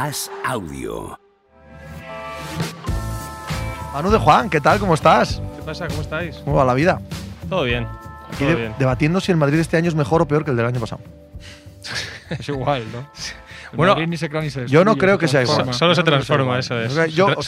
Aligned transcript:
As 0.00 0.30
Audio. 0.46 1.18
Manu 3.92 4.08
de 4.10 4.16
Juan, 4.18 4.48
¿qué 4.48 4.58
tal? 4.58 4.78
¿Cómo 4.78 4.94
estás? 4.94 5.42
¿Qué 5.56 5.62
pasa? 5.62 5.88
¿Cómo 5.88 6.00
estáis? 6.00 6.36
¿Cómo 6.36 6.56
va 6.56 6.64
la 6.64 6.72
vida? 6.72 7.02
Todo 7.50 7.64
bien. 7.64 7.86
Aquí 8.28 8.38
Todo 8.38 8.48
de- 8.48 8.54
bien. 8.54 8.74
debatiendo 8.78 9.20
si 9.20 9.30
el 9.30 9.36
Madrid 9.36 9.58
este 9.58 9.76
año 9.76 9.88
es 9.88 9.94
mejor 9.94 10.22
o 10.22 10.26
peor 10.26 10.42
que 10.44 10.52
el 10.52 10.56
del 10.56 10.64
año 10.64 10.80
pasado. 10.80 11.02
Es 12.30 12.48
igual, 12.48 12.84
¿no? 12.92 13.00
El 13.72 13.76
Bueno, 13.76 13.92
Madrid 13.92 14.08
ni 14.08 14.16
se 14.16 14.30
crea 14.30 14.40
ni 14.40 14.48
se 14.50 14.66
yo 14.68 14.84
no 14.86 14.96
creo 14.96 15.18
que 15.18 15.28
sea 15.28 15.42
igual. 15.42 15.74
Solo 15.74 15.94
se 15.94 16.02
transforma, 16.02 16.58
eso 16.58 16.80
es. 16.80 16.92
O 16.92 16.94
sea, 16.94 17.06
yo, 17.06 17.26
o 17.26 17.42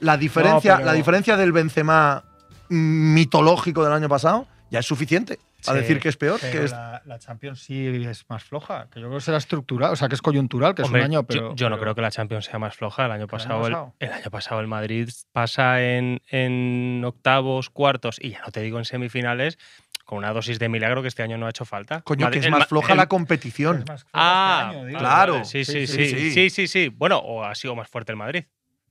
la 0.00 0.16
diferencia, 0.18 0.74
pero- 0.76 0.86
la 0.86 0.92
diferencia 0.92 1.36
del 1.38 1.52
Benzema 1.52 2.22
mitológico 2.68 3.82
del 3.82 3.92
año 3.94 4.10
pasado 4.10 4.46
ya 4.70 4.80
es 4.80 4.86
suficiente 4.86 5.38
Sí, 5.72 5.78
decir 5.78 6.00
que 6.00 6.08
es 6.08 6.16
peor. 6.16 6.38
Pero 6.40 6.52
que 6.52 6.64
es- 6.64 6.70
la, 6.72 7.02
la 7.04 7.18
Champions 7.18 7.60
sí 7.62 7.86
es 8.06 8.24
más 8.28 8.44
floja. 8.44 8.88
Que 8.90 9.00
yo 9.00 9.06
creo 9.08 9.18
que 9.18 9.24
será 9.24 9.38
estructural, 9.38 9.92
o 9.92 9.96
sea, 9.96 10.08
que 10.08 10.14
es 10.14 10.22
coyuntural, 10.22 10.74
que 10.74 10.82
es 10.82 10.88
un 10.90 10.96
año, 10.96 11.24
pero. 11.24 11.54
yo, 11.54 11.68
no 11.68 11.76
pero- 11.76 11.82
creo 11.82 11.94
que 11.94 12.02
la 12.02 12.10
Champions 12.10 12.44
sea 12.46 12.58
más 12.58 12.76
floja. 12.76 13.06
El 13.06 13.12
año 13.12 13.26
¿Que 13.26 13.36
el 13.36 13.42
año 13.42 13.48
pasado, 13.60 13.94
el, 14.00 14.12
año 14.12 14.30
pasado 14.30 14.60
el 14.60 14.66
Madrid 14.66 15.08
pasa 15.32 15.82
en, 15.82 16.20
en 16.30 17.02
octavos, 17.04 17.70
cuartos 17.70 18.18
y 18.20 18.30
ya 18.30 18.42
no 18.42 18.50
te 18.52 18.60
digo 18.60 18.78
en 18.78 18.84
semifinales 18.84 19.58
con 20.04 20.18
una 20.18 20.32
dosis 20.34 20.58
de 20.58 20.68
milagro 20.68 21.00
que 21.00 21.08
este 21.08 21.22
año 21.22 21.38
no 21.38 21.46
ha 21.46 21.50
hecho 21.50 21.64
falta. 21.64 22.02
Coño, 22.02 22.26
Madrid- 22.26 22.40
que 22.40 22.46
es 22.46 22.52
más 22.52 22.66
floja 22.68 22.92
el- 22.92 22.98
la 22.98 23.06
competición. 23.08 23.78
Es 23.78 23.86
más 23.88 24.02
floja 24.04 24.10
Ah, 24.12 24.62
este 24.66 24.76
año, 24.78 24.86
digo. 24.86 24.98
claro. 24.98 25.32
vale, 25.34 25.44
Sí 25.46 25.64
sí 25.64 25.86
Sí, 25.86 25.86
sí, 25.86 26.04
sí, 26.08 26.14
sí, 26.18 26.30
sí. 26.32 26.50
sí, 26.50 26.66
sí, 26.66 26.88
Bueno, 26.88 27.18
o 27.18 27.42
ha 27.42 27.54
sido 27.54 27.74
más 27.74 27.88
fuerte 27.88 28.12
el 28.12 28.16
Madrid. 28.18 28.44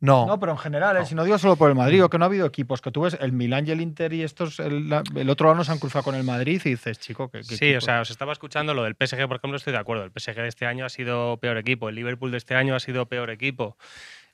No. 0.03 0.25
No, 0.27 0.37
pero 0.37 0.51
en 0.51 0.57
general, 0.57 0.97
eh, 0.97 1.05
si 1.05 1.15
no 1.15 1.23
digo 1.23 1.37
solo 1.37 1.55
por 1.55 1.69
el 1.69 1.75
Madrid, 1.75 2.03
o 2.03 2.09
que 2.09 2.17
no 2.17 2.25
ha 2.25 2.27
habido 2.27 2.45
equipos, 2.45 2.81
que 2.81 2.91
tú 2.91 3.01
ves 3.03 3.17
el 3.21 3.31
Milan 3.31 3.65
y 3.65 3.71
el 3.71 3.79
Inter 3.79 4.11
y 4.11 4.21
estos, 4.23 4.59
el, 4.59 4.89
la- 4.89 5.01
el 5.15 5.29
otro 5.29 5.49
año 5.49 5.63
se 5.63 5.71
han 5.71 5.79
cruzado 5.79 6.03
con 6.03 6.13
el 6.15 6.25
Madrid 6.25 6.61
y 6.65 6.71
dices, 6.71 6.99
chico, 6.99 7.29
que. 7.29 7.41
Sí, 7.41 7.73
o 7.73 7.79
sea, 7.79 8.01
os 8.01 8.11
estaba 8.11 8.33
escuchando 8.33 8.73
lo 8.73 8.83
del 8.83 8.95
PSG, 8.95 9.27
por 9.29 9.37
ejemplo, 9.37 9.55
estoy 9.55 9.71
de 9.71 9.79
acuerdo. 9.79 10.03
El 10.03 10.11
PSG 10.11 10.35
de 10.41 10.47
este 10.49 10.65
año 10.65 10.85
ha 10.85 10.89
sido 10.89 11.37
peor 11.37 11.57
equipo, 11.57 11.87
el 11.87 11.95
Liverpool 11.95 12.31
de 12.31 12.37
este 12.37 12.53
año 12.53 12.75
ha 12.75 12.81
sido 12.81 13.05
peor 13.07 13.29
equipo. 13.29 13.77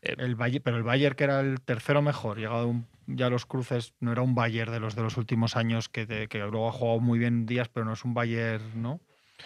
El 0.01 0.35
Bayer- 0.35 0.61
pero 0.63 0.75
el 0.77 0.83
Bayern, 0.83 1.13
que 1.15 1.25
era 1.25 1.39
el 1.41 1.61
tercero 1.61 2.01
mejor, 2.01 2.39
llegado 2.39 2.65
un- 2.67 2.87
ya 3.05 3.27
a 3.27 3.29
los 3.29 3.45
cruces, 3.45 3.93
no 3.99 4.11
era 4.11 4.23
un 4.23 4.33
Bayern 4.33 4.71
de 4.71 4.79
los 4.79 4.95
de 4.95 5.03
los 5.03 5.17
últimos 5.17 5.55
años 5.55 5.87
que, 5.87 6.07
de- 6.07 6.27
que 6.27 6.39
luego 6.39 6.67
ha 6.67 6.71
jugado 6.71 6.99
muy 6.99 7.19
bien 7.19 7.45
días, 7.45 7.69
pero 7.69 7.85
no 7.85 7.93
es 7.93 8.03
un 8.05 8.15
Bayern, 8.15 8.81
¿no? 8.81 8.99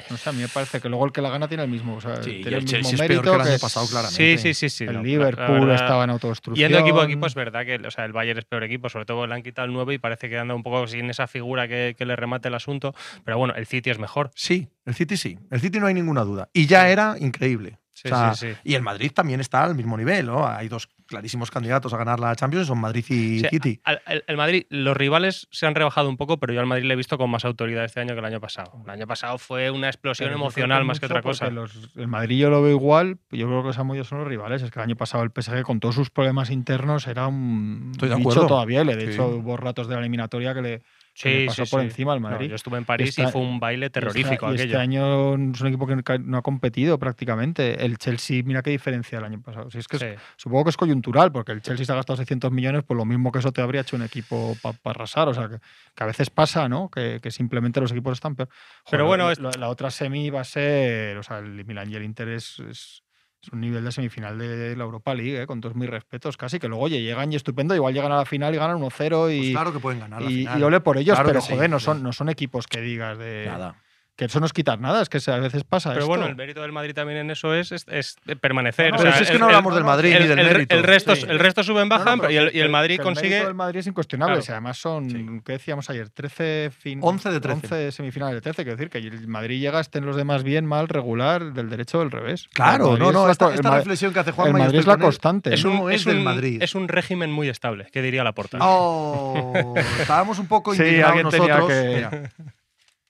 No 0.09 0.17
sé, 0.17 0.29
a 0.29 0.33
mí 0.33 0.41
me 0.41 0.47
parece 0.47 0.79
que 0.81 0.89
luego 0.89 1.05
el 1.05 1.11
que 1.11 1.21
la 1.21 1.29
gana 1.29 1.47
tiene 1.47 1.63
el 1.63 1.69
mismo, 1.69 1.95
o 1.95 2.01
sea, 2.01 2.17
Sí, 2.17 2.31
tiene 2.41 2.47
el 2.49 2.53
el 2.55 2.65
Chelsea 2.65 2.91
mismo 2.91 3.03
es 3.03 3.07
peor 3.07 3.09
mérito 3.09 3.21
que 3.37 3.41
el 3.43 3.47
año 3.53 3.59
pasado, 3.59 3.87
claramente. 3.87 4.37
Sí, 4.37 4.37
sí, 4.37 4.53
sí, 4.53 4.69
sí. 4.69 4.83
el 4.85 4.93
no, 4.93 5.03
Liverpool 5.03 5.59
verdad- 5.61 5.75
estaba 5.75 6.03
en 6.03 6.09
autodestrucción. 6.09 6.69
Yendo 6.69 6.79
equipo 6.83 7.01
a 7.01 7.05
equipo 7.05 7.25
es 7.27 7.35
verdad 7.35 7.65
que 7.65 7.75
o 7.75 7.91
sea, 7.91 8.05
el 8.05 8.11
Bayern 8.13 8.39
es 8.39 8.45
peor 8.45 8.63
equipo, 8.63 8.89
sobre 8.89 9.05
todo 9.05 9.25
le 9.27 9.33
han 9.35 9.43
quitado 9.43 9.65
el 9.67 9.73
9 9.73 9.93
y 9.93 9.97
parece 9.99 10.29
que 10.29 10.37
anda 10.37 10.55
un 10.55 10.63
poco 10.63 10.87
sin 10.87 11.09
esa 11.09 11.27
figura 11.27 11.67
que, 11.67 11.95
que 11.97 12.05
le 12.05 12.15
remate 12.15 12.47
el 12.47 12.55
asunto. 12.55 12.93
Pero 13.23 13.37
bueno, 13.37 13.53
el 13.55 13.65
City 13.67 13.89
es 13.91 13.99
mejor. 13.99 14.31
Sí, 14.35 14.67
el 14.85 14.93
City 14.95 15.15
sí. 15.17 15.37
El 15.51 15.61
City 15.61 15.79
no 15.79 15.87
hay 15.87 15.93
ninguna 15.93 16.23
duda. 16.23 16.49
Y 16.53 16.65
ya 16.65 16.89
era 16.89 17.15
increíble. 17.19 17.77
Sí, 18.03 18.11
O 18.11 18.15
sea, 18.17 18.33
sí, 18.35 18.51
sí. 18.51 18.57
Y 18.65 18.75
el 18.75 18.81
Madrid 18.81 19.11
también 19.13 19.39
está 19.39 19.63
al 19.63 19.75
mismo 19.75 19.95
nivel, 19.95 20.25
¿no? 20.25 20.45
Hay 20.45 20.67
dos 20.67 20.89
clarísimos 21.07 21.51
candidatos 21.51 21.93
a 21.93 21.97
ganar 21.97 22.19
la 22.19 22.35
Champions, 22.35 22.67
son 22.67 22.79
Madrid 22.79 23.05
y 23.09 23.39
City. 23.49 23.79
al- 23.85 24.01
el, 24.07 24.23
el 24.27 24.35
Madrid, 24.35 24.65
los 24.69 24.97
rivales 24.97 25.47
se 25.51 25.67
han 25.67 25.75
rebajado 25.75 26.09
un 26.09 26.17
poco, 26.17 26.37
pero 26.37 26.51
yo 26.53 26.59
al 26.59 26.65
Madrid 26.65 26.85
le 26.85 26.93
he 26.95 26.97
visto 26.97 27.17
con 27.17 27.29
más 27.29 27.45
autoridad 27.45 27.85
este 27.85 28.01
año 28.01 28.13
que 28.13 28.19
el 28.19 28.25
año 28.25 28.41
pasado. 28.41 28.73
El 28.83 28.89
año 28.89 29.07
pasado 29.07 29.37
fue 29.37 29.69
una 29.71 29.87
explosión 29.87 30.27
Pero 30.27 30.37
emocional 30.39 30.83
más 30.85 30.99
que 30.99 31.05
otra 31.05 31.21
cosa. 31.21 31.49
los- 31.49 31.91
el 31.95 32.07
Madrid 32.07 32.39
yo 32.39 32.49
lo 32.49 32.61
veo 32.61 32.71
igual, 32.71 33.19
yo 33.31 33.47
creo 33.47 33.61
que 33.61 33.67
los 33.67 33.77
movido 33.85 34.03
son 34.03 34.19
los 34.19 34.27
rivales. 34.27 34.61
Es 34.63 34.71
que 34.71 34.79
el 34.79 34.83
año 34.83 34.95
pasado 34.97 35.23
el 35.23 35.31
PSG 35.31 35.61
con 35.63 35.79
todos 35.79 35.95
sus 35.95 36.09
problemas 36.09 36.49
internos 36.49 37.07
era 37.07 37.27
un 37.27 37.89
Estoy 37.93 38.09
de 38.09 38.15
bicho 38.15 38.29
acuerdo. 38.31 38.47
todavía. 38.47 38.83
le- 38.83 38.95
De 38.97 39.05
Sí. 39.07 39.11
hecho, 39.13 39.27
hubo 39.27 39.55
ratos 39.55 39.87
de 39.87 39.95
la 39.95 40.01
eliminatoria 40.01 40.53
que 40.53 40.61
le 40.61 40.81
Sí, 41.15 41.45
pasó 41.45 41.63
sí, 41.65 41.69
por 41.71 41.81
sí. 41.81 41.85
encima 41.87 42.13
al 42.13 42.21
No, 42.21 42.29
Madrid. 42.31 42.49
yo 42.49 42.55
estuve 42.55 42.77
en 42.79 42.85
París 42.85 43.17
y 43.19 43.25
fue 43.27 43.39
un 43.39 43.59
baile 43.59 43.91
terrorífico 43.91 44.31
este, 44.31 44.45
aquello. 44.63 44.63
este 44.63 44.77
año 44.77 45.33
es 45.53 45.61
un 45.61 45.67
equipo 45.67 45.85
que 45.85 46.19
no 46.19 46.37
ha 46.37 46.41
competido 46.41 46.97
prácticamente. 46.97 47.85
El 47.85 47.97
Chelsea, 47.99 48.41
mira 48.43 48.63
qué 48.63 48.71
diferencia 48.71 49.19
del 49.19 49.25
año 49.25 49.39
pasado. 49.41 49.69
Si 49.69 49.77
es 49.77 49.87
que 49.87 49.97
es- 49.97 50.19
supongo 50.37 50.63
que 50.63 50.69
es 50.71 50.77
coyuntural, 50.77 51.31
porque 51.31 51.51
el 51.51 51.61
Chelsea 51.61 51.85
se 51.85 51.91
ha 51.91 51.95
gastado 51.95 52.17
600 52.17 52.51
millones, 52.51 52.83
pues 52.83 52.97
lo 52.97 53.05
mismo 53.05 53.31
que 53.31 53.39
eso 53.39 53.51
te 53.51 53.61
habría 53.61 53.81
hecho 53.81 53.95
un 53.95 54.01
equipo 54.01 54.57
para 54.61 54.75
arrasar. 54.85 55.27
O 55.29 55.33
sea, 55.35 55.47
que, 55.49 55.57
que 55.95 56.03
a 56.03 56.07
veces 56.07 56.31
pasa, 56.31 56.67
¿no? 56.67 56.89
Que, 56.89 57.19
que 57.21 57.29
simplemente 57.29 57.79
los 57.79 57.91
equipos 57.91 58.13
están 58.13 58.35
peor. 58.35 58.49
Pero 58.89 59.05
bueno, 59.05 59.27
la- 59.27 59.31
es- 59.33 59.39
la, 59.39 59.51
la 59.51 59.69
otra 59.69 59.91
semi 59.91 60.31
va 60.31 60.41
a 60.41 60.45
ser. 60.45 61.15
O 61.19 61.23
sea, 61.23 61.37
el 61.37 61.63
Milan 61.63 61.91
y 61.91 61.95
el 61.95 62.03
Inter 62.03 62.29
es. 62.29 62.59
es- 62.59 63.02
es 63.43 63.51
un 63.51 63.59
nivel 63.59 63.83
de 63.83 63.91
semifinal 63.91 64.37
de 64.37 64.75
la 64.75 64.83
Europa 64.85 65.13
League, 65.13 65.41
¿eh? 65.41 65.47
con 65.47 65.59
todos 65.59 65.75
mis 65.75 65.89
respetos, 65.89 66.37
casi. 66.37 66.59
Que 66.59 66.67
luego, 66.69 66.83
oye, 66.83 67.01
llegan 67.01 67.31
y 67.33 67.35
estupendo, 67.35 67.75
igual 67.75 67.93
llegan 67.93 68.11
a 68.11 68.17
la 68.17 68.25
final 68.25 68.55
y 68.55 68.57
ganan 68.57 68.77
1-0 68.79 69.33
y, 69.33 69.39
Pues 69.39 69.51
claro 69.51 69.73
que 69.73 69.79
pueden 69.79 69.99
ganar 69.99 70.21
la 70.21 70.31
y, 70.31 70.35
final. 70.37 70.59
y 70.59 70.63
ole 70.63 70.79
por 70.79 70.97
ellos, 70.97 71.15
Claro 71.15 71.27
pero 71.27 71.41
sí, 71.41 71.53
joder, 71.53 71.69
no 71.69 71.79
sí. 71.79 71.85
son, 71.85 72.03
no 72.03 72.13
son 72.13 72.29
equipos 72.29 72.67
que 72.67 72.79
digas 72.79 73.17
de. 73.17 73.45
Nada. 73.47 73.75
Que 74.15 74.25
eso 74.25 74.39
no 74.39 74.45
es 74.45 74.53
quitar 74.53 74.79
nada, 74.79 75.01
es 75.01 75.09
que 75.09 75.17
a 75.31 75.37
veces 75.39 75.63
pasa 75.63 75.89
Pero 75.89 76.01
esto. 76.01 76.07
bueno, 76.07 76.27
el 76.27 76.35
mérito 76.35 76.61
del 76.61 76.71
Madrid 76.71 76.93
también 76.93 77.17
en 77.17 77.31
eso 77.31 77.55
es, 77.55 77.71
es, 77.71 77.87
es 77.87 78.15
permanecer. 78.39 78.91
No, 78.91 78.97
o 78.97 78.99
pero 78.99 79.09
sea, 79.09 79.17
si 79.17 79.23
es 79.23 79.29
que 79.31 79.35
el- 79.37 79.39
no 79.41 79.47
el- 79.49 79.55
hablamos 79.55 79.73
del 79.73 79.83
Madrid 79.83 80.13
el, 80.13 80.21
ni 80.21 80.27
del 80.27 80.37
el- 80.39 80.45
mérito. 80.45 80.75
el 80.75 80.83
resto, 80.83 81.15
Sí. 81.15 81.25
el 81.27 81.39
resto 81.39 81.63
suben, 81.63 81.89
No, 81.89 81.97
no, 81.97 82.03
bajan 82.03 82.19
pero 82.19 82.31
y, 82.31 82.37
el, 82.37 82.55
y 82.55 82.69
Madrid 82.69 82.97
que 82.97 83.01
el 83.01 83.05
consigue. 83.05 83.29
mérito 83.29 83.47
del 83.47 83.55
Madrid 83.55 83.79
es 83.79 83.87
incuestionable. 83.87 84.35
Claro. 84.37 84.51
Además 84.53 84.77
son, 84.77 85.09
Sí. 85.09 85.25
¿qué 85.43 85.53
decíamos 85.53 85.89
ayer? 85.89 86.11
13 86.11 86.69
fin, 86.77 86.99
11 87.01 87.31
de 87.31 87.39
13. 87.39 87.65
11 87.65 87.91
semifinales 87.91 88.35
de 88.35 88.41
13. 88.41 88.63
Quiero 88.63 88.77
decir 88.77 88.89
que 88.91 88.99
el 88.99 89.27
Madrid 89.27 89.59
llega, 89.59 89.79
estén 89.79 90.05
los 90.05 90.15
demás 90.15 90.43
bien, 90.43 90.67
mal, 90.67 90.89
regular, 90.89 91.51
del 91.53 91.71
derecho 91.71 91.97
o 91.97 92.01
del 92.01 92.11
revés. 92.11 92.47
Claro, 92.53 92.95
no, 92.95 93.07
es 93.07 93.13
no, 93.15 93.29
esta, 93.31 93.51
esta 93.51 93.75
reflexión 93.77 94.13
que 94.13 94.19
hace 94.19 94.31
Juan 94.31 94.49
El 94.49 94.53
Madrid 94.53 94.77
es 94.77 94.85
la 94.85 94.97
constante. 94.97 95.51
Es 95.55 95.65
no 95.65 95.81
un, 95.85 95.91
es 95.91 96.01
es, 96.01 96.05
del 96.05 96.17
un, 96.17 96.23
Madrid. 96.23 96.61
es 96.61 96.75
un 96.75 96.87
régimen 96.87 97.31
muy 97.31 97.49
estable, 97.49 97.87
que 97.91 98.03
diría 98.03 98.23
Laporta. 98.23 98.59
Oh, 98.61 99.73
estábamos 99.99 100.37
un 100.37 100.45
poco 100.45 100.75
Sí, 100.75 100.83
indignados 100.83 101.23
nosotros. 101.23 101.71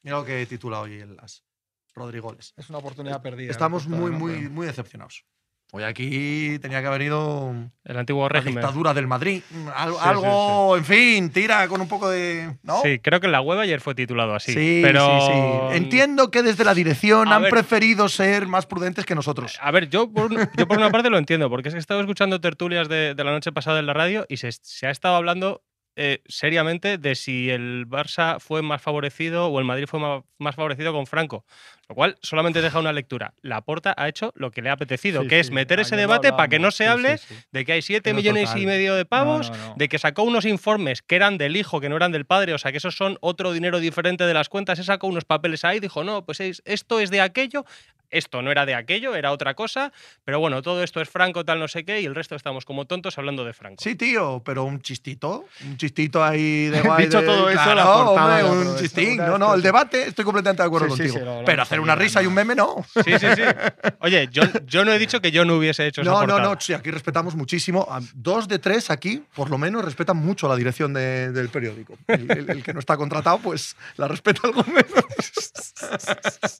Mira, 0.03 0.17
lo 0.17 0.25
que 0.25 0.41
he 0.41 0.45
titulado 0.45 0.83
hoy 0.83 0.99
en 1.01 1.15
las 1.15 1.43
Rodrigoles. 1.95 2.53
Es 2.57 2.69
una 2.69 2.79
oportunidad 2.79 3.21
perdida. 3.21 3.51
Estamos 3.51 3.87
la 3.87 3.97
muy, 3.97 4.11
muy, 4.11 4.33
Pero- 4.33 4.49
muy 4.51 4.67
decepcionados. 4.67 5.25
Hoy 5.75 5.81
aquí 5.83 6.59
tenía 6.59 6.81
que 6.81 6.87
haber 6.87 7.01
ido 7.01 7.51
El 7.83 7.97
antiguo 7.97 8.21
la 8.23 8.29
régimen. 8.29 8.55
dictadura 8.55 8.93
del 8.93 9.07
Madrid. 9.07 9.41
Al- 9.73 9.93
Sí, 9.93 9.97
algo, 10.01 10.77
en 10.77 10.85
fin, 10.85 11.31
tira 11.31 11.67
con 11.67 11.81
un 11.81 11.87
poco 11.87 12.09
de. 12.11 12.59
¿no? 12.61 12.79
Sí, 12.83 12.99
creo 12.99 13.19
que 13.19 13.25
en 13.25 13.31
la 13.31 13.41
web 13.41 13.57
ayer 13.57 13.81
fue 13.81 13.95
titulado 13.95 14.35
así. 14.35 14.53
Sí, 14.53 14.81
pero... 14.83 15.19
sí, 15.21 15.27
sí. 15.71 15.77
Entiendo 15.77 16.29
que 16.29 16.43
desde 16.43 16.63
la 16.63 16.75
dirección 16.75 17.27
A 17.29 17.37
han 17.37 17.41
ver. 17.43 17.49
preferido 17.51 18.07
ser 18.07 18.45
más 18.45 18.67
prudentes 18.67 19.03
que 19.03 19.15
nosotros. 19.15 19.57
A 19.61 19.71
ver, 19.71 19.89
yo 19.89 20.11
por, 20.13 20.29
yo 20.55 20.67
por 20.67 20.77
una 20.77 20.91
parte 20.91 21.09
lo 21.09 21.17
entiendo, 21.17 21.49
porque 21.49 21.69
es 21.69 21.73
que 21.73 21.79
he 21.79 21.81
estado 21.81 22.01
escuchando 22.01 22.39
tertulias 22.39 22.87
de, 22.87 23.15
de 23.15 23.23
la 23.23 23.31
noche 23.31 23.51
pasada 23.51 23.79
en 23.79 23.87
la 23.87 23.93
radio 23.93 24.27
y 24.29 24.37
se, 24.37 24.51
se 24.51 24.85
ha 24.85 24.91
estado 24.91 25.15
hablando 25.15 25.63
eh, 25.95 26.21
seriamente 26.25 26.97
de 26.97 27.15
si 27.15 27.49
el 27.49 27.87
Barça 27.87 28.39
fue 28.39 28.61
más 28.61 28.81
favorecido 28.81 29.47
o 29.47 29.59
el 29.59 29.65
Madrid 29.65 29.85
fue 29.87 29.99
más, 30.39 30.55
favorecido 30.55 30.91
con 30.93 31.05
Franco. 31.07 31.45
Lo 31.89 31.95
cual 31.95 32.17
solamente 32.21 32.61
deja 32.61 32.79
una 32.79 32.93
lectura. 32.93 33.33
Laporta 33.41 33.93
ha 33.97 34.07
hecho 34.07 34.31
lo 34.35 34.51
que 34.51 34.61
le 34.61 34.69
ha 34.69 34.73
apetecido, 34.73 35.21
Sí, 35.23 35.27
que 35.27 35.39
es 35.39 35.51
meter 35.51 35.79
ese 35.79 35.95
ayer 35.95 36.07
debate 36.07 36.31
para 36.31 36.47
que 36.47 36.57
no 36.57 36.71
se 36.71 36.87
hable 36.87 37.17
sí, 37.17 37.35
de 37.51 37.65
que 37.65 37.73
hay 37.73 37.81
7 37.81 38.01
Pero 38.05 38.15
millones 38.15 38.45
total. 38.45 38.61
y 38.61 38.65
medio 38.65 38.95
de 38.95 39.05
pavos, 39.05 39.51
No, 39.51 39.57
no, 39.57 39.67
no. 39.69 39.73
de 39.77 39.89
que 39.89 39.99
sacó 39.99 40.23
unos 40.23 40.45
informes 40.45 41.01
que 41.01 41.15
eran 41.15 41.37
del 41.37 41.55
hijo, 41.57 41.79
que 41.81 41.89
no 41.89 41.95
eran 41.97 42.11
del 42.11 42.25
padre, 42.25 42.53
o 42.53 42.57
sea 42.57 42.71
que 42.71 42.77
esos 42.77 42.95
son 42.95 43.17
otro 43.21 43.51
dinero 43.51 43.79
diferente 43.79 44.25
de 44.25 44.33
las 44.33 44.49
cuentas, 44.49 44.77
se 44.79 44.83
sacó 44.85 45.07
unos 45.07 45.25
papeles 45.25 45.63
ahí, 45.65 45.79
dijo, 45.79 46.03
no, 46.03 46.25
pues 46.25 46.39
es- 46.39 46.61
esto 46.65 46.99
es 46.99 47.09
de 47.11 47.21
aquello, 47.21 47.65
esto 48.13 48.41
no 48.41 48.51
era 48.51 48.65
de 48.65 48.75
aquello, 48.75 49.15
era 49.15 49.31
otra 49.31 49.53
cosa, 49.53 49.91
pero 50.23 50.39
bueno, 50.39 50.61
todo 50.61 50.83
esto 50.83 51.01
es 51.01 51.09
Franco, 51.09 51.43
tal, 51.43 51.59
no 51.59 51.67
sé 51.67 51.83
qué, 51.83 52.01
y 52.01 52.05
el 52.05 52.15
resto 52.15 52.35
estamos 52.35 52.63
como 52.65 52.85
tontos 52.85 53.17
hablando 53.17 53.43
de 53.43 53.53
Franco. 53.53 53.83
Sí, 53.83 53.95
tío, 53.95 54.41
pero 54.45 54.63
un 54.63 54.81
chistito, 54.81 55.45
un 55.65 55.77
chistito 55.77 56.23
ahí 56.23 56.67
de 56.67 56.81
guay. 56.81 57.05
Dicho 57.05 57.19
de- 57.21 57.25
todo 57.27 57.49
eso, 57.49 57.61
claro, 57.63 57.75
la 57.75 57.83
portada 58.05 58.45
hombre, 58.45 58.69
un 58.69 58.77
chistín. 58.77 59.17
No, 59.17 59.37
no, 59.37 59.53
el 59.55 59.61
debate, 59.61 60.07
estoy 60.07 60.23
completamente 60.25 60.61
de 60.63 60.67
acuerdo 60.67 60.87
Sí, 60.95 61.09
contigo. 61.09 61.17
sí, 61.37 61.43
pero 61.45 61.61
hacer 61.63 61.79
una 61.79 61.95
risa 61.95 62.21
y 62.23 62.25
un 62.25 62.33
meme, 62.33 62.55
no. 62.55 62.85
Sí, 63.03 63.11
sí, 63.19 63.27
sí. 63.35 63.41
Oye, 63.99 64.29
yo, 64.31 64.43
yo 64.65 64.85
no 64.85 64.93
he 64.93 64.99
dicho 64.99 65.19
que 65.21 65.31
yo 65.31 65.43
no 65.45 65.55
hubiese 65.57 65.87
hecho 65.87 66.01
esa 66.01 66.09
No, 66.11 66.21
no, 66.21 66.27
portada. 66.27 66.53
no, 66.55 66.61
sí, 66.61 66.73
aquí 66.73 66.91
respetamos 66.91 67.35
muchísimo. 67.35 67.87
A- 67.89 67.99
Dos 68.13 68.47
de 68.47 68.59
tres 68.59 68.89
aquí, 68.89 69.23
por 69.35 69.49
lo 69.49 69.57
menos, 69.57 69.83
respetan 69.83 70.17
mucho 70.17 70.47
la 70.47 70.55
dirección 70.55 70.93
de- 70.93 71.31
del 71.31 71.49
periódico. 71.49 71.97
El, 72.07 72.29
el- 72.31 72.49
el 72.49 72.63
que 72.63 72.73
no 72.73 72.79
está 72.79 72.95
contratado, 72.97 73.39
pues 73.39 73.75
la 73.97 74.07
respeta 74.07 74.41
algo 74.43 74.63
menos. 74.65 75.03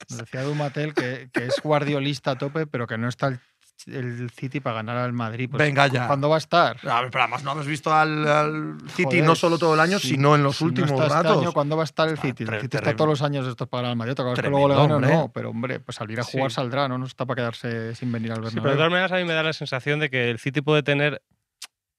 Nos 0.10 0.18
Decía 0.20 0.44
Dumatel 0.44 0.94
que, 0.94 1.30
que 1.34 1.43
es 1.46 1.62
guardiolista 1.64 2.32
a 2.32 2.38
tope, 2.38 2.68
pero 2.68 2.88
que 2.88 2.98
no 2.98 3.08
está 3.08 3.28
el, 3.28 3.40
el 3.88 4.30
City 4.30 4.60
para 4.60 4.78
ganar 4.78 4.98
al 4.98 5.14
Madrid. 5.14 5.50
Pues, 5.50 5.60
Venga 5.60 5.88
ya. 5.88 6.08
¿Cuándo 6.08 6.30
va 6.30 6.36
a 6.36 6.38
estar? 6.38 6.78
A 6.88 7.02
ver, 7.02 7.12
pero 7.12 7.24
además 7.24 7.44
no 7.44 7.52
hemos 7.54 7.66
visto 7.68 7.94
al, 7.94 8.28
al 8.28 8.78
City 8.90 9.04
Joder, 9.04 9.24
no 9.26 9.36
solo 9.36 9.58
todo 9.58 9.74
el 9.74 9.80
año, 9.80 10.00
si- 10.00 10.10
sino 10.10 10.36
en 10.36 10.44
los 10.44 10.58
si 10.58 10.64
no 10.64 10.68
últimos 10.70 10.92
está 10.92 11.04
este 11.06 11.14
ratos. 11.18 11.42
año, 11.42 11.52
¿Cuándo 11.52 11.76
va 11.78 11.84
a 11.84 11.86
estar 11.86 12.08
el 12.08 12.18
City? 12.18 12.44
El 12.44 12.62
City 12.62 12.78
está 12.78 12.96
todos 12.96 13.10
los 13.10 13.22
años 13.22 13.48
esto 13.48 13.68
para 13.68 13.90
el 13.90 13.96
Madrid. 13.96 14.14
Otra 14.14 14.26
vez 14.26 14.40
que 14.40 14.50
luego 14.50 14.68
le 14.70 14.76
gane 14.76 14.94
o 14.94 14.96
hombre. 14.98 15.12
no, 15.14 15.32
pero 15.34 15.50
hombre, 15.50 15.80
pues 15.80 15.96
salir 15.98 16.20
a 16.20 16.24
jugar 16.24 16.52
Sí. 16.52 16.56
saldrá, 16.56 16.88
¿no? 16.88 16.98
No 16.98 17.06
está 17.06 17.26
para 17.26 17.36
quedarse 17.42 17.96
sin 17.96 18.12
venir 18.12 18.32
al 18.32 18.38
Sí, 18.38 18.42
Bernabéu. 18.44 18.62
pero 18.64 18.72
de 18.74 18.78
todas 18.78 18.92
maneras 18.92 19.12
a 19.12 19.16
mí 19.18 19.24
me 19.26 19.34
da 19.34 19.44
la 19.44 19.54
sensación 19.54 20.00
de 20.00 20.10
que 20.10 20.30
el 20.30 20.40
City 20.40 20.62
puede 20.62 20.84
tener 20.84 21.22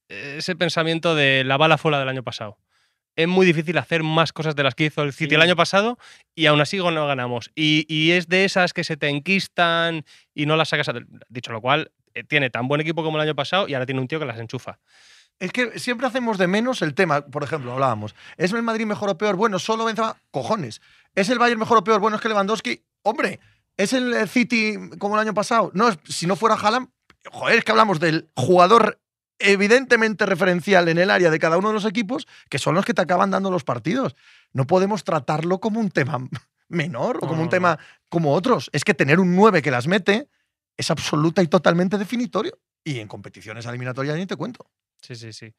ese 0.09 0.55
pensamiento 0.55 1.15
de 1.15 1.45
la 1.45 1.57
bala 1.57 1.77
fuera 1.79 1.99
del 1.99 2.09
año 2.09 2.23
pasado. 2.23 2.57
Es 3.17 3.29
muy 3.29 3.47
difícil 3.47 3.79
hacer 3.79 4.03
más 4.03 4.33
cosas 4.33 4.57
de 4.57 4.63
las 4.65 4.75
que 4.75 4.85
hizo 4.87 5.03
el 5.03 5.13
City 5.13 5.31
Sí. 5.31 5.35
el 5.37 5.43
año 5.43 5.57
pasado 5.57 5.99
y 6.35 6.47
aún 6.47 6.61
así 6.61 6.79
no 6.79 7.07
ganamos. 7.07 7.51
Y, 7.55 7.87
y 7.89 8.13
es 8.13 8.29
de 8.29 8.45
esas 8.45 8.73
que 8.73 8.83
se 8.85 8.97
te 8.97 9.09
enquistan 9.09 10.05
y 10.35 10.47
no 10.47 10.57
las 10.57 10.69
sacas. 10.71 10.89
a- 10.89 10.95
Dicho 11.29 11.53
lo 11.53 11.61
cual, 11.61 11.93
eh, 12.15 12.25
tiene 12.25 12.51
tan 12.51 12.67
buen 12.69 12.81
equipo 12.81 13.03
como 13.05 13.17
el 13.19 13.23
año 13.23 13.35
pasado 13.35 13.69
y 13.69 13.75
ahora 13.75 13.87
tiene 13.87 14.01
un 14.01 14.09
tío 14.09 14.19
que 14.19 14.25
las 14.27 14.39
enchufa. 14.39 14.79
Es 15.41 15.51
que 15.53 15.79
siempre 15.81 16.07
hacemos 16.07 16.39
de 16.39 16.47
menos 16.47 16.81
el 16.83 16.95
tema. 16.95 17.21
Por 17.27 17.43
ejemplo, 17.43 17.73
hablábamos. 17.73 18.15
¿Es 18.37 18.53
el 18.53 18.63
Madrid 18.63 18.87
mejor 18.87 19.11
o 19.11 19.19
peor? 19.19 19.35
Bueno, 19.37 19.59
solo 19.59 19.85
Benzema. 19.85 20.17
Cojones. 20.31 20.81
¿Es 21.15 21.29
el 21.29 21.39
Bayern 21.39 21.59
mejor 21.61 21.79
o 21.79 21.85
peor? 21.85 22.01
Bueno, 22.01 22.17
es 22.17 22.23
que 22.23 22.29
Lewandowski. 22.29 22.85
Hombre, 23.03 23.41
¿es 23.77 23.93
el 23.93 24.29
City 24.29 24.75
como 24.99 25.17
el 25.17 25.21
año 25.21 25.35
pasado? 25.35 25.71
No, 25.75 25.89
si 26.09 26.27
no 26.29 26.37
fuera 26.37 26.55
Haaland, 26.57 26.89
joder, 27.33 27.59
es 27.59 27.65
que 27.65 27.71
hablamos 27.73 27.99
del 28.01 28.29
jugador 28.37 29.01
evidentemente 29.39 30.27
referencial 30.27 30.89
en 30.89 30.99
el 30.99 31.11
área 31.11 31.31
de 31.31 31.39
cada 31.39 31.59
uno 31.59 31.69
de 31.69 31.75
los 31.75 31.85
equipos, 31.85 32.27
que 32.49 32.59
son 32.59 32.75
los 32.75 32.85
que 32.85 32.95
te 32.95 33.03
acaban 33.03 33.31
dando 33.31 33.51
los 33.51 33.65
partidos. 33.65 34.17
No 34.53 34.67
podemos 34.67 35.05
tratarlo 35.05 35.61
como 35.61 35.81
un 35.81 35.91
tema 35.91 36.19
menor 36.69 37.19
o 37.23 37.29
como 37.29 37.43
un 37.43 37.49
tema 37.49 37.79
como 38.09 38.33
otros. 38.33 38.71
Es 38.73 38.85
que 38.85 38.95
tener 38.95 39.21
un 39.21 39.35
9 39.35 39.63
que 39.63 39.71
las 39.71 39.87
mete 39.87 40.29
es 40.77 40.91
absoluta 40.91 41.43
y 41.43 41.47
totalmente 41.47 41.99
definitorio. 41.99 42.59
Y 42.85 42.99
en 42.99 43.09
competiciones 43.09 43.67
eliminatorias 43.67 44.17
ni 44.17 44.27
te 44.27 44.37
cuento. 44.37 44.71
Sí, 45.01 45.15
sí, 45.15 45.33
sí. 45.33 45.55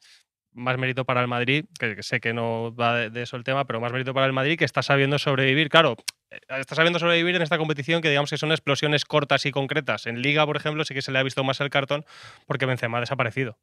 Más 0.56 0.78
mérito 0.78 1.06
para 1.06 1.22
el 1.22 1.28
Madrid, 1.28 1.66
que 1.78 1.96
que 1.96 2.04
sé 2.04 2.20
que 2.20 2.34
no 2.34 2.74
va 2.74 2.96
de, 2.96 3.10
de 3.10 3.22
eso 3.24 3.36
el 3.36 3.44
tema, 3.44 3.66
pero 3.66 3.80
más 3.82 3.92
mérito 3.92 4.14
para 4.14 4.26
el 4.26 4.34
Madrid 4.34 4.58
que 4.58 4.66
está 4.66 4.82
sabiendo 4.82 5.20
sobrevivir. 5.20 5.70
Claro, 5.70 5.96
eh, 6.32 6.40
está 6.60 6.76
sabiendo 6.76 6.98
sobrevivir 6.98 7.36
en 7.36 7.42
esta 7.42 7.58
competición 7.58 8.02
que 8.02 8.10
digamos 8.10 8.30
que 8.30 8.38
son 8.38 8.52
explosiones 8.52 9.06
cortas 9.06 9.46
y 9.46 9.52
concretas. 9.52 10.06
En 10.06 10.22
Liga, 10.22 10.46
por 10.46 10.58
ejemplo, 10.58 10.84
sí 10.86 10.94
que 10.94 11.02
se 11.02 11.12
le 11.12 11.20
ha 11.20 11.24
visto 11.24 11.44
más 11.44 11.60
el 11.62 11.70
cartón 11.70 12.06
porque 12.48 12.66
Benzema 12.66 12.98
ha 12.98 13.02
desaparecido. 13.02 13.58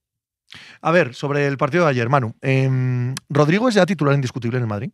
A 0.83 0.91
ver, 0.91 1.15
sobre 1.15 1.47
el 1.47 1.57
partido 1.57 1.85
de 1.85 1.91
ayer, 1.91 2.09
Manu. 2.09 2.35
em, 2.43 3.15
Rodrigo 3.29 3.69
es 3.69 3.75
ya 3.75 3.87
titular 3.87 4.15
indiscutible 4.15 4.59
en 4.59 4.65
el 4.65 4.69
Madrid. 4.69 4.91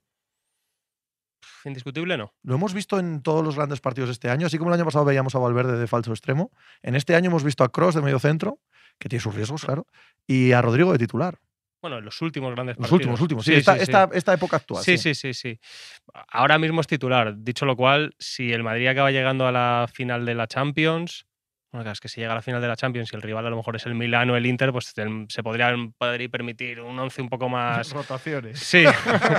Indiscutible 1.65 2.17
no. 2.17 2.33
Lo 2.43 2.55
hemos 2.55 2.73
visto 2.73 2.99
en 2.99 3.23
todos 3.23 3.45
los 3.45 3.57
grandes 3.57 3.81
partidos 3.81 4.09
de 4.09 4.13
este 4.13 4.31
año, 4.31 4.47
así 4.47 4.59
como 4.59 4.71
el 4.71 4.75
año 4.75 4.85
pasado 4.85 5.05
veíamos 5.05 5.35
a 5.35 5.39
Valverde 5.39 5.77
de 5.77 5.87
falso 5.87 6.13
extremo. 6.13 6.53
En 6.83 6.95
este 6.95 7.15
año 7.15 7.29
hemos 7.29 7.45
visto 7.45 7.65
a 7.65 7.71
Cross 7.71 7.97
de 7.97 8.03
medio 8.03 8.19
centro, 8.19 8.61
que 8.99 9.09
tiene 9.09 9.21
sus 9.23 9.35
riesgos, 9.35 9.65
claro, 9.65 9.87
y 10.27 10.53
a 10.53 10.63
Rodrigo 10.63 10.93
de 10.93 10.99
titular. 10.99 11.39
Bueno, 11.81 11.99
en 11.99 12.05
los 12.05 12.21
últimos 12.23 12.55
grandes 12.55 12.77
Los 12.77 12.89
partidos. 12.91 13.01
últimos, 13.01 13.21
últimos. 13.21 13.45
Sí, 13.45 13.55
esta, 13.55 13.77
esta- 13.77 14.09
esta 14.13 14.33
época 14.35 14.57
actual. 14.57 14.83
Sí, 14.83 14.99
sí, 14.99 15.15
sí, 15.15 15.33
sí. 15.33 15.59
Ahora 16.33 16.59
mismo 16.59 16.81
es 16.81 16.87
titular. 16.87 17.35
Dicho 17.37 17.67
lo 17.67 17.77
cual, 17.77 18.15
si 18.19 18.53
el 18.53 18.63
Madrid 18.65 18.89
acaba 18.89 19.11
llegando 19.11 19.47
a 19.47 19.53
la 19.53 19.87
final 19.93 20.25
de 20.27 20.35
la 20.35 20.47
Champions, 20.49 21.25
bueno, 21.71 21.85
claro, 21.85 21.93
es 21.93 22.01
que 22.01 22.09
si 22.09 22.21
llega 22.21 22.33
a 22.33 22.37
la 22.37 22.43
final 22.43 22.63
de 22.63 22.67
la 22.69 22.77
Champions 22.77 23.13
y 23.13 23.17
el 23.17 23.21
rival 23.23 23.47
a 23.47 23.51
lo 23.51 23.57
mejor 23.57 23.77
es 23.77 23.85
el 23.85 23.95
Milán 23.95 24.31
o 24.31 24.37
el 24.37 24.47
Inter, 24.47 24.73
pues 24.73 24.95
se 25.29 25.43
podría 25.43 25.71
permitir 26.31 26.81
un 26.81 26.99
once 26.99 27.21
un 27.21 27.29
poco 27.29 27.49
más. 27.51 27.93
Rotaciones. 27.93 28.59
Sí. 28.59 28.85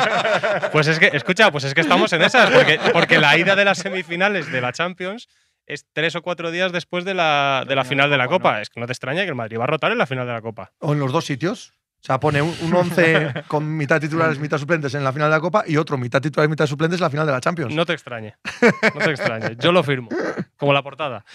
pues 0.71 0.87
es 0.87 0.99
que, 0.99 1.07
escucha, 1.13 1.51
pues 1.51 1.63
es 1.63 1.73
que 1.73 1.81
estamos 1.81 2.13
en 2.13 2.21
esas, 2.21 2.49
porque, 2.51 2.79
porque 2.93 3.17
la 3.17 3.37
ida 3.37 3.55
de 3.55 3.65
las 3.65 3.79
semifinales 3.79 4.51
de 4.51 4.61
la 4.61 4.71
Champions 4.71 5.27
es 5.65 5.85
tres 5.91 6.15
o 6.15 6.21
cuatro 6.21 6.51
días 6.51 6.71
después 6.71 7.03
de 7.05 7.13
la, 7.13 7.63
de 7.67 7.75
la 7.75 7.83
final 7.83 8.09
de 8.09 8.17
la 8.17 8.25
Copa, 8.27 8.37
Copa. 8.37 8.55
¿no? 8.55 8.61
Es 8.61 8.69
que 8.69 8.79
no 8.79 8.85
te 8.85 8.91
extraña 8.93 9.23
que 9.23 9.29
el 9.29 9.35
Madrid 9.35 9.57
va 9.59 9.63
a 9.65 9.67
rotar 9.67 9.91
en 9.91 9.97
la 9.97 10.05
final 10.07 10.25
de 10.25 10.33
la 10.33 10.41
Copa. 10.41 10.71
O 10.79 10.93
en 10.93 10.99
los 10.99 11.11
dos 11.11 11.25
sitios. 11.25 11.73
O 12.01 12.05
sea, 12.05 12.19
pone 12.19 12.41
un, 12.41 12.55
un 12.61 12.73
11 12.73 13.43
con 13.47 13.75
mitad 13.75 13.99
titulares, 13.99 14.39
mitad 14.39 14.57
suplentes 14.57 14.93
en 14.95 15.03
la 15.03 15.11
final 15.11 15.29
de 15.29 15.35
la 15.35 15.41
Copa 15.41 15.65
y 15.67 15.75
otro 15.75 15.97
mitad 15.97 16.21
titulares, 16.21 16.49
mitad 16.49 16.65
suplentes 16.65 16.99
en 16.99 17.03
la 17.03 17.09
final 17.09 17.25
de 17.25 17.33
la 17.33 17.41
Champions. 17.41 17.75
No 17.75 17.85
te 17.85 17.93
extrañe. 17.93 18.35
No 18.61 18.99
te 19.03 19.11
extrañe. 19.11 19.57
Yo 19.59 19.71
lo 19.71 19.83
firmo. 19.83 20.09
Como 20.57 20.71
la 20.71 20.81
portada. 20.81 21.25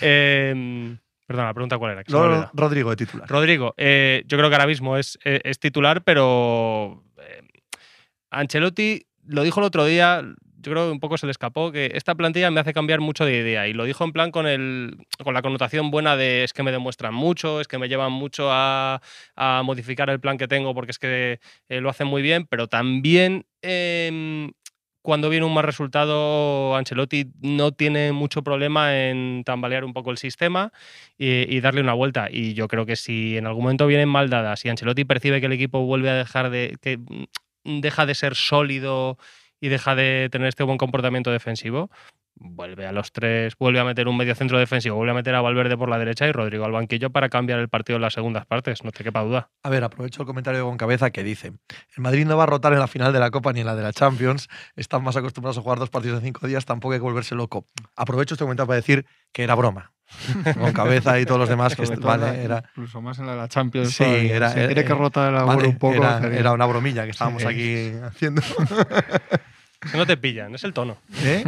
Eh, 0.00 0.96
perdón, 1.26 1.44
la 1.46 1.54
pregunta 1.54 1.78
cuál 1.78 1.92
era. 1.92 2.50
Rodrigo 2.52 2.90
de 2.90 2.96
titular. 2.96 3.28
Rodrigo, 3.28 3.74
eh, 3.76 4.22
yo 4.26 4.38
creo 4.38 4.48
que 4.48 4.54
ahora 4.54 4.66
mismo 4.66 4.96
es, 4.96 5.18
eh, 5.24 5.40
es 5.44 5.58
titular, 5.58 6.04
pero 6.04 7.02
eh, 7.18 7.42
Ancelotti 8.30 9.06
lo 9.24 9.42
dijo 9.42 9.60
el 9.60 9.66
otro 9.66 9.84
día, 9.84 10.22
yo 10.66 10.72
creo 10.72 10.86
que 10.86 10.92
un 10.92 11.00
poco 11.00 11.16
se 11.16 11.26
le 11.26 11.30
escapó, 11.30 11.70
que 11.70 11.92
esta 11.94 12.14
plantilla 12.14 12.50
me 12.50 12.60
hace 12.60 12.72
cambiar 12.72 13.00
mucho 13.00 13.24
de 13.24 13.38
idea. 13.38 13.68
Y 13.68 13.72
lo 13.72 13.84
dijo 13.84 14.04
en 14.04 14.12
plan 14.12 14.30
con, 14.32 14.46
el, 14.46 14.96
con 15.22 15.32
la 15.32 15.42
connotación 15.42 15.90
buena 15.90 16.16
de 16.16 16.44
es 16.44 16.52
que 16.52 16.62
me 16.62 16.72
demuestran 16.72 17.14
mucho, 17.14 17.60
es 17.60 17.68
que 17.68 17.78
me 17.78 17.88
llevan 17.88 18.12
mucho 18.12 18.48
a, 18.50 19.00
a 19.36 19.62
modificar 19.64 20.10
el 20.10 20.20
plan 20.20 20.38
que 20.38 20.48
tengo 20.48 20.74
porque 20.74 20.90
es 20.90 20.98
que 20.98 21.40
eh, 21.68 21.80
lo 21.80 21.88
hacen 21.88 22.08
muy 22.08 22.22
bien, 22.22 22.46
pero 22.46 22.68
también... 22.68 23.46
em, 23.62 24.50
cuando 25.06 25.30
viene 25.30 25.46
un 25.46 25.54
mal 25.54 25.62
resultado, 25.62 26.74
Ancelotti 26.74 27.30
no 27.40 27.70
tiene 27.70 28.10
mucho 28.10 28.42
problema 28.42 28.98
en 28.98 29.44
tambalear 29.44 29.84
un 29.84 29.92
poco 29.92 30.10
el 30.10 30.18
sistema 30.18 30.72
y, 31.16 31.60
darle 31.60 31.80
una 31.80 31.92
vuelta. 31.92 32.26
Y 32.28 32.54
yo 32.54 32.66
creo 32.66 32.86
que 32.86 32.96
si 32.96 33.36
en 33.36 33.46
algún 33.46 33.62
momento 33.62 33.86
vienen 33.86 34.08
mal 34.08 34.28
dadas 34.30 34.64
y 34.64 34.68
Ancelotti 34.68 35.04
percibe 35.04 35.38
que 35.38 35.46
el 35.46 35.52
equipo 35.52 35.86
vuelve 35.86 36.10
a 36.10 36.16
dejar 36.16 36.50
de. 36.50 36.76
que 36.82 36.98
mm, 36.98 37.80
deja 37.80 38.04
de 38.04 38.16
ser 38.16 38.34
sólido 38.34 39.16
y 39.60 39.68
deja 39.68 39.94
de 39.94 40.28
tener 40.30 40.48
este 40.48 40.62
buen 40.62 40.78
comportamiento 40.78 41.30
defensivo, 41.30 41.90
vuelve 42.38 42.86
a 42.86 42.92
los 42.92 43.12
tres, 43.12 43.54
vuelve 43.58 43.80
a 43.80 43.84
meter 43.84 44.08
un 44.08 44.16
medio 44.16 44.34
centro 44.34 44.58
defensivo, 44.58 44.96
vuelve 44.96 45.12
a 45.12 45.14
meter 45.14 45.34
a 45.34 45.40
Valverde 45.40 45.76
por 45.76 45.88
la 45.88 45.98
derecha 45.98 46.26
y 46.26 46.32
Rodrigo 46.32 46.64
al 46.64 46.72
banquillo 46.72 47.10
para 47.10 47.28
cambiar 47.28 47.58
el 47.58 47.68
partido 47.68 47.96
en 47.96 48.02
las 48.02 48.14
segundas 48.14 48.46
partes, 48.46 48.84
no 48.84 48.92
te 48.92 49.02
quepa 49.02 49.22
duda. 49.22 49.50
A 49.62 49.70
ver, 49.70 49.84
aprovecho 49.84 50.22
el 50.22 50.26
comentario 50.26 50.58
de 50.58 50.64
Goncabeza 50.64 51.10
que 51.10 51.22
dice: 51.22 51.48
el 51.48 52.02
Madrid 52.02 52.26
no 52.26 52.36
va 52.36 52.44
a 52.44 52.46
rotar 52.46 52.72
en 52.72 52.78
la 52.78 52.88
final 52.88 53.12
de 53.12 53.20
la 53.20 53.30
Copa 53.30 53.52
ni 53.52 53.60
en 53.60 53.66
la 53.66 53.74
de 53.74 53.82
la 53.82 53.92
Champions. 53.92 54.48
Están 54.76 55.02
más 55.02 55.16
acostumbrados 55.16 55.58
a 55.58 55.62
jugar 55.62 55.78
dos 55.78 55.90
partidos 55.90 56.18
en 56.18 56.26
cinco 56.26 56.46
días, 56.46 56.64
tampoco 56.66 56.92
hay 56.92 57.00
que 57.00 57.04
volverse 57.04 57.34
loco. 57.34 57.64
Aprovecho 57.96 58.34
este 58.34 58.44
comentario 58.44 58.66
para 58.66 58.76
decir 58.76 59.06
que 59.32 59.44
era 59.44 59.54
broma. 59.54 59.92
Goncabeza 60.56 61.18
y 61.20 61.26
todos 61.26 61.40
los 61.40 61.48
demás 61.48 61.74
que 61.74 61.84
vale, 61.96 62.26
la- 62.26 62.34
era, 62.36 62.64
Incluso 62.70 63.00
más 63.00 63.18
en 63.18 63.26
la, 63.26 63.34
la 63.34 63.48
Champions. 63.48 63.90
Sí, 63.92 64.04
todavía. 64.04 64.36
era- 64.36 64.50
Si 64.52 64.58
era- 64.58 64.68
tiene 64.68 64.84
que 64.84 64.94
rotar 64.94 65.34
el 65.34 65.44
vale, 65.44 65.68
un 65.68 65.78
poco. 65.78 65.94
era, 65.96 66.52
una 66.52 66.66
bromilla 66.66 67.04
que 67.04 67.10
estábamos 67.10 67.42
Sí. 67.42 67.48
aquí 67.48 67.92
haciendo. 68.04 68.42
Que 69.90 69.96
no 69.98 70.06
te 70.06 70.16
pillan, 70.16 70.54
es 70.54 70.64
el 70.64 70.72
tono. 70.72 70.96
¿Eh? 71.22 71.44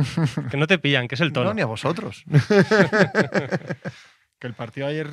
Que 0.51 0.57
no 0.57 0.67
te 0.67 0.79
pillan, 0.79 1.09
que 1.09 1.15
es 1.15 1.21
el 1.21 1.33
tono. 1.33 1.51
No, 1.51 1.55
ni 1.55 1.63
a 1.63 1.67
vosotros. 1.67 2.25
que 4.39 4.47
el 4.47 4.55
partido 4.55 4.87
ayer 4.87 5.09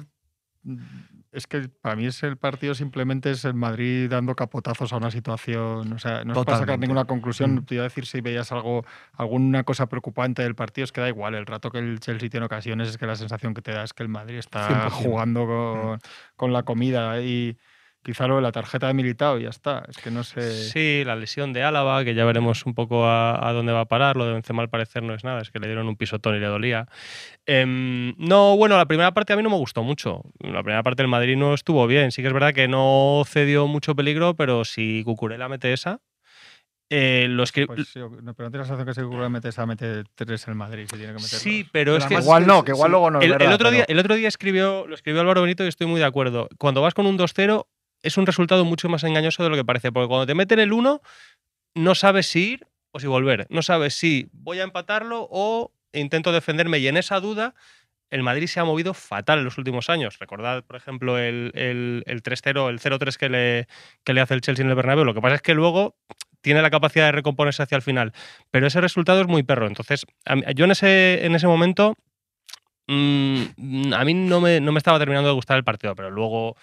es 1.35 1.47
que 1.47 1.69
para 1.81 1.95
mí 1.95 2.05
es 2.05 2.23
el 2.23 2.37
partido 2.37 2.73
simplemente 2.73 3.29
es 3.31 3.45
el 3.45 3.53
Madrid 3.53 4.09
dando 4.09 4.35
capotazos 4.35 4.93
a 4.93 4.97
una 4.97 5.11
situación, 5.11 5.93
o 5.93 5.99
sea, 5.99 6.23
no 6.23 6.33
es 6.33 6.37
para 6.45 6.57
sacar 6.57 6.59
Totalmente. 6.59 6.87
ninguna 6.87 7.05
conclusión, 7.05 7.55
Mm. 7.55 7.65
te 7.65 7.75
iba 7.75 7.83
a 7.83 7.89
decir 7.89 8.05
si 8.05 8.21
veías 8.21 8.51
algo 8.51 8.85
alguna 9.13 9.63
cosa 9.63 9.87
preocupante 9.87 10.41
del 10.43 10.55
partido, 10.55 10.85
es 10.85 10.91
que 10.91 11.01
da 11.01 11.09
igual, 11.09 11.35
el 11.35 11.45
rato 11.45 11.69
que 11.71 11.79
el 11.79 11.99
Chelsea 11.99 12.29
tiene 12.29 12.45
ocasiones 12.45 12.89
es 12.89 12.97
que 12.97 13.05
la 13.05 13.15
sensación 13.15 13.53
que 13.53 13.61
te 13.61 13.71
da 13.71 13.83
es 13.83 13.93
que 13.93 14.03
el 14.03 14.09
Madrid 14.09 14.37
está 14.37 14.89
100%. 14.89 14.89
jugando 14.91 15.45
con, 15.45 15.99
con 16.35 16.53
la 16.53 16.63
comida 16.63 17.21
y 17.21 17.57
quizá 18.05 18.27
lo 18.27 18.35
de 18.35 18.43
la 18.43 18.51
tarjeta 18.51 18.87
de 18.87 18.93
militado 18.93 19.39
y 19.39 19.43
ya 19.43 19.49
está, 19.49 19.83
es 19.89 19.97
que 19.97 20.11
no 20.11 20.23
sé 20.23 20.41
Sí, 20.69 21.03
la 21.05 21.15
lesión 21.15 21.51
de 21.53 21.63
Álava, 21.63 22.03
que 22.05 22.13
ya 22.13 22.23
veremos 22.23 22.65
un 22.65 22.75
poco 22.75 23.05
a, 23.07 23.49
a 23.49 23.51
dónde 23.51 23.73
va 23.73 23.81
a 23.81 23.85
parar. 23.85 24.15
Lo 24.15 24.25
de 24.25 24.33
Benzema 24.33 24.61
al 24.61 24.69
parecer 24.69 25.01
no 25.03 25.13
es 25.15 25.23
nada, 25.23 25.41
es 25.41 25.49
que 25.49 25.59
le 25.59 25.67
dieron 25.67 25.87
un 25.87 25.95
pisotón 25.97 26.35
y 26.35 26.39
le 26.39 26.45
dolía. 26.45 26.87
Em, 27.45 28.13
no, 28.17 28.55
bueno, 28.57 28.77
la 28.77 28.85
primera 28.85 29.11
parte 29.13 29.33
a 29.33 29.35
mí 29.37 29.43
no 29.43 29.49
me 29.49 29.57
gustó 29.57 29.83
mucho. 29.83 30.21
La 30.39 30.61
primera 30.63 30.83
parte 30.83 31.01
del 31.03 31.09
Madrid 31.09 31.35
no 31.35 31.53
estuvo 31.53 31.85
bien. 31.87 32.11
Sí 32.11 32.21
que 32.21 32.27
es 32.27 32.33
verdad 32.33 32.53
que 32.53 32.67
no 32.67 33.23
cedió 33.25 33.67
mucho 33.67 33.95
peligro, 33.95 34.35
pero 34.35 34.65
si 34.65 35.03
Cucurella 35.03 35.49
mete 35.49 35.73
esa, 35.73 35.99
eh, 36.89 37.25
lo 37.29 37.43
escri- 37.43 37.65
Pues 37.65 37.87
sí, 37.87 37.99
no, 37.99 38.11
pero 38.35 38.47
no 38.47 38.51
tienes 38.51 38.69
la 38.69 38.77
sensación 38.77 39.11
que 39.43 39.51
se 39.51 39.59
mete 39.65 40.03
tres 40.13 40.47
en 40.47 40.55
Madrid 40.55 40.83
si 40.89 40.97
tiene 40.97 41.13
que 41.13 41.19
meter 41.19 41.39
Sí, 41.39 41.63
dos. 41.63 41.69
pero 41.73 41.97
es 41.97 42.05
que 42.05 42.13
igual 42.15 42.45
no, 42.45 42.61
que 42.61 42.67
que 42.67 42.71
igual 42.73 42.89
sí. 42.89 42.91
luego 42.91 43.09
no 43.11 43.19
es 43.19 43.25
el, 43.25 43.31
el 43.31 43.37
verdad, 43.39 43.53
otro 43.55 43.71
día, 43.71 43.85
el 43.87 43.99
otro 43.99 44.15
día 44.15 44.27
escribió, 44.27 44.85
lo 44.87 44.93
escribió 44.93 45.21
Álvaro 45.21 45.41
Benito 45.41 45.65
y 45.65 45.67
estoy 45.67 45.87
muy 45.87 45.99
de 45.99 46.05
acuerdo. 46.05 46.47
Cuando 46.59 46.81
vas 46.81 46.93
con 46.93 47.07
un 47.07 47.17
2-0 47.17 47.67
es 48.05 48.17
un 48.17 48.25
resultado 48.25 48.65
mucho 48.65 48.89
más 48.89 49.03
engañoso 49.03 49.43
de 49.43 49.49
lo 49.49 49.55
que 49.55 49.65
parece, 49.65 49.91
porque 49.91 50.07
cuando 50.07 50.25
te 50.25 50.35
meten 50.35 50.59
el 50.59 50.71
1 50.73 51.01
no 51.75 51.95
sabes 51.95 52.27
si 52.27 52.53
ir 52.53 52.67
o 52.91 52.99
si 52.99 53.07
volver, 53.07 53.47
no 53.49 53.61
sabes 53.61 53.95
si 53.95 54.29
voy 54.31 54.59
a 54.59 54.63
empatarlo 54.63 55.27
o 55.29 55.71
intento 55.91 56.31
defenderme 56.31 56.79
y 56.79 56.87
en 56.87 56.97
esa 56.97 57.19
duda 57.19 57.55
el 58.11 58.23
Madrid 58.23 58.47
se 58.47 58.59
ha 58.59 58.63
movido 58.63 58.93
fatal 58.93 59.39
en 59.39 59.45
los 59.45 59.57
últimos 59.57 59.89
años. 59.89 60.19
Recordad, 60.19 60.63
por 60.63 60.75
ejemplo, 60.75 61.17
el, 61.17 61.51
el, 61.55 62.03
el 62.05 62.23
3-0, 62.23 62.69
el 62.69 62.79
0-3 62.79 63.17
que 63.17 63.29
le, 63.29 63.67
que 64.03 64.13
le 64.13 64.21
hace 64.21 64.35
el 64.35 64.41
Chelsea 64.41 64.63
en 64.63 64.69
el 64.69 64.75
Bernabéu. 64.75 65.03
Lo 65.03 65.13
que 65.13 65.21
pasa 65.21 65.35
es 65.35 65.41
que 65.41 65.53
luego 65.53 65.97
tiene 66.41 66.61
la 66.61 66.69
capacidad 66.69 67.05
de 67.05 67.11
recomponerse 67.11 67.63
hacia 67.63 67.75
el 67.75 67.81
final. 67.81 68.13
Pero 68.51 68.67
ese 68.67 68.79
resultado 68.79 69.19
es 69.21 69.27
muy 69.27 69.41
perro. 69.41 69.65
Entonces, 69.67 70.05
yo 70.55 70.65
en 70.65 70.71
ese, 70.71 71.25
en 71.25 71.33
ese 71.33 71.47
momento 71.47 71.95
mm, 72.87 73.93
a 73.93 74.05
mí 74.05 74.13
no 74.13 74.39
me, 74.39 74.61
no 74.61 74.71
me 74.71 74.77
estaba 74.77 74.99
terminando 74.99 75.27
de 75.27 75.35
gustar 75.35 75.57
el 75.57 75.63
partido, 75.63 75.95
pero 75.95 76.11
luego 76.11 76.55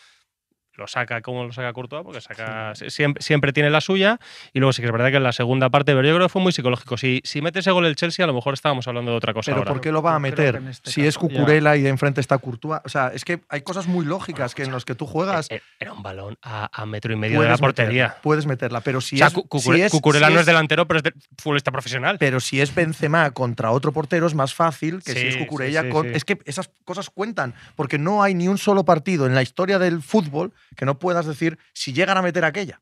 lo 0.77 0.87
saca 0.87 1.21
como 1.21 1.45
lo 1.45 1.53
saca 1.53 1.73
Courtois, 1.73 2.03
porque 2.05 2.21
saca, 2.21 2.73
siempre, 2.75 3.23
siempre 3.23 3.53
tiene 3.53 3.69
la 3.71 3.81
suya. 3.81 4.19
Y 4.53 4.59
luego 4.59 4.73
sí 4.73 4.81
que 4.83 4.87
es 4.87 4.93
verdad 4.93 5.11
que 5.11 5.17
en 5.17 5.23
la 5.23 5.33
segunda 5.33 5.69
parte, 5.71 5.93
pero 5.95 6.07
yo 6.09 6.15
creo 6.15 6.27
que 6.27 6.33
fue 6.33 6.41
muy 6.43 6.53
psicológico. 6.53 6.97
Si, 6.97 7.21
si 7.25 7.43
mete 7.43 7.59
ese 7.61 7.71
gol 7.71 7.85
el 7.87 7.95
Chelsea, 7.97 8.25
a 8.25 8.27
lo 8.27 8.33
mejor 8.35 8.55
estábamos 8.55 8.87
hablando 8.89 9.11
de 9.11 9.17
otra 9.17 9.35
cosa 9.35 9.51
Pero 9.51 9.59
ahora. 9.59 9.73
¿por 9.73 9.81
qué 9.81 9.93
lo 9.93 10.03
va 10.03 10.15
a 10.15 10.19
meter? 10.19 10.63
este 10.71 10.91
si 10.91 11.07
es 11.07 11.17
caso- 11.17 11.29
ya. 11.29 11.39
Cucurella 11.39 11.77
y 11.77 11.83
de 11.83 11.89
enfrente 11.91 12.21
está 12.21 12.39
Courtois. 12.39 12.81
O 12.85 12.89
sea, 12.89 13.09
es 13.09 13.25
que 13.25 13.41
hay 13.49 13.61
cosas 13.63 13.87
muy 13.87 14.05
lógicas 14.07 14.55
que 14.55 14.63
en 14.63 14.71
los 14.73 14.85
que 14.85 14.95
tú 14.95 15.07
juegas 15.07 15.51
Eh, 15.51 15.61
Era 15.79 15.93
un 15.93 16.03
balón 16.03 16.39
a, 16.43 16.71
a 16.73 16.87
metro 16.87 17.13
y 17.13 17.17
medio 17.17 17.41
de 17.43 17.49
la 17.49 17.59
portería. 17.59 18.05
meterla, 18.05 18.23
puedes 18.23 18.47
meterla, 18.47 18.81
pero 18.81 19.01
si 19.01 19.17
o 19.17 19.19
sea, 19.19 19.27
es, 19.29 19.33
si 19.35 19.41
Cucure- 19.43 19.85
es- 19.85 19.93
Cucurella 19.93 20.27
si 20.29 20.33
no 20.33 20.39
es 20.39 20.43
es- 20.43 20.47
delantero, 20.47 20.87
pero 20.87 20.99
es 20.99 21.05
de 21.05 21.13
futbolista 21.39 21.71
profesional. 21.71 22.17
Pero 22.19 22.41
si 22.41 22.61
es 22.61 22.75
Benzema 22.75 23.31
contra 23.33 23.71
otro 23.73 23.93
portero 23.93 24.27
es 24.27 24.35
más 24.35 24.55
fácil 24.55 25.03
que 25.03 25.13
si 25.13 25.27
es 25.27 25.35
sí, 25.35 25.41
Cucurella 25.41 25.83
sí, 25.83 25.89
con. 25.91 26.07
sí. 26.07 26.13
Es 26.15 26.25
que 26.25 26.39
esas 26.47 26.71
cosas 26.85 27.11
cuentan, 27.11 27.55
porque 27.77 27.99
no 27.99 28.23
hay 28.23 28.35
ni 28.35 28.49
un 28.49 28.59
solo 28.59 28.85
partido 28.85 29.27
en 29.27 29.35
la 29.35 29.43
historia 29.43 29.79
del 29.79 30.03
fútbol 30.03 30.53
que 30.77 30.85
no 30.87 30.99
puedas 30.99 31.27
decir 31.27 31.59
si 31.75 31.93
llegan 31.93 32.17
a 32.19 32.23
meter 32.23 32.45
aquella. 32.45 32.81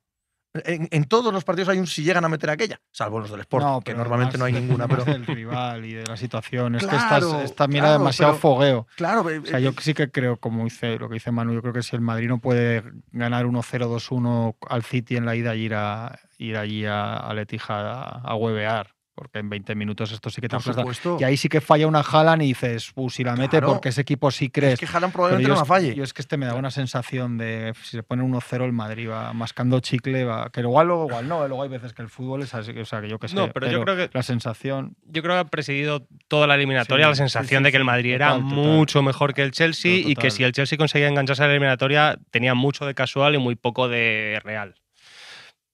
En, 0.64 0.88
en 0.90 1.04
todos 1.04 1.32
los 1.32 1.44
partidos 1.44 1.68
hay 1.68 1.78
un 1.78 1.87
si 1.87 2.02
llegan 2.02 2.25
a 2.25 2.28
meter 2.28 2.50
aquella, 2.50 2.80
salvo 2.90 3.20
los 3.20 3.30
del 3.30 3.38
Sport, 3.38 3.85
que 3.85 3.92
pero 3.92 3.99
normalmente 3.99 4.37
no 4.37 4.47
hay 4.47 4.52
ninguna. 4.52 4.88
Pero 4.88 5.04
del 5.04 5.25
rival 5.25 5.85
y 5.85 5.92
de 5.92 6.04
la 6.04 6.16
situación. 6.16 6.75
Es 6.75 6.85
que 6.85 6.97
estás, 6.97 7.23
esta 7.44 7.68
mira 7.68 7.82
claro, 7.85 7.99
demasiado 8.00 8.32
pero- 8.32 8.40
fogueo. 8.40 8.87
claro, 8.97 9.30
eh, 9.30 9.38
O 9.38 9.47
sea, 9.47 9.61
yo 9.61 9.70
sí 9.80 9.94
que 9.94 10.11
creo, 10.11 10.38
como 10.38 10.64
dice 10.64 10.99
lo 10.99 11.09
que 11.09 11.14
dice 11.14 11.30
Manu, 11.30 11.52
yo 11.52 11.62
creo 11.62 11.73
que 11.73 11.85
si 11.85 11.94
el 11.94 12.02
Madrid 12.02 12.26
no 12.26 12.38
puede 12.40 12.82
ganar 13.12 13.47
1-0-2-1 13.47 14.56
al 14.68 14.82
City 14.82 15.16
en 15.16 15.25
la 15.25 15.37
ida 15.37 15.54
y 15.54 15.61
ir, 15.62 15.75
a, 15.75 16.18
ir 16.38 16.56
allí 16.56 16.85
a, 16.85 17.14
a 17.16 17.32
Letija 17.35 17.78
a, 17.80 18.02
a 18.20 18.35
huevear 18.35 18.94
porque 19.14 19.38
en 19.38 19.50
20 19.50 19.75
minutos 19.75 20.12
esto 20.12 20.31
sí 20.31 20.40
que 20.40 20.49
te 20.49 20.59
supuesto. 20.61 21.17
Y 21.21 21.25
ahí 21.25 21.37
sí 21.37 21.49
que 21.49 21.61
falla 21.61 21.87
una 21.87 22.00
Haaland 22.00 22.43
y 22.43 22.47
dices, 22.47 22.90
uh, 22.95 23.11
si 23.11 23.23
la 23.25 23.35
mete 23.37 23.59
Claro. 23.59 23.69
porque 23.69 23.90
ese 23.90 24.00
equipo 24.00 24.31
sí 24.31 24.49
crees. 24.50 24.75
Es 24.75 24.81
que 24.81 24.87
Haaland 24.87 25.12
Pero 25.12 25.12
probablemente 25.12 25.43
yo 25.45 25.49
no 25.49 25.55
es- 25.55 25.61
la 25.61 25.64
falle. 25.67 25.95
Yo 25.95 26.05
es 26.05 26.12
que 26.14 26.23
este 26.23 26.37
me 26.37 26.47
da 26.47 26.55
una 26.55 26.71
sensación 26.71 27.37
de 27.38 27.73
si 27.83 27.97
se 27.97 28.02
pone 28.02 28.23
1-0 28.23 28.64
el 28.64 28.73
Madrid 28.73 29.11
va 29.11 29.33
mascando 29.33 29.81
chicle, 29.81 30.25
va, 30.25 30.50
que 30.50 30.61
igual 30.61 30.87
luego 30.87 31.07
igual 31.09 31.29
no, 31.29 31.47
luego 31.49 31.62
hay 31.62 31.69
veces 31.69 31.93
que 31.93 32.02
el 32.02 32.09
fútbol 32.09 32.43
es 32.43 32.55
así, 32.55 32.71
o 32.79 32.85
sea, 32.85 33.00
que 33.00 33.09
yo 33.09 33.19
que 33.19 33.29
sé. 33.29 33.35
No, 33.37 33.50
pero 33.52 33.71
yo 33.71 33.83
creo 33.83 33.97
que- 33.97 34.11
la 34.12 34.23
sensación 34.23 34.97
Yo 35.05 35.23
creo 35.23 35.35
que 35.35 35.40
ha 35.40 35.45
presidido 35.45 36.07
toda 36.29 36.47
la 36.47 36.55
eliminatoria 36.55 37.07
Sí, 37.07 37.11
la 37.11 37.14
sensación 37.17 37.61
sí, 37.61 37.64
de 37.64 37.71
que 37.73 37.76
el 37.76 37.85
Madrid 37.85 38.12
era 38.14 38.29
total, 38.35 38.49
total. 38.49 38.64
mucho 38.64 39.02
mejor 39.02 39.35
que 39.35 39.43
el 39.43 39.50
Chelsea 39.50 39.93
y 39.97 40.14
que 40.14 40.31
si 40.31 40.45
el 40.45 40.52
Chelsea 40.52 40.79
conseguía 40.79 41.09
engancharse 41.09 41.43
a 41.43 41.47
la 41.47 41.52
eliminatoria 41.52 42.19
tenía 42.31 42.55
mucho 42.55 42.87
de 42.87 42.95
casual 42.95 43.35
y 43.35 43.38
muy 43.38 43.57
poco 43.57 43.88
de 43.88 44.40
real. 44.45 44.76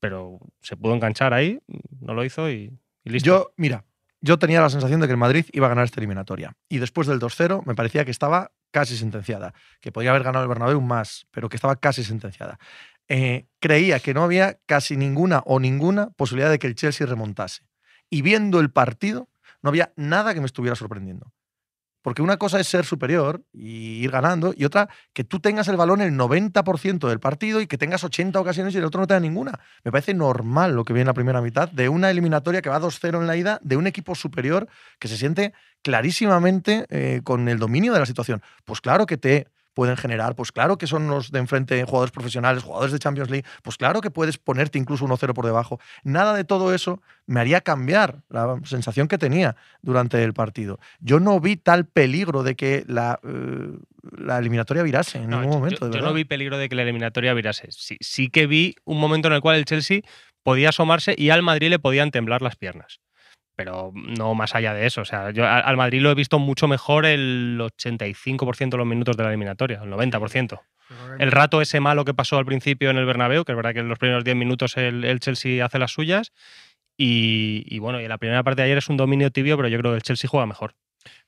Pero 0.01 0.39
se 0.61 0.77
pudo 0.77 0.95
enganchar 0.95 1.33
ahí, 1.35 1.59
no 2.01 2.15
lo 2.15 2.25
hizo 2.25 2.51
y, 2.51 2.73
Yo, 3.07 3.53
mira, 3.57 3.85
yo 4.21 4.39
tenía 4.39 4.61
la 4.61 4.71
sensación 4.71 5.01
de 5.01 5.07
que 5.07 5.13
el 5.13 5.19
Madrid 5.19 5.47
iba 5.53 5.67
a 5.67 5.69
ganar 5.69 5.85
esta 5.85 6.01
eliminatoria. 6.01 6.57
Y 6.69 6.79
después 6.79 7.07
del 7.07 7.21
2-0 7.21 7.65
me 7.65 7.75
parecía 7.75 8.05
que 8.05 8.11
estaba 8.11 8.53
casi 8.73 8.97
sentenciada. 8.97 9.55
Que 9.81 9.93
podía 9.93 10.11
haber 10.11 10.25
ganado 10.25 10.45
el 10.45 10.49
Bernabéu 10.49 10.81
más, 10.81 11.27
pero 11.31 11.49
que 11.49 11.57
estaba 11.57 11.77
casi 11.77 12.03
sentenciada. 12.03 12.59
Eh, 13.09 13.47
creía 13.61 14.01
que 14.01 14.15
no 14.15 14.25
había 14.25 14.59
casi 14.67 14.97
ninguna 14.97 15.43
o 15.47 15.61
ninguna 15.61 16.11
posibilidad 16.11 16.51
de 16.51 16.59
que 16.59 16.67
el 16.67 16.75
Chelsea 16.75 17.07
remontase. 17.07 17.63
Y 18.11 18.23
viendo 18.23 18.59
el 18.59 18.71
partido, 18.71 19.29
no 19.63 19.71
había 19.71 19.93
nada 19.97 20.35
que 20.35 20.41
me 20.41 20.47
estuviera 20.47 20.75
sorprendiendo. 20.75 21.33
Porque 22.07 22.23
una 22.23 22.37
cosa 22.37 22.61
es 22.61 22.69
ser 22.69 22.85
superior 22.85 23.43
y 23.53 24.05
ir 24.05 24.13
ganando, 24.13 24.55
y 24.57 24.65
otra, 24.65 24.89
que 25.13 25.25
tú 25.25 25.41
tengas 25.41 25.67
el 25.67 25.77
balón 25.77 26.01
el 26.01 26.13
90% 26.13 27.09
del 27.09 27.19
partido 27.19 27.61
y 27.61 27.67
que 27.67 27.79
tengas 27.79 28.05
80 28.05 28.39
ocasiones 28.39 28.73
y 28.77 28.79
el 28.79 28.85
otro 28.85 29.01
no 29.01 29.09
tenga 29.09 29.19
ninguna. 29.19 29.59
Me 29.83 29.91
parece 29.91 30.15
normal 30.15 30.77
lo 30.77 30.85
que 30.85 30.93
viene 30.93 31.03
en 31.03 31.09
la 31.09 31.15
primera 31.15 31.43
mitad 31.43 31.69
de 31.69 31.89
una 31.89 32.09
eliminatoria 32.09 32.63
que 32.63 32.69
va 32.69 32.79
2-0 32.79 33.19
en 33.21 33.27
la 33.27 33.37
ida, 33.37 33.59
de 33.65 33.77
un 33.77 33.89
equipo 33.89 34.15
superior 34.15 34.69
que 35.01 35.09
se 35.09 35.17
siente 35.17 35.53
clarísimamente 35.83 36.87
eh, 36.91 37.23
con 37.25 37.49
el 37.49 37.59
dominio 37.59 37.93
de 37.93 37.99
la 37.99 38.07
situación. 38.07 38.41
Pues 38.65 38.81
claro 38.81 39.07
que 39.07 39.17
te 39.17 39.49
pueden 39.77 39.99
generar, 39.99 40.35
pues 40.35 40.53
claro 40.53 40.79
que 40.79 40.87
son 40.87 41.07
los 41.07 41.31
de 41.31 41.39
enfrente 41.39 41.85
jugadores 41.85 42.11
profesionales, 42.11 42.63
jugadores 42.63 42.93
de 42.93 42.99
Champions 42.99 43.29
League, 43.31 43.45
pues 43.63 43.77
claro 43.77 44.01
que 44.01 44.11
puedes 44.11 44.39
ponerte 44.39 44.79
incluso 44.79 45.05
1-0 45.07 45.35
por 45.35 45.45
debajo. 45.45 45.79
Nada 46.03 46.33
de 46.33 46.45
todo 46.45 46.73
eso 46.73 47.03
me 47.27 47.41
haría 47.41 47.61
cambiar 47.61 48.23
la 48.31 48.59
sensación 48.65 49.07
que 49.07 49.19
tenía 49.19 49.55
durante 49.83 50.25
el 50.25 50.33
partido. 50.33 50.81
Yo 51.01 51.21
no 51.21 51.39
vi 51.41 51.57
tal 51.57 51.85
peligro 51.85 52.43
de 52.43 52.57
que 52.57 52.85
la, 52.89 53.21
eh, 53.23 53.79
la 54.17 54.39
eliminatoria 54.39 54.83
virase 54.83 55.19
en 55.19 55.29
No, 55.29 55.43
ningún 55.43 55.59
momento. 55.59 55.81
yo, 55.83 55.89
de 55.91 55.99
yo 55.99 56.03
no 56.03 56.15
vi 56.15 56.25
peligro 56.25 56.57
de 56.57 56.71
que 56.71 56.75
la 56.75 56.83
eliminatoria 56.83 57.35
virase. 57.35 57.69
Sí, 57.71 57.99
sí 58.01 58.31
que 58.31 58.47
vi 58.47 58.77
un 58.87 58.99
momento 58.99 59.29
en 59.29 59.35
el 59.35 59.43
cual 59.43 59.57
el 59.57 59.67
Chelsea 59.67 60.01
podía 60.43 60.71
asomarse 60.71 61.15
y 61.19 61.29
al 61.29 61.43
Madrid 61.43 61.69
le 61.69 61.79
podían 61.79 62.11
temblar 62.11 62.41
las 62.41 62.57
piernas. 62.57 63.01
Pero 63.57 63.93
no 63.95 64.35
más 64.35 64.55
allá 64.55 64.75
de 64.75 64.87
eso. 64.87 65.01
O 65.01 65.05
sea, 65.05 65.31
yo 65.31 65.47
al 65.47 65.77
Madrid 65.77 66.01
lo 66.01 66.11
he 66.11 66.15
visto 66.15 66.39
mucho 66.39 66.69
mejor 66.69 67.07
el 67.07 67.59
85% 67.59 68.71
de 68.71 68.77
los 68.77 68.87
minutos 68.87 69.17
de 69.17 69.23
la 69.23 69.31
eliminatoria, 69.31 69.81
el 69.83 69.91
90%. 69.91 70.61
El 71.19 71.33
rato 71.33 71.61
ese 71.61 71.81
malo 71.81 72.05
que 72.05 72.15
pasó 72.15 72.39
al 72.39 72.45
principio 72.45 72.91
en 72.91 72.99
el 72.99 73.07
Bernabéu, 73.07 73.45
que 73.45 73.53
es 73.53 73.57
verdad 73.57 73.73
que 73.73 73.81
en 73.81 73.89
los 73.89 73.99
primeros 73.99 74.23
10 74.25 74.37
minutos 74.37 74.77
el, 74.77 75.05
el 75.05 75.21
Chelsea 75.21 75.65
hace 75.65 75.79
las 75.79 75.91
suyas. 75.91 76.33
Y, 76.99 77.65
y 77.67 77.79
bueno, 77.79 78.01
y 78.01 78.05
en 78.05 78.09
la 78.11 78.19
primera 78.19 78.43
parte 78.43 78.63
de 78.63 78.67
ayer 78.67 78.79
es 78.79 78.89
un 78.89 78.97
dominio 78.97 79.31
tibio, 79.31 79.57
pero 79.57 79.69
yo 79.69 79.79
creo 79.79 79.93
que 79.93 79.97
el 79.97 80.03
Chelsea 80.03 80.29
juega 80.31 80.47
mejor. 80.47 80.75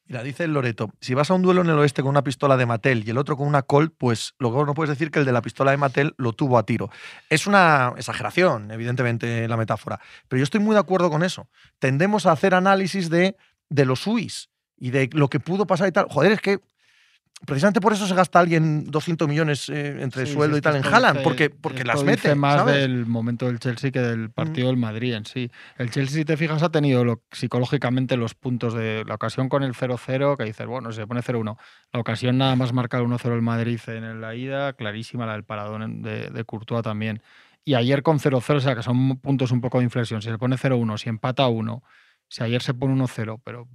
Mira, 0.09 0.23
dice 0.23 0.49
Loreto, 0.49 0.91
si 1.03 1.12
vas 1.12 1.31
a 1.31 1.35
un 1.35 1.43
duelo 1.43 1.61
en 1.61 1.69
el 1.69 1.79
oeste 1.79 2.00
con 2.00 2.09
una 2.09 2.25
pistola 2.25 2.57
de 2.57 2.65
Mattel 2.65 3.07
y 3.07 3.11
el 3.11 3.19
otro 3.19 3.37
con 3.37 3.47
una 3.47 3.61
Colt, 3.61 3.93
pues 3.99 4.35
luego 4.38 4.65
no 4.65 4.73
puedes 4.73 4.88
decir 4.88 5.11
que 5.11 5.19
el 5.19 5.27
de 5.27 5.33
la 5.33 5.43
pistola 5.43 5.71
de 5.71 5.77
Mattel 5.77 6.15
lo 6.17 6.33
tuvo 6.33 6.57
a 6.57 6.65
tiro. 6.65 6.88
Es 7.29 7.47
una 7.47 7.93
exageración, 7.95 8.71
evidentemente, 8.71 9.47
la 9.47 9.59
metáfora, 9.59 10.00
pero 10.27 10.38
yo 10.38 10.45
estoy 10.45 10.61
muy 10.61 10.73
de 10.73 10.81
acuerdo 10.81 11.11
con 11.11 11.23
eso. 11.23 11.47
Tendemos 11.79 12.25
a 12.25 12.33
hacer 12.33 12.55
análisis 12.55 13.11
de, 13.11 13.37
de 13.69 13.85
los 13.85 14.07
UIs 14.07 14.49
y 14.79 14.93
de 14.93 15.11
lo 15.12 15.29
que 15.29 15.41
pudo 15.41 15.67
pasar 15.67 15.88
y 15.88 15.93
tal. 15.93 16.07
Joder, 16.09 16.33
es 16.33 16.41
que 16.41 16.61
precisamente 17.47 17.80
por 17.80 17.92
eso 17.92 18.07
se 18.07 18.14
gasta 18.14 18.38
alguien 18.40 18.85
200 18.90 19.28
millones 19.28 19.68
eh, 19.68 20.02
entre 20.02 20.26
Sí, 20.26 20.33
sueldo 20.33 20.57
sí, 20.57 20.59
y 20.59 20.62
tal 20.62 20.76
en 20.76 20.85
Haaland, 20.85 21.23
porque, 21.23 21.50
porque 21.50 21.85
las 21.85 22.00
dice 22.00 22.11
mete. 22.28 22.35
más 22.35 22.57
¿sabes? 22.57 22.75
del 22.76 23.07
momento 23.07 23.47
del 23.47 23.59
Chelsea 23.61 23.90
que 23.90 24.00
del 24.00 24.30
partido 24.30 24.66
del 24.68 24.76
Madrid 24.76 25.14
en 25.14 25.25
sí. 25.25 25.50
El 25.76 25.90
Chelsea, 25.90 26.16
si 26.18 26.25
te 26.25 26.37
fijas, 26.37 26.62
ha 26.62 26.71
tenido 26.71 27.04
lo- 27.04 27.23
psicológicamente 27.33 28.16
los 28.16 28.35
puntos 28.35 28.75
de 28.75 29.04
la 29.07 29.14
ocasión 29.14 29.49
con 29.49 29.62
el 29.62 29.75
0-0, 29.75 30.37
que 30.37 30.45
dices, 30.45 30.66
bueno, 30.66 30.90
se 30.92 31.07
pone 31.07 31.21
0-1. 31.23 31.57
La 31.92 32.00
ocasión 32.00 32.38
nada 32.38 32.57
más 32.57 32.73
marcar 32.73 33.02
1-0 33.02 33.35
el 33.35 33.42
Madrid 33.42 33.80
en 33.87 34.21
la 34.21 34.35
ida, 34.35 34.73
clarísima 34.73 35.26
la 35.26 35.33
del 35.33 35.45
paradón 35.45 36.02
de, 36.02 36.30
de 36.30 36.45
Courtois 36.45 36.83
también. 36.83 37.23
Y 37.64 37.75
ayer 37.75 38.02
con 38.02 38.18
0-0, 38.18 38.57
o 38.57 38.61
sea, 38.61 38.75
que 38.75 38.83
son 38.83 39.18
puntos 39.18 39.50
un 39.52 39.61
poco 39.61 39.78
de 39.78 39.85
inflexión. 39.85 40.23
Si 40.23 40.28
se 40.30 40.38
pone 40.38 40.57
0-1, 40.57 40.97
si 40.99 41.09
empata 41.09 41.47
1, 41.49 41.83
si 42.26 42.42
ayer 42.42 42.62
se 42.62 42.73
pone 42.75 42.95
1-0, 42.95 43.40
pero 43.45 43.68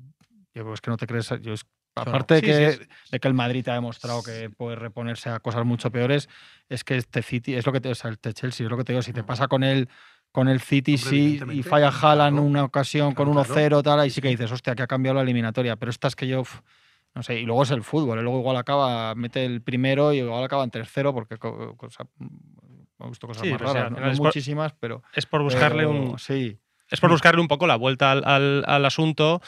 yo 0.55 0.63
creo 0.63 0.73
es 0.73 0.81
que 0.81 0.89
no 0.91 0.97
te 0.97 1.05
crees. 1.07 1.29
Yo 1.41 1.53
es- 1.53 1.65
aparte 1.95 2.35
de, 2.35 2.41
que, 2.41 2.71
sí, 2.71 2.77
sí. 2.83 2.87
de 3.11 3.19
que 3.19 3.27
el 3.27 3.33
Madrid 3.33 3.63
te 3.63 3.71
ha 3.71 3.75
demostrado 3.75 4.23
que 4.23 4.49
puede 4.49 4.75
reponerse 4.75 5.29
a 5.29 5.39
cosas 5.39 5.65
mucho 5.65 5.91
peores, 5.91 6.29
es 6.69 6.83
que 6.83 6.97
este 6.97 7.21
City, 7.21 7.53
es 7.55 7.65
lo 7.65 7.71
que 7.71 7.81
te, 7.81 7.89
o 7.89 7.95
sea, 7.95 8.11
este 8.11 8.33
Chelsea, 8.33 8.65
es 8.65 8.71
lo 8.71 8.77
que 8.77 8.83
te 8.83 8.93
digo, 8.93 9.01
si 9.01 9.13
te 9.13 9.23
pasa 9.23 9.47
con 9.47 9.63
el 9.63 9.89
con 10.31 10.47
el 10.47 10.61
City 10.61 10.97
sí 10.97 11.39
y 11.51 11.61
falla 11.61 11.89
Haaland 11.89 12.37
claro. 12.37 12.41
una 12.47 12.63
ocasión 12.63 13.13
con 13.13 13.31
Claro, 13.31 13.53
1-0 13.53 13.83
tal, 13.83 13.99
ahí 13.99 14.09
sí 14.09 14.19
que 14.19 14.29
dices, 14.29 14.51
hostia, 14.51 14.73
que 14.73 14.81
ha 14.81 14.87
cambiado 14.87 15.15
la 15.15 15.21
eliminatoria, 15.21 15.75
pero 15.75 15.91
estas 15.91 16.15
que 16.15 16.25
yo 16.27 16.41
no 17.13 17.21
sé, 17.21 17.39
y 17.39 17.45
luego 17.45 17.61
es 17.61 17.69
el 17.69 17.83
fútbol, 17.83 18.19
luego 18.23 18.39
igual 18.39 18.57
acaba, 18.57 19.13
mete 19.13 19.45
el 19.45 19.61
primero 19.61 20.11
y 20.11 20.17
igual 20.17 20.43
acaba 20.43 20.63
en 20.63 20.71
3-0 20.71 21.13
porque 21.13 21.37
co- 21.37 21.77
cosa- 21.77 22.07
he 22.19 23.07
visto 23.09 23.27
cosas 23.27 23.45
más 23.47 23.61
raras, 23.61 23.91
es 24.11 24.17
por- 24.17 24.25
muchísimas, 24.25 24.73
pero 24.79 25.03
Es 25.13 25.27
por 25.27 25.43
buscarle 25.43 25.85
pero 25.85 25.91
un, 25.91 26.17
sí, 26.17 26.57
es 26.89 26.99
por 26.99 27.09
buscarle 27.11 27.41
un 27.41 27.47
poco 27.47 27.67
la 27.67 27.75
vuelta 27.75 28.11
al, 28.11 28.23
al- 28.25 28.63
al 28.67 28.85
asunto, 28.85 29.41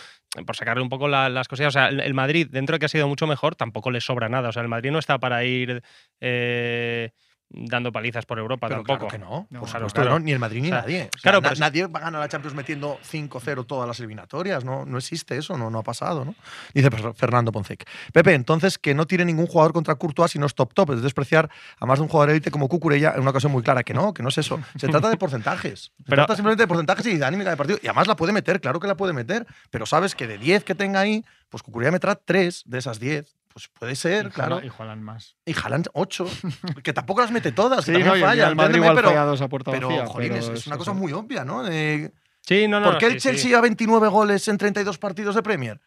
por 0.45 0.55
sacarle 0.55 0.83
un 0.83 0.89
poco 0.89 1.07
la- 1.07 1.29
las 1.29 1.47
cosillas. 1.47 1.69
O 1.75 1.77
sea, 1.79 1.87
el, 1.89 1.99
el 1.99 2.13
Madrid, 2.13 2.47
dentro 2.49 2.73
de 2.75 2.79
que 2.79 2.85
ha 2.85 2.89
sido 2.89 3.07
mucho 3.07 3.27
mejor, 3.27 3.55
tampoco 3.55 3.91
le 3.91 4.01
sobra 4.01 4.29
nada. 4.29 4.49
O 4.49 4.51
sea, 4.51 4.61
el 4.63 4.67
Madrid 4.69 4.91
no 4.91 4.99
está 4.99 5.19
para 5.19 5.43
ir 5.45 5.81
eh, 6.21 7.11
dando 7.57 7.91
palizas 7.91 8.25
por 8.25 8.37
Europa 8.39 8.67
Pero 8.67 8.83
tampoco. 8.83 9.07
claro 9.07 9.11
que 9.11 9.57
no. 9.57 9.61
Claro. 9.93 10.09
no, 10.11 10.19
ni 10.19 10.31
el 10.33 10.39
Madrid 10.39 10.61
ni 10.61 10.67
O 10.67 10.71
sea, 10.71 10.81
nadie. 10.81 10.97
O 11.13 11.17
sea, 11.17 11.21
claro, 11.21 11.41
na- 11.41 11.49
pero- 11.49 11.59
nadie 11.59 11.87
va 11.87 11.99
a 11.99 12.03
ganar 12.03 12.21
la 12.21 12.27
Champions 12.27 12.55
metiendo 12.55 12.99
5-0 13.03 13.65
todas 13.65 13.87
las 13.87 13.97
eliminatorias. 13.99 14.63
No, 14.65 14.85
no 14.85 14.97
existe 14.97 15.37
eso, 15.37 15.57
no, 15.57 15.69
no 15.69 15.79
ha 15.79 15.83
pasado. 15.83 16.25
¿no? 16.25 16.35
Dice 16.73 16.89
Fer- 16.89 17.13
Fernando 17.15 17.51
Poncec. 17.51 17.87
Pepe, 18.13 18.33
entonces 18.33 18.77
que 18.77 18.93
no 18.93 19.05
tire 19.07 19.23
ningún 19.25 19.47
jugador 19.47 19.73
contra 19.73 19.95
Courtois 19.95 20.31
si 20.31 20.39
no 20.39 20.45
es 20.45 20.55
top 20.55 20.73
top. 20.73 20.91
Es 20.91 21.01
despreciar 21.01 21.49
a 21.79 21.85
más 21.85 21.99
de 21.99 22.03
un 22.03 22.09
jugador 22.09 22.31
élite 22.31 22.51
como 22.51 22.67
Cucurella 22.67 23.13
en 23.15 23.21
una 23.21 23.29
ocasión 23.31 23.51
muy 23.51 23.63
clara. 23.63 23.83
Que 23.83 23.93
no, 23.93 24.13
que 24.13 24.21
no 24.23 24.29
es 24.29 24.37
eso. 24.37 24.59
Se 24.77 24.87
trata 24.87 25.09
de 25.09 25.17
porcentajes. 25.17 25.91
Se 25.97 26.03
Pero- 26.03 26.15
trata 26.17 26.35
simplemente 26.35 26.63
de 26.63 26.67
porcentajes 26.67 27.05
y 27.07 27.17
de 27.17 27.25
anímica 27.25 27.49
de 27.51 27.57
partido. 27.57 27.79
Y 27.81 27.87
además 27.87 28.07
la 28.07 28.15
puede 28.15 28.33
meter, 28.33 28.59
claro 28.61 28.79
que 28.79 28.87
la 28.87 28.95
puede 28.95 29.13
meter. 29.13 29.45
Pero 29.69 29.85
sabes 29.85 30.15
que 30.15 30.27
de 30.27 30.37
10 30.37 30.63
que 30.63 30.75
tenga 30.75 30.99
ahí, 30.99 31.23
pues 31.49 31.63
Cucurella 31.63 31.91
meterá 31.91 32.15
3 32.15 32.63
de 32.65 32.77
esas 32.79 32.99
10. 32.99 33.35
Pues 33.55 33.69
puede 33.69 33.95
ser, 33.95 34.25
y 34.25 34.29
claro. 34.31 34.59
Y 34.61 34.69
Haaland 34.77 35.01
más. 35.01 35.37
Y 35.45 35.53
Haaland 35.57 35.87
8. 35.93 36.25
que 36.83 36.91
tampoco 36.91 37.21
las 37.21 37.31
mete 37.31 37.53
todas. 37.53 37.85
que 37.85 37.85
Sí, 37.85 37.91
también 37.93 38.07
no, 38.09 38.15
y 38.17 38.19
el 38.19 38.25
falla. 38.25 38.53
Madrid 38.53 38.75
igual 38.75 38.95
pero, 38.95 39.07
falla 39.07 39.23
dos 39.23 39.39
a 39.41 39.47
pero, 39.47 39.87
vacía, 39.87 40.05
jolín, 40.07 40.29
pero 40.33 40.41
es, 40.43 40.49
es 40.59 40.67
una 40.67 40.77
cosa 40.77 40.91
muy 40.91 41.13
obvia, 41.13 41.45
¿no? 41.45 41.63
De- 41.63 42.11
Sí, 42.41 42.67
no, 42.67 42.81
no. 42.81 42.87
¿Por 42.91 42.97
qué 42.97 43.07
sí, 43.07 43.13
el 43.13 43.21
sí. 43.21 43.27
Chelsea 43.29 43.47
lleva 43.51 43.61
29 43.61 44.07
goles 44.09 44.45
en 44.49 44.57
32 44.57 44.97
partidos 44.97 45.35
de 45.35 45.41
Premier? 45.41 45.79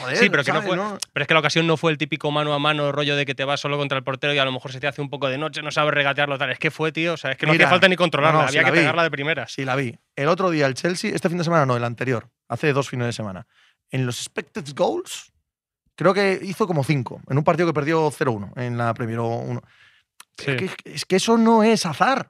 Joder, 0.00 0.16
Sí, 0.16 0.28
pero 0.28 0.42
que 0.42 0.52
no 0.52 0.60
¿sabes, 0.60 0.76
fue- 0.76 0.98
Pero 1.12 1.22
es 1.22 1.28
que 1.28 1.34
la 1.34 1.38
ocasión 1.40 1.66
no 1.68 1.76
fue 1.76 1.92
el 1.92 1.98
típico 1.98 2.32
mano 2.32 2.52
a 2.52 2.58
mano 2.58 2.90
rollo 2.90 3.14
de 3.14 3.24
que 3.24 3.36
te 3.36 3.44
vas 3.44 3.60
solo 3.60 3.78
contra 3.78 3.96
el 3.96 4.02
portero 4.02 4.34
y 4.34 4.38
a 4.38 4.44
lo 4.44 4.50
mejor 4.50 4.72
se 4.72 4.80
te 4.80 4.88
hace 4.88 5.00
un 5.00 5.08
poco 5.08 5.28
de 5.28 5.38
noche, 5.38 5.62
no 5.62 5.70
sabes 5.70 5.94
regatearlo 5.94 6.36
tal. 6.36 6.50
Es 6.50 6.58
que 6.58 6.72
fue, 6.72 6.90
tío. 6.90 7.14
O 7.14 7.16
sea, 7.16 7.30
es 7.30 7.36
que 7.38 7.46
no 7.46 7.52
hacía 7.52 7.68
falta 7.68 7.88
ni 7.88 7.94
controlarla, 7.94 8.40
no, 8.40 8.46
no, 8.46 8.50
sí 8.52 8.58
había 8.58 8.66
que 8.66 8.72
vi. 8.72 8.78
pegarla 8.80 9.04
de 9.04 9.10
primeras. 9.12 9.52
Sí, 9.52 9.64
la 9.64 9.76
vi. 9.76 9.96
El 10.16 10.26
otro 10.26 10.50
día 10.50 10.66
el 10.66 10.74
Chelsea, 10.74 11.14
este 11.14 11.28
fin 11.28 11.38
de 11.38 11.44
semana 11.44 11.64
no, 11.64 11.76
el 11.76 11.84
anterior, 11.84 12.28
hace 12.48 12.72
dos 12.72 12.88
fines 12.90 13.06
de 13.06 13.12
semana. 13.12 13.46
En 13.90 14.04
los 14.04 14.18
expected 14.18 14.64
goals, 14.74 15.32
creo 15.96 16.14
que 16.14 16.38
hizo 16.42 16.66
como 16.66 16.84
5, 16.84 17.22
en 17.28 17.38
un 17.38 17.44
partido 17.44 17.66
que 17.66 17.74
perdió 17.74 18.10
0-1 18.10 18.52
en 18.56 18.78
la 18.78 18.94
Premier 18.94 19.18
1. 19.20 19.60
Sí. 20.38 20.50
Es, 20.52 20.56
que, 20.76 20.92
es 20.92 21.04
que 21.04 21.16
eso 21.16 21.36
no 21.38 21.62
es 21.64 21.84
azar. 21.86 22.28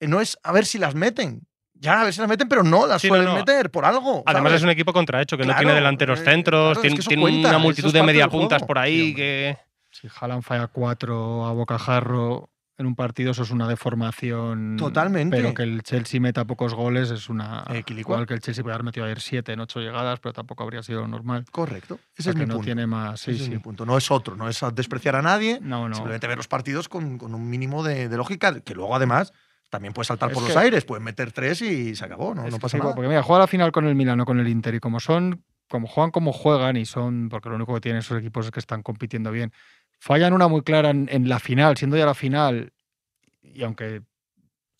No 0.00 0.20
es 0.20 0.36
a 0.42 0.50
ver 0.52 0.66
si 0.66 0.78
las 0.78 0.94
meten. 0.96 1.46
Ya, 1.74 2.00
a 2.00 2.04
ver 2.04 2.12
si 2.14 2.20
las 2.20 2.28
meten, 2.28 2.48
pero 2.48 2.62
no 2.62 2.86
las 2.86 3.02
Sí, 3.02 3.08
suelen 3.08 3.26
no. 3.26 3.34
meter 3.34 3.70
por 3.70 3.84
algo. 3.84 4.22
Además 4.26 4.50
¿sabes? 4.50 4.60
es 4.60 4.64
un 4.64 4.70
equipo 4.70 4.92
contrahecho 4.92 5.36
que 5.36 5.44
no 5.44 5.54
tiene 5.56 5.74
delanteros 5.74 6.20
eh, 6.20 6.24
centros, 6.24 6.60
claro, 6.60 6.72
es 6.74 6.80
tiene, 6.80 6.94
que 6.96 7.00
eso 7.00 7.08
tiene 7.08 7.22
cuenta, 7.22 7.48
una 7.50 7.58
multitud 7.58 7.88
es 7.88 7.92
de 7.92 8.02
mediapuntas 8.02 8.62
por 8.62 8.78
Sí, 8.78 8.82
ahí 8.82 9.00
hombre. 9.10 9.14
que... 9.16 9.58
Si 9.90 10.08
Haaland 10.20 10.42
falla 10.42 10.68
cuatro 10.68 11.44
a 11.44 11.52
bocajarro 11.52 12.48
en 12.78 12.86
un 12.86 12.94
partido, 12.96 13.30
eso 13.32 13.42
es 13.42 13.50
una 13.50 13.68
deformación. 13.68 14.76
Totalmente. 14.78 15.36
Pero 15.36 15.54
que 15.54 15.62
el 15.62 15.82
Chelsea 15.82 16.20
meta 16.20 16.44
pocos 16.44 16.74
goles 16.74 17.10
es 17.10 17.28
una. 17.28 17.64
Equilicua. 17.70 18.14
Igual 18.14 18.26
que 18.26 18.34
el 18.34 18.40
Chelsea 18.40 18.62
puede 18.62 18.74
haber 18.74 18.84
metido 18.84 19.06
ayer 19.06 19.20
siete 19.20 19.52
en 19.52 19.60
ocho 19.60 19.80
llegadas, 19.80 20.20
pero 20.20 20.32
tampoco 20.32 20.62
habría 20.64 20.82
sido 20.82 21.06
normal. 21.06 21.44
Correcto. 21.50 21.94
O 21.94 21.98
Ese 22.14 22.24
sea, 22.24 22.30
es 22.30 22.36
mi 22.36 22.42
que 22.42 22.46
no 22.46 22.54
punto. 22.54 22.64
tiene 22.64 22.86
más. 22.86 23.20
Sí, 23.20 23.32
Ese 23.32 23.40
es 23.40 23.46
sí. 23.46 23.50
mi 23.52 23.58
punto. 23.58 23.84
No 23.86 23.96
es 23.98 24.10
otro, 24.10 24.36
no 24.36 24.48
es 24.48 24.60
despreciar 24.74 25.16
a 25.16 25.22
nadie. 25.22 25.58
No, 25.62 25.88
no. 25.88 25.94
Simplemente 25.94 26.26
ver 26.26 26.36
los 26.36 26.48
partidos 26.48 26.88
con, 26.88 27.18
con 27.18 27.34
un 27.34 27.48
mínimo 27.48 27.82
de, 27.82 28.08
de 28.08 28.16
lógica, 28.16 28.60
que 28.60 28.74
luego 28.74 28.94
además 28.96 29.32
también 29.70 29.92
puedes 29.94 30.08
saltar 30.08 30.30
Es 30.30 30.34
por 30.34 30.42
los 30.42 30.52
que- 30.52 30.58
aires, 30.58 30.84
pueden 30.84 31.04
meter 31.04 31.32
tres 31.32 31.62
y 31.62 31.94
se 31.96 32.04
acabó, 32.04 32.34
no, 32.34 32.44
Es 32.46 32.52
no 32.52 32.58
pasa 32.58 32.78
nada. 32.78 32.94
Porque 32.94 33.08
mira, 33.08 33.22
juega 33.22 33.40
la 33.40 33.46
final 33.46 33.72
con 33.72 33.86
el 33.86 33.94
Milano, 33.94 34.24
con 34.26 34.38
el 34.40 34.48
Inter, 34.48 34.74
y 34.74 34.80
como 34.80 35.00
son, 35.00 35.44
como 35.68 35.86
juegan 35.86 36.10
como 36.10 36.32
juegan, 36.32 36.76
y 36.76 36.84
son, 36.84 37.28
porque 37.30 37.48
lo 37.48 37.54
único 37.56 37.72
que 37.74 37.80
tienen 37.80 38.00
esos 38.00 38.18
equipos 38.18 38.44
es 38.46 38.50
que 38.52 38.60
están 38.60 38.82
compitiendo 38.82 39.30
bien. 39.30 39.50
Fallan 40.04 40.32
una 40.32 40.48
muy 40.48 40.62
clara 40.62 40.90
en, 40.90 41.08
en 41.12 41.28
la 41.28 41.38
final, 41.38 41.76
siendo 41.76 41.96
ya 41.96 42.04
la 42.04 42.14
final, 42.14 42.72
y 43.40 43.62
aunque 43.62 44.02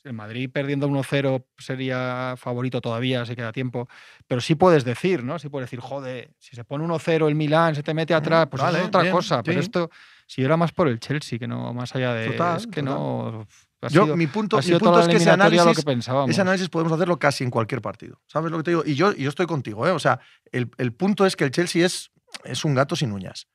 El 0.03 0.15
Madrid 0.15 0.51
perdiendo 0.53 0.89
1-0 0.89 1.45
sería 1.59 2.35
favorito 2.37 2.81
todavía, 2.81 3.25
si 3.25 3.37
queda 3.37 3.53
tiempo. 3.53 3.89
Pero 4.27 4.41
sí 4.41 4.57
puedes 4.57 4.85
decir, 4.85 5.23
¿no? 5.23 5.39
Sí 5.39 5.49
puedes 5.49 5.67
decir, 5.71 5.79
joder, 5.79 6.33
si 6.41 6.57
se 6.57 6.65
pone 6.65 6.85
1-0 6.85 7.29
el 7.29 7.37
Milán, 7.37 7.77
se 7.77 7.85
te 7.85 7.95
mete 7.95 8.15
atrás, 8.15 8.49
pues 8.51 8.61
eso 8.65 8.77
es 8.79 8.85
otra 8.89 9.03
bien, 9.03 9.13
cosa. 9.15 9.45
Pero 9.45 9.61
esto, 9.61 9.91
si 10.27 10.43
era 10.43 10.57
más 10.57 10.73
por 10.73 10.89
el 10.89 10.99
Chelsea, 10.99 11.39
que 11.39 11.47
no 11.47 11.73
más 11.73 11.95
allá 11.95 12.15
de. 12.15 12.27
Total, 12.33 12.57
es 12.57 12.67
que 12.67 12.83
total. 12.83 12.85
no. 12.97 13.47
ha 13.83 13.89
Yo, 13.89 14.03
sido- 14.07 14.17
mi 14.17 14.27
punto, 14.27 14.57
mi 14.57 14.73
punto 14.77 14.99
es 14.99 15.07
que 15.07 15.17
ese 15.19 15.31
análisis, 15.31 15.85
que 15.85 16.31
ese 16.33 16.41
análisis 16.41 16.69
podemos 16.69 16.93
hacerlo 16.95 17.17
casi 17.21 17.45
en 17.45 17.51
cualquier 17.51 17.81
partido. 17.81 18.21
¿Sabes 18.27 18.51
lo 18.51 18.57
que 18.57 18.65
te 18.65 18.71
digo? 18.73 18.83
Y 18.85 18.97
yo, 18.97 19.13
yo 19.13 19.29
estoy 19.29 19.47
contigo, 19.47 19.87
¿eh? 19.87 19.93
O 19.93 20.01
sea, 20.01 20.19
el, 20.51 20.69
el 20.79 20.93
punto 20.93 21.25
es 21.27 21.37
que 21.37 21.45
el 21.45 21.53
Chelsea 21.53 21.87
es, 21.87 22.11
es 22.43 22.65
un 22.65 22.75
gato 22.75 22.97
sin 22.97 23.13
uñas. 23.13 23.47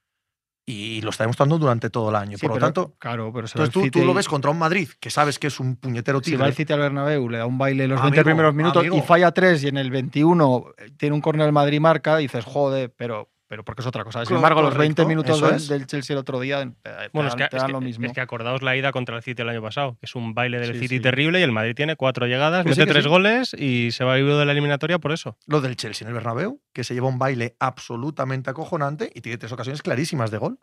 Y 0.70 1.00
lo 1.00 1.12
está 1.12 1.24
demostrando 1.24 1.58
durante 1.58 1.90
todo 1.90 2.10
el 2.10 2.18
año. 2.18 2.38
Sí, 2.38 2.42
Por 2.46 2.50
lo 2.50 2.54
pero- 2.56 2.66
tanto, 2.68 2.96
claro, 3.00 3.32
pero 3.34 3.48
entonces 3.48 3.74
tú, 3.74 3.90
tú 3.90 4.04
lo 4.06 4.14
ves 4.14 4.28
contra 4.28 4.52
un 4.52 4.60
Madrid, 4.60 4.90
que 5.00 5.10
sabes 5.10 5.40
que 5.40 5.48
es 5.48 5.62
un 5.62 5.78
puñetero 5.78 6.20
Si 6.22 6.32
va 6.32 6.40
tigre. 6.40 6.48
el 6.50 6.56
City 6.56 6.74
al 6.74 6.80
Bernabéu, 6.80 7.30
le 7.30 7.38
da 7.38 7.46
un 7.46 7.58
baile 7.58 7.86
en 7.86 7.92
los 7.92 8.02
Amigo, 8.02 8.12
20 8.12 8.24
primeros 8.26 8.54
minutos 8.54 8.86
y 8.86 9.02
falla 9.02 9.32
3 9.32 9.64
y 9.64 9.70
en 9.70 9.78
el 9.78 9.90
21 9.92 10.66
tiene 10.98 11.16
un 11.16 11.22
córner 11.22 11.48
el 11.48 11.54
Madrid 11.54 11.80
marca, 11.80 12.18
dices, 12.18 12.44
joder, 12.44 12.94
pero, 12.98 13.30
pero 13.48 13.64
porque 13.64 13.82
es 13.82 13.88
otra 13.88 14.04
cosa. 14.04 14.26
Sin 14.26 14.36
embargo, 14.36 14.62
los 14.62 14.78
20 14.78 15.04
correcto, 15.04 15.08
minutos 15.08 15.42
del, 15.42 15.56
es. 15.56 15.68
del 15.68 15.88
Chelsea 15.88 16.14
el 16.14 16.20
otro 16.20 16.40
día 16.40 16.60
te, 16.60 16.90
te 16.92 17.10
Bueno, 17.14 17.30
es 17.30 17.36
que, 17.36 17.48
te 17.48 17.56
es 17.56 17.62
dan 17.62 17.68
que- 17.68 17.72
lo 17.74 17.82
mismo. 17.82 18.06
es 18.06 18.14
que 18.14 18.22
acordaos 18.22 18.62
la 18.62 18.76
ida 18.76 18.92
contra 18.92 19.16
el 19.18 19.24
City 19.24 19.42
el 19.42 19.50
año 19.50 19.62
pasado, 19.62 19.98
que 20.00 20.06
es 20.06 20.16
un 20.16 20.34
baile 20.34 20.60
del 20.60 20.74
Sí, 20.74 20.80
City 20.82 20.96
sí. 20.98 21.00
terrible 21.02 21.40
y 21.40 21.44
el 21.44 21.52
Madrid 21.52 21.74
tiene 21.76 21.96
cuatro 21.96 22.28
llegadas, 22.28 22.64
Que 22.64 22.70
mete 22.72 22.86
tres 22.86 23.04
sí. 23.06 23.10
goles 23.10 23.54
y 23.58 23.92
se 23.92 24.04
va 24.04 24.16
vivo 24.16 24.38
de 24.38 24.46
la 24.46 24.52
eliminatoria 24.52 25.00
por 25.00 25.12
eso. 25.12 25.38
Lo 25.48 25.62
del 25.62 25.76
Chelsea 25.76 26.06
en 26.06 26.10
el 26.10 26.14
Bernabéu, 26.16 26.62
que 26.74 26.84
se 26.84 26.94
lleva 26.94 27.08
un 27.08 27.20
baile 27.20 27.56
absolutamente 27.60 28.50
acojonante 28.50 29.12
y 29.14 29.22
tiene 29.22 29.38
tres 29.38 29.52
ocasiones 29.52 29.82
clarísimas 29.82 30.30
de 30.32 30.38
gol. 30.38 30.60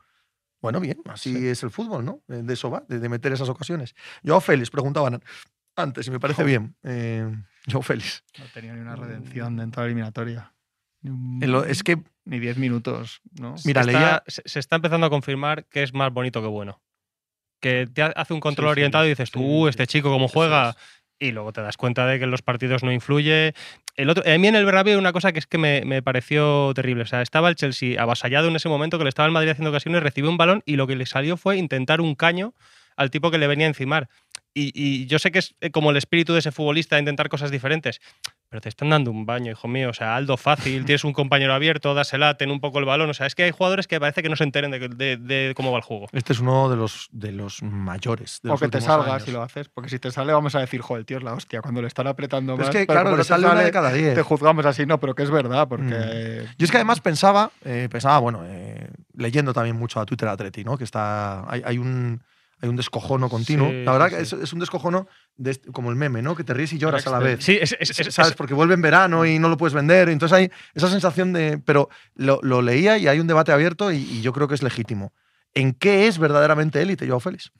Bueno, 0.63 0.81
bien, 0.81 0.99
así 1.11 1.35
Sí. 1.35 1.47
es 1.49 1.63
el 1.63 1.71
fútbol, 1.71 2.05
¿no? 2.07 2.21
Eh, 2.29 2.41
De 2.43 2.55
eso 2.55 2.71
va, 2.71 2.85
de, 2.89 2.99
de 2.99 3.09
meter 3.11 3.33
esas 3.33 3.49
ocasiones. 3.51 3.95
Yo 4.23 4.41
Félix 4.41 4.71
preguntaban 4.71 5.23
antes 5.77 6.07
y 6.07 6.11
me 6.11 6.19
parece 6.21 6.43
bien. 6.45 6.75
Eh, 6.85 7.29
Joe 7.71 7.83
Félix. 7.83 8.25
No 8.39 8.45
tenía 8.55 8.73
ni 8.73 8.81
una 8.81 8.97
redención 8.97 9.57
dentro 9.57 9.83
de 9.83 9.89
la 9.89 9.91
eliminatoria. 9.91 10.54
Lo- 11.41 11.65
Es 11.65 11.83
que 11.83 11.99
ni 12.25 12.39
10 12.39 12.57
minutos, 12.57 13.21
¿no? 13.39 13.55
Mira, 13.65 13.83
leía- 13.85 14.23
se, 14.27 14.43
se 14.47 14.59
está 14.59 14.77
empezando 14.77 15.07
a 15.07 15.11
confirmar 15.11 15.67
que 15.67 15.83
es 15.83 15.93
más 15.93 16.13
bonito 16.13 16.41
que 16.41 16.49
bueno. 16.49 16.81
Que 17.61 17.87
te 17.87 18.03
ha- 18.03 18.13
hace 18.17 18.35
un 18.35 18.41
control 18.41 18.69
sí, 18.69 18.73
orientado 18.73 19.05
y 19.07 19.11
dices, 19.11 19.31
tú, 19.31 19.65
sí, 19.65 19.69
este 19.71 19.87
chico 19.87 20.11
cómo 20.11 20.29
juega. 20.29 20.71
es. 20.71 20.77
Y 21.19 21.31
luego 21.31 21.53
te 21.53 21.61
das 21.63 21.77
cuenta 21.77 22.07
de 22.07 22.19
que 22.19 22.25
en 22.25 22.31
los 22.31 22.43
partidos 22.43 22.83
no 22.83 22.93
influye. 22.93 23.55
El 23.97 24.11
otro, 24.11 24.25
a 24.27 24.37
mí 24.39 24.49
en 24.49 24.57
el 24.57 24.65
Bernabéu 24.65 24.95
hay 24.95 24.99
una 24.99 25.13
cosa 25.13 25.33
que 25.33 25.39
es 25.39 25.47
que 25.47 25.59
me, 25.59 25.83
me 25.85 26.03
pareció 26.03 26.73
terrible. 26.75 27.05
O 27.05 27.07
sea, 27.07 27.23
estaba 27.23 27.49
el 27.49 27.55
Chelsea 27.55 28.03
avasallado 28.03 28.49
en 28.49 28.57
ese 28.57 28.69
momento 28.69 28.99
que 28.99 29.05
le 29.05 29.09
estaba 29.11 29.27
el 29.27 29.33
Madrid 29.33 29.51
haciendo 29.51 29.71
ocasiones, 29.71 30.03
recibió 30.03 30.29
un 30.31 30.37
balón 30.37 30.63
y 30.67 30.77
lo 30.77 30.87
que 30.87 30.97
le 30.97 31.07
salió 31.07 31.37
fue 31.37 31.57
intentar 31.57 32.01
un 32.01 32.15
caño 32.17 32.53
al 32.97 33.11
tipo 33.11 33.31
que 33.31 33.39
le 33.39 33.47
venía 33.47 33.67
a 33.67 33.69
encimar. 33.69 34.09
Y, 34.53 34.73
y 34.75 35.07
yo 35.07 35.19
sé 35.19 35.31
que 35.33 35.39
es 35.41 35.55
eh, 35.61 35.71
como 35.71 35.91
el 35.91 35.97
espíritu 35.97 36.33
de 36.33 36.41
ese 36.41 36.53
futbolista 36.53 36.99
intentar 36.99 37.29
cosas 37.29 37.51
diferentes, 37.51 38.01
pero 38.55 38.61
te 38.61 38.69
están 38.69 38.89
dando 38.91 39.11
un 39.11 39.27
baño, 39.27 39.51
hijo 39.51 39.67
mío. 39.67 39.91
O 39.91 39.93
sea, 39.95 40.15
Aldo 40.15 40.37
fácil, 40.37 40.85
tienes 40.85 41.03
un 41.03 41.13
compañero 41.13 41.55
abierto, 41.55 41.93
dásela, 41.93 42.37
ten 42.37 42.53
un 42.53 42.61
poco 42.61 42.79
el 42.79 42.85
balón. 42.85 43.11
O 43.11 43.15
sea, 43.15 43.27
es 43.27 43.35
que 43.35 43.43
hay 43.43 43.51
jugadores 43.51 43.89
que 43.89 43.99
parece 43.99 44.23
que 44.23 44.29
no 44.29 44.37
se 44.37 44.45
enteren 44.45 44.71
de, 44.71 44.79
de- 44.89 45.17
de 45.17 45.55
cómo 45.57 45.73
va 45.73 45.79
el 45.79 45.83
juego. 45.83 46.07
este 46.13 46.35
es 46.35 46.39
uno 46.39 46.69
de 46.71 46.77
los, 46.77 47.09
de 47.11 47.33
los 47.33 47.65
mayores. 47.65 48.39
De 48.45 48.51
O 48.51 48.53
los 48.53 48.61
que 48.61 48.69
te 48.69 48.81
salgas 48.81 49.09
años. 49.09 49.23
si 49.25 49.33
lo 49.33 49.43
haces, 49.43 49.69
porque 49.69 49.91
si 49.91 49.99
te 49.99 50.13
sale 50.13 50.33
vamos 50.33 50.55
a 50.55 50.61
decir, 50.61 50.83
joder, 50.83 51.01
el 51.01 51.05
tío 51.07 51.17
es 51.19 51.25
la 51.25 51.33
hostia, 51.33 51.63
cuando 51.63 51.83
le 51.83 51.89
están 51.89 52.07
apretando 52.07 52.55
Pero 52.55 52.69
más. 52.69 52.73
es 52.77 52.81
que, 52.83 52.87
pero 52.87 53.01
claro, 53.01 53.17
te 53.17 53.25
sale 53.25 53.45
una 53.47 53.55
de 53.55 53.61
sale, 53.63 53.73
cada 53.73 53.93
diez. 53.93 54.15
Te 54.15 54.23
juzgamos 54.23 54.65
así, 54.67 54.87
no, 54.87 55.01
pero 55.01 55.17
que 55.17 55.25
es 55.25 55.33
verdad, 55.33 55.67
porque... 55.67 56.47
Yo 56.57 56.65
es 56.65 56.71
que 56.71 56.77
además 56.77 57.01
pensaba, 57.01 57.51
eh, 57.65 57.89
pensaba, 57.91 58.21
bueno, 58.21 58.43
eh, 58.47 58.89
leyendo 59.17 59.53
también 59.53 59.75
mucho 59.75 59.99
a 59.99 60.07
Twitter 60.07 60.29
Atleti, 60.29 60.63
¿no? 60.63 60.79
Que 60.79 60.85
está. 60.85 61.45
Hay, 61.53 61.61
hay 61.65 61.79
un. 61.79 62.23
Hay 62.65 62.69
un 62.71 62.77
descojono 62.77 63.29
continuo. 63.29 63.69
Sí, 63.69 63.85
la 63.85 63.93
verdad 63.93 64.09
sí, 64.09 64.17
que 64.17 64.25
sí. 64.25 64.37
es, 64.37 64.43
es 64.45 64.53
un 64.55 64.59
descojono 64.61 65.07
de 65.37 65.51
este- 65.53 65.71
como 65.71 65.91
el 65.91 65.97
meme, 65.97 66.23
¿no? 66.23 66.35
Que 66.35 66.45
te 66.45 66.55
ríes 66.55 66.73
y 66.73 66.79
lloras 66.79 67.07
a 67.07 67.11
la 67.11 67.19
vez. 67.19 67.45
Sí, 67.45 67.59
es, 67.61 67.77
es- 67.79 67.99
es- 68.01 68.15
¿Sabes? 68.15 68.31
es- 68.33 68.37
Porque 68.37 68.55
vuelve 68.55 68.75
en 68.75 68.81
verano 68.83 69.25
y 69.27 69.39
no 69.39 69.49
lo 69.49 69.57
puedes 69.57 69.75
vender. 69.75 70.09
Entonces 70.09 70.35
hay 70.37 70.51
esa 70.75 70.89
sensación 70.89 71.33
de. 71.33 71.59
Pero 71.65 71.89
lo, 72.15 72.41
lo 72.43 72.63
leía 72.63 72.97
y 72.99 73.07
hay 73.07 73.21
un 73.21 73.27
debate 73.27 73.53
abierto 73.53 73.93
y, 73.93 73.97
y 73.99 74.23
yo 74.23 74.33
creo 74.33 74.49
que 74.49 74.55
es 74.55 74.63
legítimo. 74.63 75.13
¿En 75.53 75.73
qué 75.73 76.07
es 76.09 76.19
verdaderamente 76.19 76.81
élite, 76.83 77.07
Joao 77.07 77.21
Félix? 77.21 77.53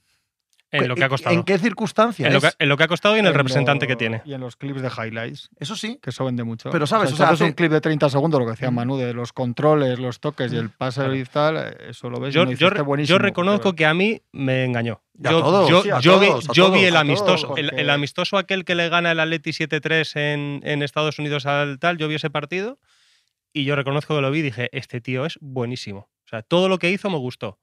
En 0.83 0.89
lo 0.89 0.95
que 0.97 1.05
ha 1.05 1.09
costado. 1.09 1.35
¿En 1.35 1.43
qué 1.45 1.59
circunstancias? 1.59 2.27
En 2.27 2.33
lo 2.35 2.41
que, 2.41 2.49
es? 2.49 2.57
en 2.59 2.69
lo 2.69 2.77
que 2.77 2.85
ha 2.85 2.89
costado 2.89 3.17
y 3.17 3.21
en 3.21 3.27
el 3.27 3.33
en 3.33 3.39
representante 3.39 3.85
lo- 3.85 3.89
que 3.89 3.97
tiene. 3.97 4.23
Y 4.25 4.35
en 4.35 4.41
los 4.41 4.57
clips 4.57 4.83
de 4.83 4.89
highlights, 4.89 5.51
Eso 5.59 5.77
sí. 5.77 5.99
que 6.03 6.11
eso 6.11 6.25
vende 6.25 6.45
mucho. 6.45 6.71
Pero, 6.71 6.87
¿sabes? 6.87 7.13
O 7.13 7.17
sea, 7.17 7.31
hace- 7.31 7.45
un 7.45 7.53
clip 7.53 7.71
de 7.73 7.81
30 7.81 8.09
segundos, 8.11 8.41
lo 8.41 8.47
que 8.47 8.53
decía 8.53 8.71
Mm. 8.71 8.75
Manu, 8.75 8.97
de 8.97 9.15
los 9.15 9.33
controles, 9.33 9.99
los 9.99 10.21
toques 10.21 10.53
y 10.53 10.57
el 10.57 10.71
pase 10.71 11.01
Claro. 11.01 11.15
y 11.17 11.25
tal, 11.25 11.57
eh, 11.57 11.77
eso 11.91 12.11
lo 12.11 12.21
ves 12.21 12.33
y 12.33 12.35
Yo, 12.37 12.47
dice, 12.47 12.61
yo- 12.61 12.67
"Este 12.69 12.79
yo 12.79 12.85
buenísimo", 12.85 13.19
reconozco 13.19 13.63
pero- 13.71 13.77
que 13.77 13.87
a 13.87 13.95
mí 13.95 14.21
me 14.33 14.65
engañó. 14.65 15.01
Y 15.23 15.27
a 15.27 15.31
yo, 15.31 15.41
todos, 15.43 15.69
yo- 15.71 15.83
sí, 15.83 15.89
yo 16.01 16.19
vi, 16.19 16.27
todos, 16.27 16.49
yo 16.53 16.75
el 16.75 16.97
amistoso, 16.97 17.57
el 17.57 17.89
amistoso 17.91 18.37
aquel 18.37 18.65
que 18.65 18.75
le 18.75 18.89
gana 18.89 19.13
el 19.13 19.21
Atleti 19.21 19.53
7-3 19.53 20.17
en, 20.17 20.61
en 20.65 20.83
Estados 20.83 21.19
Unidos 21.19 21.47
al 21.47 21.79
tal, 21.79 21.99
yo 21.99 22.09
vi 22.09 22.17
ese 22.17 22.31
partido 22.31 22.79
y 23.53 23.65
yo 23.65 23.77
reconozco 23.77 24.17
que 24.17 24.21
lo 24.21 24.31
vi 24.33 24.41
y 24.41 24.43
dije, 24.43 24.69
este 24.73 25.01
tío 25.01 25.25
es 25.25 25.39
buenísimo. 25.41 26.09
O 26.25 26.29
sea, 26.29 26.43
todo 26.43 26.69
lo 26.69 26.79
que 26.79 26.91
hizo 26.91 27.11
me 27.11 27.19
gustó. 27.19 27.61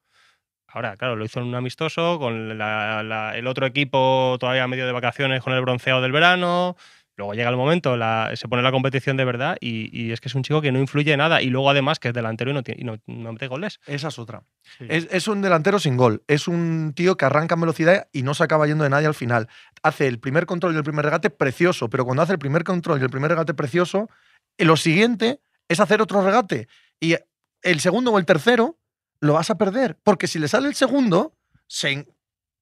Ahora, 0.72 0.96
claro, 0.96 1.16
lo 1.16 1.24
hizo 1.24 1.40
en 1.40 1.46
un 1.46 1.54
amistoso, 1.54 2.18
con 2.18 2.56
la- 2.58 3.02
la- 3.02 3.36
el 3.36 3.46
otro 3.46 3.66
equipo 3.66 4.36
todavía 4.40 4.66
medio 4.66 4.86
de 4.86 4.92
vacaciones 4.92 5.42
con 5.42 5.52
el 5.52 5.60
bronceado 5.60 6.00
del 6.00 6.12
verano. 6.12 6.76
Luego 7.14 7.34
llega 7.34 7.50
el 7.50 7.56
momento, 7.58 7.94
la- 7.98 8.30
se 8.34 8.48
pone 8.48 8.62
la 8.62 8.72
competición 8.72 9.18
de 9.18 9.26
verdad 9.26 9.58
y, 9.60 9.90
y 9.92 10.12
es 10.12 10.20
que 10.22 10.28
es 10.28 10.34
un 10.34 10.42
chico 10.42 10.62
que 10.62 10.72
no 10.72 10.78
influye 10.78 11.14
nada. 11.14 11.42
Y 11.42 11.50
luego 11.50 11.68
además 11.68 11.98
que 11.98 12.08
es 12.08 12.14
delantero 12.14 12.50
y 12.50 12.54
no, 12.54 12.62
tiene, 12.62 12.80
y 12.80 12.84
no, 12.84 12.96
no 13.06 13.32
mete 13.34 13.48
goles. 13.48 13.80
Esa 13.86 14.08
es 14.08 14.18
otra. 14.18 14.44
Sí. 14.78 14.86
Es, 14.88 15.08
es 15.10 15.28
un 15.28 15.42
delantero 15.42 15.78
sin 15.78 15.98
gol. 15.98 16.22
Es 16.26 16.48
un 16.48 16.94
tío 16.96 17.16
que 17.18 17.26
arranca 17.26 17.54
en 17.54 17.60
velocidad 17.60 18.08
y 18.12 18.22
no 18.22 18.32
se 18.32 18.44
acaba 18.44 18.66
yendo 18.66 18.84
de 18.84 18.90
nadie 18.90 19.06
al 19.06 19.14
final. 19.14 19.48
Hace 19.82 20.06
el 20.06 20.20
primer 20.20 20.46
control 20.46 20.72
y 20.72 20.78
el 20.78 20.84
primer 20.84 21.04
regate 21.04 21.28
precioso, 21.28 21.90
pero 21.90 22.06
cuando 22.06 22.22
hace 22.22 22.32
el 22.32 22.38
primer 22.38 22.64
control 22.64 22.98
y 22.98 23.02
el 23.04 23.10
primer 23.10 23.30
regate 23.30 23.52
precioso, 23.52 24.08
lo 24.56 24.76
siguiente 24.78 25.40
es 25.68 25.80
hacer 25.80 26.00
otro 26.00 26.24
regate. 26.24 26.66
Y 26.98 27.16
el 27.62 27.80
segundo 27.80 28.10
o 28.10 28.18
el 28.18 28.24
tercero 28.24 28.78
lo 29.22 29.34
vas 29.34 29.50
a 29.50 29.56
perder. 29.56 29.96
Porque 30.02 30.26
si 30.26 30.38
le 30.38 30.48
sale 30.48 30.68
el 30.68 30.74
segundo, 30.74 31.32
se, 31.66 32.06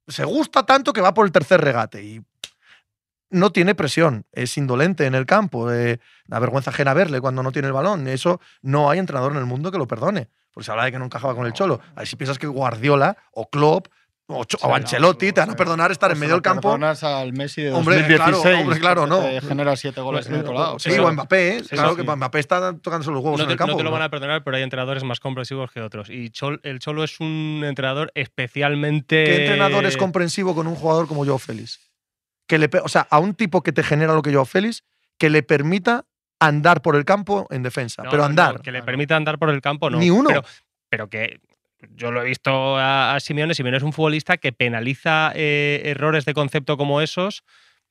se 0.07 0.25
gusta 0.25 0.65
tanto 0.65 0.93
que 0.93 1.01
va 1.01 1.15
por 1.15 1.27
el 1.27 1.33
tercer 1.33 1.61
regate. 1.61 2.05
Y 2.05 2.23
no 3.31 3.51
tiene 3.51 3.75
presión, 3.75 4.27
es 4.33 4.57
indolente 4.59 5.07
en 5.07 5.15
el 5.15 5.25
campo, 5.25 5.73
eh, 5.73 6.01
da 6.27 6.39
vergüenza 6.39 6.71
ajena 6.71 6.95
verle 6.95 7.21
cuando 7.21 7.43
no 7.43 7.51
tiene 7.51 7.69
el 7.69 7.73
balón. 7.73 8.07
Eso 8.09 8.41
no 8.61 8.91
hay 8.91 8.99
entrenador 8.99 9.33
en 9.33 9.39
el 9.39 9.47
mundo 9.47 9.73
que 9.73 9.79
lo 9.79 9.87
perdone. 9.87 10.29
Porque 10.53 10.67
se 10.67 10.71
habla 10.73 10.85
de 10.85 10.93
que 10.93 10.99
no 10.99 11.07
encajaba 11.07 11.35
con 11.35 11.47
el 11.47 11.53
Cholo. 11.55 11.81
A 11.95 12.01
ver 12.01 12.07
si 12.07 12.17
piensas 12.17 12.39
que 12.39 12.47
Guardiola 12.47 13.17
o 13.33 13.49
Klopp 13.49 13.89
o, 14.31 14.41
o 14.63 14.69
no, 14.69 14.75
Ancelotti 14.75 15.33
te 15.33 15.41
van 15.41 15.51
a 15.51 15.57
perdonar 15.57 15.91
estar 15.91 16.11
en 16.11 16.19
medio 16.19 16.35
del 16.35 16.43
campo. 16.43 16.63
perdonas 16.71 17.03
al 17.05 17.33
Messi 17.33 17.63
de 17.63 17.73
Hombre, 17.73 17.97
claro, 18.07 18.33
2016. 18.39 18.61
hombre, 18.63 18.81
claro, 18.81 19.01
porque 19.09 19.15
no. 19.15 19.41
te 19.41 19.41
genera 19.47 19.77
siete 19.77 20.01
goles 20.01 20.27
en 20.27 20.35
otro 20.37 20.53
lado. 20.53 20.79
Sí, 20.79 20.91
Eso- 20.91 21.05
o 21.07 21.13
Mbappé, 21.13 21.57
¿eh? 21.57 21.61
sí, 21.63 21.69
claro 21.71 21.91
sí. 21.91 21.97
que 21.97 22.03
Mbappé 22.03 22.39
está 22.39 22.73
tocándose 22.79 23.11
los 23.11 23.23
huevos 23.23 23.39
No 23.39 23.45
en 23.45 23.51
el 23.51 23.57
campo. 23.57 23.73
no 23.73 23.79
te 23.79 23.85
lo 23.85 23.91
van 23.91 24.03
a 24.03 24.09
perdonar, 24.11 24.43
pero 24.45 24.57
hay 24.57 24.63
entrenadores 24.63 25.05
más 25.05 25.21
comprensivos 25.21 25.71
que 25.73 25.81
otros. 25.81 26.09
Y 26.11 26.31
Chol- 26.31 26.61
el 26.63 26.79
Cholo 26.79 27.05
es 27.05 27.21
un 27.21 27.63
entrenador 27.65 28.11
especialmente. 28.15 29.25
¿Qué 29.25 29.37
entrenador 29.47 29.85
es 29.87 29.97
comprensivo 29.97 30.55
con 30.55 30.67
un 30.67 30.75
jugador 30.75 31.07
como 31.07 31.25
Joao 31.25 31.39
Félix? 31.39 31.81
Que 32.47 32.59
le, 32.59 32.69
o 32.83 32.89
sea, 32.89 33.07
a 33.11 33.19
un 33.19 33.35
tipo 33.35 33.63
que 33.63 33.73
te 33.73 33.83
genera 33.83 34.13
lo 34.15 34.23
que 34.23 34.33
Joao 34.33 34.45
Félix, 34.45 34.83
que 35.19 35.31
le 35.31 35.43
permita 35.43 36.05
andar 36.41 36.83
por 36.83 36.97
el 36.97 37.05
campo 37.05 37.47
en 37.51 37.63
defensa. 37.63 38.03
No, 38.03 38.11
pero 38.11 38.25
andar. 38.25 38.61
que 38.63 38.71
le 38.73 38.79
Claro. 38.79 38.87
permita 38.87 39.17
andar 39.17 39.39
por 39.39 39.51
el 39.51 39.61
campo, 39.61 39.91
no. 39.91 39.99
Ni 39.99 40.11
uno. 40.11 40.29
Pero, 40.29 40.43
pero 40.89 41.09
que 41.09 41.41
yo 41.95 42.11
lo 42.13 42.23
he 42.23 42.25
visto 42.27 42.77
a, 42.77 43.15
a 43.15 43.21
Simeone. 43.21 43.55
Simeone 43.55 43.77
es 43.79 43.83
un 43.83 43.93
futbolista 43.93 44.37
que 44.39 44.53
penaliza 44.53 45.33
eh, 45.35 45.83
errores 45.85 46.25
de 46.25 46.35
concepto 46.35 46.77
como 46.77 47.01
esos. 47.01 47.43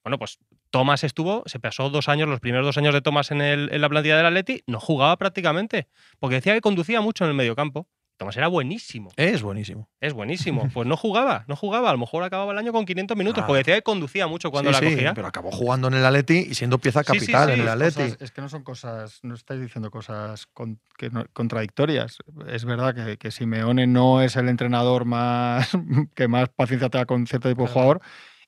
Bueno, 0.04 0.18
pues 0.18 0.38
Tomás 0.72 1.04
estuvo, 1.04 1.44
se 1.46 1.60
pasó 1.60 1.90
dos 1.90 2.08
años, 2.10 2.30
los 2.30 2.40
primeros 2.40 2.66
dos 2.66 2.78
años 2.78 2.94
de 2.94 3.02
Tomás 3.02 3.32
en, 3.32 3.42
el- 3.42 3.70
en 3.74 3.82
la 3.82 3.90
plantilla 3.90 4.18
del 4.18 4.26
Atleti, 4.28 4.64
no 4.68 4.80
jugaba 4.80 5.18
prácticamente. 5.18 5.88
Porque 6.20 6.36
decía 6.36 6.54
que 6.54 6.62
conducía 6.62 7.02
mucho 7.02 7.24
en 7.26 7.32
el 7.32 7.36
mediocampo. 7.36 7.88
Tomás 8.20 8.36
era 8.36 8.50
buenísimo, 8.50 9.12
Es 9.16 9.42
buenísimo. 9.42 9.88
es 10.02 10.12
buenísimo. 10.12 10.70
Pues 10.74 10.86
no 10.86 10.98
jugaba, 10.98 11.46
no 11.48 11.56
jugaba. 11.56 11.90
A 11.90 11.94
lo 11.94 12.00
mejor 12.00 12.22
acababa 12.22 12.52
el 12.52 12.58
año 12.58 12.74
con 12.74 12.86
500 12.86 13.16
minutos, 13.16 13.42
Ah. 13.44 13.48
porque 13.48 13.60
decía 13.60 13.76
que 13.76 13.82
conducía 13.82 14.28
mucho 14.28 14.52
cuando 14.52 14.74
Sí, 14.74 14.82
la 14.84 14.90
sí, 14.90 14.94
cogía. 14.94 15.14
pero 15.14 15.26
acabó 15.28 15.52
jugando 15.52 15.88
en 15.88 15.94
el 15.94 16.06
Atleti 16.06 16.48
y 16.50 16.54
siendo 16.54 16.80
pieza 16.80 17.00
Sí, 17.02 17.14
sí, 17.14 17.20
capital 17.20 17.48
sí, 17.48 17.54
en 17.54 17.60
el 17.62 17.70
Atleti. 17.70 17.94
Cosas- 18.04 18.18
es 18.22 18.32
que 18.32 18.42
no 18.42 18.50
son 18.50 18.64
cosas, 18.64 19.20
no 19.24 19.36
estáis 19.36 19.62
diciendo 19.62 19.90
cosas 19.90 20.48
con- 20.48 20.82
que 20.98 21.10
no- 21.10 21.24
contradictorias. 21.32 22.18
Es 22.50 22.66
verdad 22.66 22.94
que, 22.94 23.16
que 23.18 23.32
Simeone 23.32 23.88
no 23.88 24.22
es 24.22 24.36
el 24.36 24.50
entrenador 24.50 25.06
más 25.06 25.70
que 26.14 26.28
más 26.28 26.50
paciencia 26.50 26.90
tenga 26.90 27.06
con 27.06 27.26
cierto 27.26 27.48
tipo 27.48 27.68
de 27.68 27.72
Claro. 27.72 28.02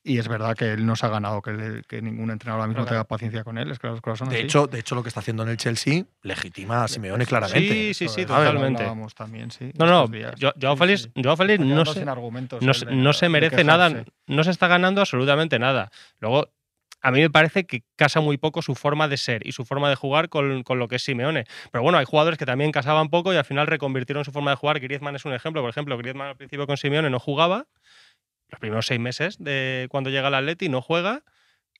Y 0.04 0.18
es 0.18 0.26
verdad 0.26 0.56
que 0.56 0.72
él 0.72 0.84
no 0.84 0.96
se 0.96 1.06
ha 1.06 1.10
ganado 1.10 1.40
que, 1.42 1.52
le- 1.52 1.82
que 1.84 2.02
ningún 2.02 2.30
entrenador 2.30 2.60
ahora 2.62 2.68
mismo 2.68 2.82
Claro. 2.82 2.96
tenga 2.96 3.04
paciencia 3.04 3.44
con 3.44 3.56
él. 3.56 3.70
Es 3.70 3.78
que 3.78 3.86
las 3.86 4.00
cosas 4.00 4.18
son 4.18 4.28
De 4.30 4.36
así. 4.36 4.44
hecho, 4.46 4.66
de 4.66 4.80
hecho, 4.80 4.96
lo 4.96 5.02
que 5.04 5.08
está 5.08 5.20
haciendo 5.20 5.44
en 5.44 5.50
el 5.50 5.56
Chelsea 5.56 6.02
legitima 6.22 6.82
a 6.82 6.88
Simeone 6.88 7.24
claramente. 7.24 7.68
Sí, 7.68 7.94
sí, 7.94 8.08
sí, 8.08 8.26
totalmente. 8.26 8.84
también, 9.16 9.50
sí, 9.52 9.70
No, 9.78 9.86
no, 9.86 10.10
yo, 10.36 10.52
Joao 10.60 10.76
Félix, 10.76 11.08
Félix 11.36 11.60
no 11.64 11.82
argumentos 12.10 12.62
no, 12.62 12.74
se- 12.74 12.86
no 12.86 13.12
se 13.12 13.28
merece 13.28 13.62
nada, 13.62 14.04
no 14.26 14.42
se 14.44 14.50
está 14.50 14.66
ganando 14.66 15.00
absolutamente 15.00 15.58
nada. 15.60 15.90
Luego, 16.18 16.48
a 17.00 17.10
mí 17.12 17.20
me 17.20 17.30
parece 17.30 17.64
que 17.66 17.84
casa 17.96 18.20
muy 18.20 18.38
poco 18.38 18.60
su 18.62 18.74
forma 18.74 19.06
de 19.06 19.16
ser 19.16 19.46
y 19.46 19.52
su 19.52 19.64
forma 19.64 19.88
de 19.88 19.94
jugar 19.96 20.28
con, 20.28 20.64
con 20.64 20.78
lo 20.80 20.88
que 20.88 20.96
es 20.96 21.02
Simeone. 21.04 21.44
Pero 21.70 21.82
bueno, 21.82 21.98
hay 21.98 22.04
jugadores 22.06 22.38
que 22.38 22.46
también 22.46 22.72
casaban 22.72 23.08
poco 23.08 23.32
y 23.32 23.36
al 23.36 23.44
final 23.44 23.66
reconvirtieron 23.68 24.24
su 24.24 24.32
forma 24.32 24.50
de 24.50 24.56
jugar. 24.56 24.78
Griezmann 24.80 25.14
es 25.16 25.24
un 25.24 25.32
ejemplo. 25.32 25.62
Por 25.62 25.70
ejemplo, 25.70 25.96
Griezmann 25.98 26.28
al 26.28 26.36
principio 26.36 26.66
con 26.66 26.76
Simeone 26.76 27.08
no 27.10 27.18
jugaba. 27.20 27.66
Los 28.52 28.60
primeros 28.60 28.86
seis 28.86 29.00
meses 29.00 29.36
de 29.38 29.88
cuando 29.90 30.10
llega 30.10 30.28
al 30.28 30.34
Atleti 30.34 30.68
no 30.68 30.80
juega. 30.82 31.22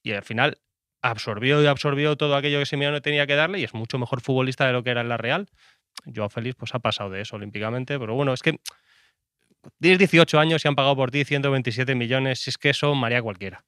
y 0.02 0.12
al 0.12 0.24
final 0.24 0.58
absorbió 1.00 1.62
y 1.62 1.66
absorbió 1.66 2.16
todo 2.16 2.34
aquello 2.34 2.58
que 2.58 2.66
Simeone 2.66 3.00
tenía 3.00 3.26
que 3.26 3.34
darle 3.36 3.60
y 3.60 3.64
es 3.64 3.72
mucho 3.74 3.98
mejor 3.98 4.20
futbolista 4.20 4.66
de 4.66 4.72
lo 4.72 4.82
que 4.82 4.90
era 4.90 5.00
en 5.02 5.08
la 5.08 5.16
Real. 5.16 5.48
Joao 6.12 6.28
Félix 6.28 6.56
pues 6.56 6.74
ha 6.74 6.80
pasado 6.80 7.10
de 7.10 7.20
eso 7.20 7.36
olímpicamente, 7.36 7.98
pero 8.00 8.14
bueno, 8.14 8.32
es 8.32 8.42
que 8.42 8.58
tienes 9.80 9.98
18 9.98 10.40
años 10.40 10.64
y 10.64 10.68
han 10.68 10.74
pagado 10.74 10.96
por 10.96 11.10
ti 11.12 11.24
127 11.24 11.94
millones, 11.94 12.40
si 12.40 12.50
es 12.50 12.58
que 12.58 12.70
eso 12.70 12.94
maría 12.94 13.22
cualquiera. 13.22 13.64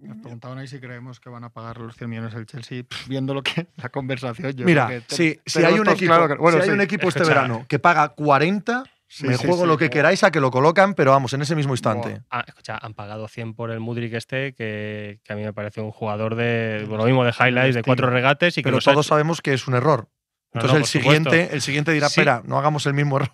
Nos 0.00 0.18
preguntaban 0.18 0.58
ahí 0.58 0.66
si 0.66 0.80
creemos 0.80 1.20
que 1.20 1.28
van 1.30 1.44
a 1.44 1.50
pagar 1.50 1.78
los 1.78 1.94
100 1.96 2.08
millones 2.10 2.34
el 2.34 2.46
Chelsea. 2.46 2.82
Pff, 2.84 3.08
Viendo 3.08 3.34
lo 3.34 3.42
que 3.42 3.66
la 3.76 3.88
conversación. 3.90 4.52
Yo 4.52 4.64
Mira, 4.64 4.86
creo 4.86 5.00
que 5.00 5.06
te- 5.06 5.14
si, 5.16 5.40
si 5.46 5.62
hay 5.64 5.78
un 5.78 5.88
equipo, 5.88 6.06
claro 6.14 6.28
que- 6.28 6.34
bueno, 6.36 6.56
si 6.58 6.62
hay 6.62 6.68
sí. 6.68 6.74
un 6.74 6.80
equipo 6.80 7.08
este 7.08 7.24
verano 7.24 7.66
que 7.68 7.78
paga 7.78 8.08
40, 8.08 8.84
Sí, 9.06 9.26
me 9.26 9.36
sí, 9.36 9.46
juego 9.46 9.62
sí, 9.62 9.68
lo 9.68 9.76
que 9.78 9.90
queráis 9.90 10.24
a 10.24 10.30
que 10.30 10.40
lo 10.40 10.50
colocan, 10.50 10.94
pero 10.94 11.12
vamos, 11.12 11.32
en 11.34 11.42
ese 11.42 11.54
mismo 11.54 11.72
instante. 11.74 12.22
Ah, 12.30 12.42
escucha, 12.46 12.78
han 12.80 12.94
pagado 12.94 13.28
100 13.28 13.54
por 13.54 13.70
el 13.70 13.78
Mudrik 13.78 14.12
este, 14.14 14.54
que, 14.54 15.20
que 15.22 15.32
a 15.32 15.36
mí 15.36 15.42
me 15.42 15.52
parece 15.52 15.80
un 15.80 15.92
jugador 15.92 16.34
de 16.34 16.86
lo 16.88 17.04
mismo 17.04 17.24
de 17.24 17.30
highlights, 17.38 17.74
de 17.76 17.82
cuatro 17.82 18.08
regates 18.10 18.58
y 18.58 18.62
que 18.62 18.68
Pero 18.70 18.78
ha- 18.78 18.80
todos 18.80 19.06
sabemos 19.06 19.40
que 19.42 19.52
es 19.54 19.68
un 19.68 19.74
error. 19.74 20.08
Entonces 20.52 20.72
no, 20.72 20.78
el, 20.78 20.84
siguiente, 20.86 21.48
el 21.52 21.60
siguiente 21.62 21.92
dirá, 21.92 22.08
Sí. 22.08 22.20
espera, 22.20 22.42
no 22.44 22.58
hagamos 22.58 22.86
el 22.86 22.94
mismo 22.94 23.16
error. 23.16 23.30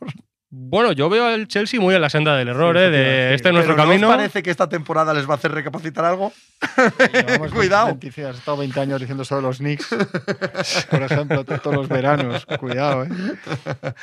Bueno, 0.52 0.90
yo 0.90 1.08
veo 1.08 1.26
al 1.26 1.46
Chelsea 1.46 1.78
muy 1.80 1.94
en 1.94 2.00
la 2.00 2.10
senda 2.10 2.36
del 2.36 2.48
error, 2.48 2.76
eso 2.76 2.86
¿eh? 2.86 2.90
De 2.90 2.98
decir. 2.98 3.34
este 3.36 3.48
es 3.50 3.54
nuestro 3.54 3.74
Pero 3.76 3.86
¿no 3.86 3.92
os 3.92 3.98
camino. 4.00 4.08
parece 4.08 4.42
que 4.42 4.50
esta 4.50 4.68
temporada 4.68 5.14
les 5.14 5.28
va 5.28 5.34
a 5.34 5.36
hacer 5.36 5.52
recapacitar 5.52 6.04
algo? 6.04 6.32
Llevamos 7.12 7.52
Cuidado. 7.54 7.86
20, 8.00 8.26
has 8.26 8.38
estado 8.38 8.56
20 8.56 8.80
años 8.80 8.98
diciendo 9.00 9.24
solo 9.24 9.42
los 9.42 9.58
Knicks. 9.58 9.88
Por 10.90 11.02
ejemplo, 11.04 11.44
to- 11.44 11.58
todos 11.60 11.76
los 11.76 11.88
veranos. 11.88 12.44
Cuidado, 12.58 13.04
¿eh? 13.04 13.08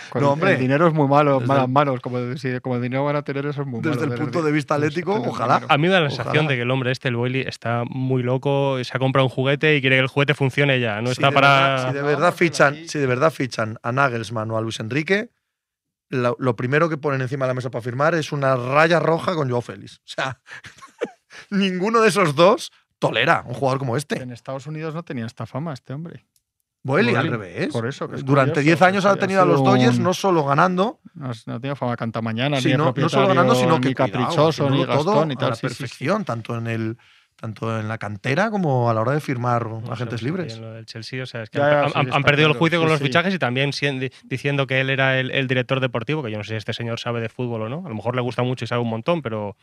Con- 0.09 0.21
No, 0.21 0.31
hombre. 0.31 0.53
El 0.53 0.59
dinero 0.59 0.87
es 0.87 0.93
muy 0.93 1.09
malo, 1.09 1.33
Desde 1.39 1.47
malas 1.47 1.67
manos. 1.67 1.99
Como, 1.99 2.37
si, 2.37 2.61
como 2.61 2.77
el 2.77 2.81
dinero 2.81 3.03
van 3.03 3.17
a 3.17 3.23
tener, 3.23 3.45
eso 3.45 3.61
es 3.63 3.67
muy 3.67 3.81
malo. 3.81 3.91
Desde 3.99 4.05
el 4.13 4.17
punto 4.17 4.41
de 4.41 4.51
vista 4.53 4.75
pues, 4.77 4.87
atlético, 4.87 5.15
ojalá. 5.15 5.63
A 5.67 5.77
mí 5.77 5.83
me 5.87 5.93
da 5.93 5.99
la 5.99 6.09
sensación 6.09 6.31
Ojalá. 6.45 6.49
de 6.49 6.55
que 6.55 6.61
el 6.61 6.71
hombre 6.71 6.91
este, 6.93 7.09
el 7.09 7.17
Boyle, 7.17 7.45
está 7.45 7.83
muy 7.85 8.23
loco, 8.23 8.81
se 8.85 8.91
ha 8.95 8.99
comprado 8.99 9.25
un 9.25 9.31
juguete 9.31 9.75
y 9.75 9.81
quiere 9.81 9.97
que 9.97 10.01
el 10.03 10.07
juguete 10.07 10.33
funcione 10.33 10.79
ya. 10.79 11.01
No 11.01 11.07
Si 11.07 11.11
está 11.13 11.27
de 11.27 11.33
para. 11.33 11.49
verdad- 11.49 11.87
si 11.89 11.93
de 11.95 12.01
verdad 12.03 12.33
fichan, 12.33 12.75
si 12.87 12.99
de 12.99 13.05
verdad 13.05 13.31
fichan 13.33 13.77
a 13.83 13.91
Nagelsmann 13.91 14.49
o 14.51 14.57
a 14.57 14.61
Luis 14.61 14.79
Enrique, 14.79 15.27
lo, 16.09 16.35
lo 16.39 16.55
primero 16.55 16.89
que 16.89 16.97
ponen 16.97 17.21
encima 17.21 17.45
de 17.45 17.49
la 17.49 17.53
mesa 17.53 17.69
para 17.69 17.81
firmar 17.81 18.15
es 18.15 18.31
una 18.31 18.55
raya 18.55 18.99
roja 18.99 19.35
con 19.35 19.49
Joao 19.49 19.61
Félix. 19.61 19.97
O 19.97 20.01
sea, 20.05 20.39
ninguno 21.49 22.01
de 22.01 22.09
esos 22.09 22.35
dos 22.35 22.71
tolera 22.99 23.43
un 23.45 23.53
jugador 23.53 23.79
como 23.79 23.97
este. 23.97 24.21
En 24.21 24.31
Estados 24.31 24.67
Unidos 24.67 24.93
no 24.93 25.03
tenía 25.03 25.25
esta 25.25 25.45
fama 25.45 25.73
este 25.73 25.93
hombre. 25.93 26.25
Boeli, 26.83 27.15
al 27.15 27.27
revés. 27.27 27.67
por 27.73 27.85
eso, 27.85 28.07
que 28.07 28.15
es 28.15 28.23
Durante 28.23 28.53
curioso, 28.53 28.65
10 28.67 28.81
años 28.83 29.05
ha 29.05 29.15
tenido 29.17 29.41
a 29.41 29.45
los 29.45 29.61
Dodgers 29.61 29.99
no 29.99 30.13
solo 30.13 30.45
ganando, 30.45 31.01
No, 31.15 31.31
no 31.45 31.59
tenía 31.59 31.75
fama 31.75 31.97
canta 31.97 32.21
mañana, 32.21 32.61
Sí, 32.61 32.67
ni 32.67 32.71
de 32.71 32.77
no, 32.77 32.93
no 32.95 33.09
solo 33.09 33.27
ganando, 33.27 33.55
sino 33.55 33.81
que 33.81 33.89
ni 33.89 33.93
cuidado, 33.93 34.11
caprichoso, 34.13 34.69
ni 34.69 34.85
todo 34.85 35.27
y 35.27 35.33
a 35.33 35.35
tal. 35.35 35.49
la 35.49 35.55
sí, 35.55 35.67
sí, 35.67 35.73
sí. 35.75 35.81
perfección, 35.81 36.23
tanto 36.23 36.55
en 36.57 36.67
el 36.67 36.97
tanto 37.37 37.79
en 37.79 37.87
la 37.87 37.97
cantera 37.97 38.49
como 38.51 38.89
a 38.89 38.93
la 38.93 39.01
hora 39.01 39.13
de 39.13 39.21
firmar 39.21 39.65
No 39.67 39.91
agentes 39.93 40.21
libres. 40.21 40.55
en 40.55 40.61
lo 40.61 40.71
del 40.73 40.85
Chelsea, 40.85 41.23
o 41.23 41.25
sea, 41.25 41.43
es 41.43 41.49
que 41.49 41.59
Ya, 41.59 41.65
han, 41.65 41.71
ya, 41.71 41.81
han- 41.83 41.91
sí, 41.91 41.97
han 41.99 42.07
está 42.07 42.21
perdido 42.23 42.47
el 42.49 42.57
juicio 42.57 42.79
con 42.79 42.87
sí, 42.87 42.91
los 42.93 42.99
sí. 42.99 43.05
fichajes 43.05 43.33
y 43.33 43.39
también 43.39 43.71
diciendo 44.25 44.67
que 44.67 44.81
él 44.81 44.89
era 44.89 45.19
el, 45.19 45.31
el 45.31 45.47
director 45.47 45.79
deportivo, 45.79 46.23
que 46.23 46.31
yo 46.31 46.37
no 46.37 46.43
sé 46.43 46.49
si 46.51 46.55
este 46.57 46.73
señor 46.73 46.99
sabe 46.99 47.21
de 47.21 47.29
fútbol 47.29 47.61
o 47.61 47.69
no. 47.69 47.83
A 47.85 47.89
lo 47.89 47.95
mejor 47.95 48.15
le 48.15 48.21
gusta 48.21 48.43
mucho 48.43 48.65
y 48.65 48.67
sabe 48.67 48.81
un 48.81 48.89
montón, 48.89 49.21
pero 49.21 49.55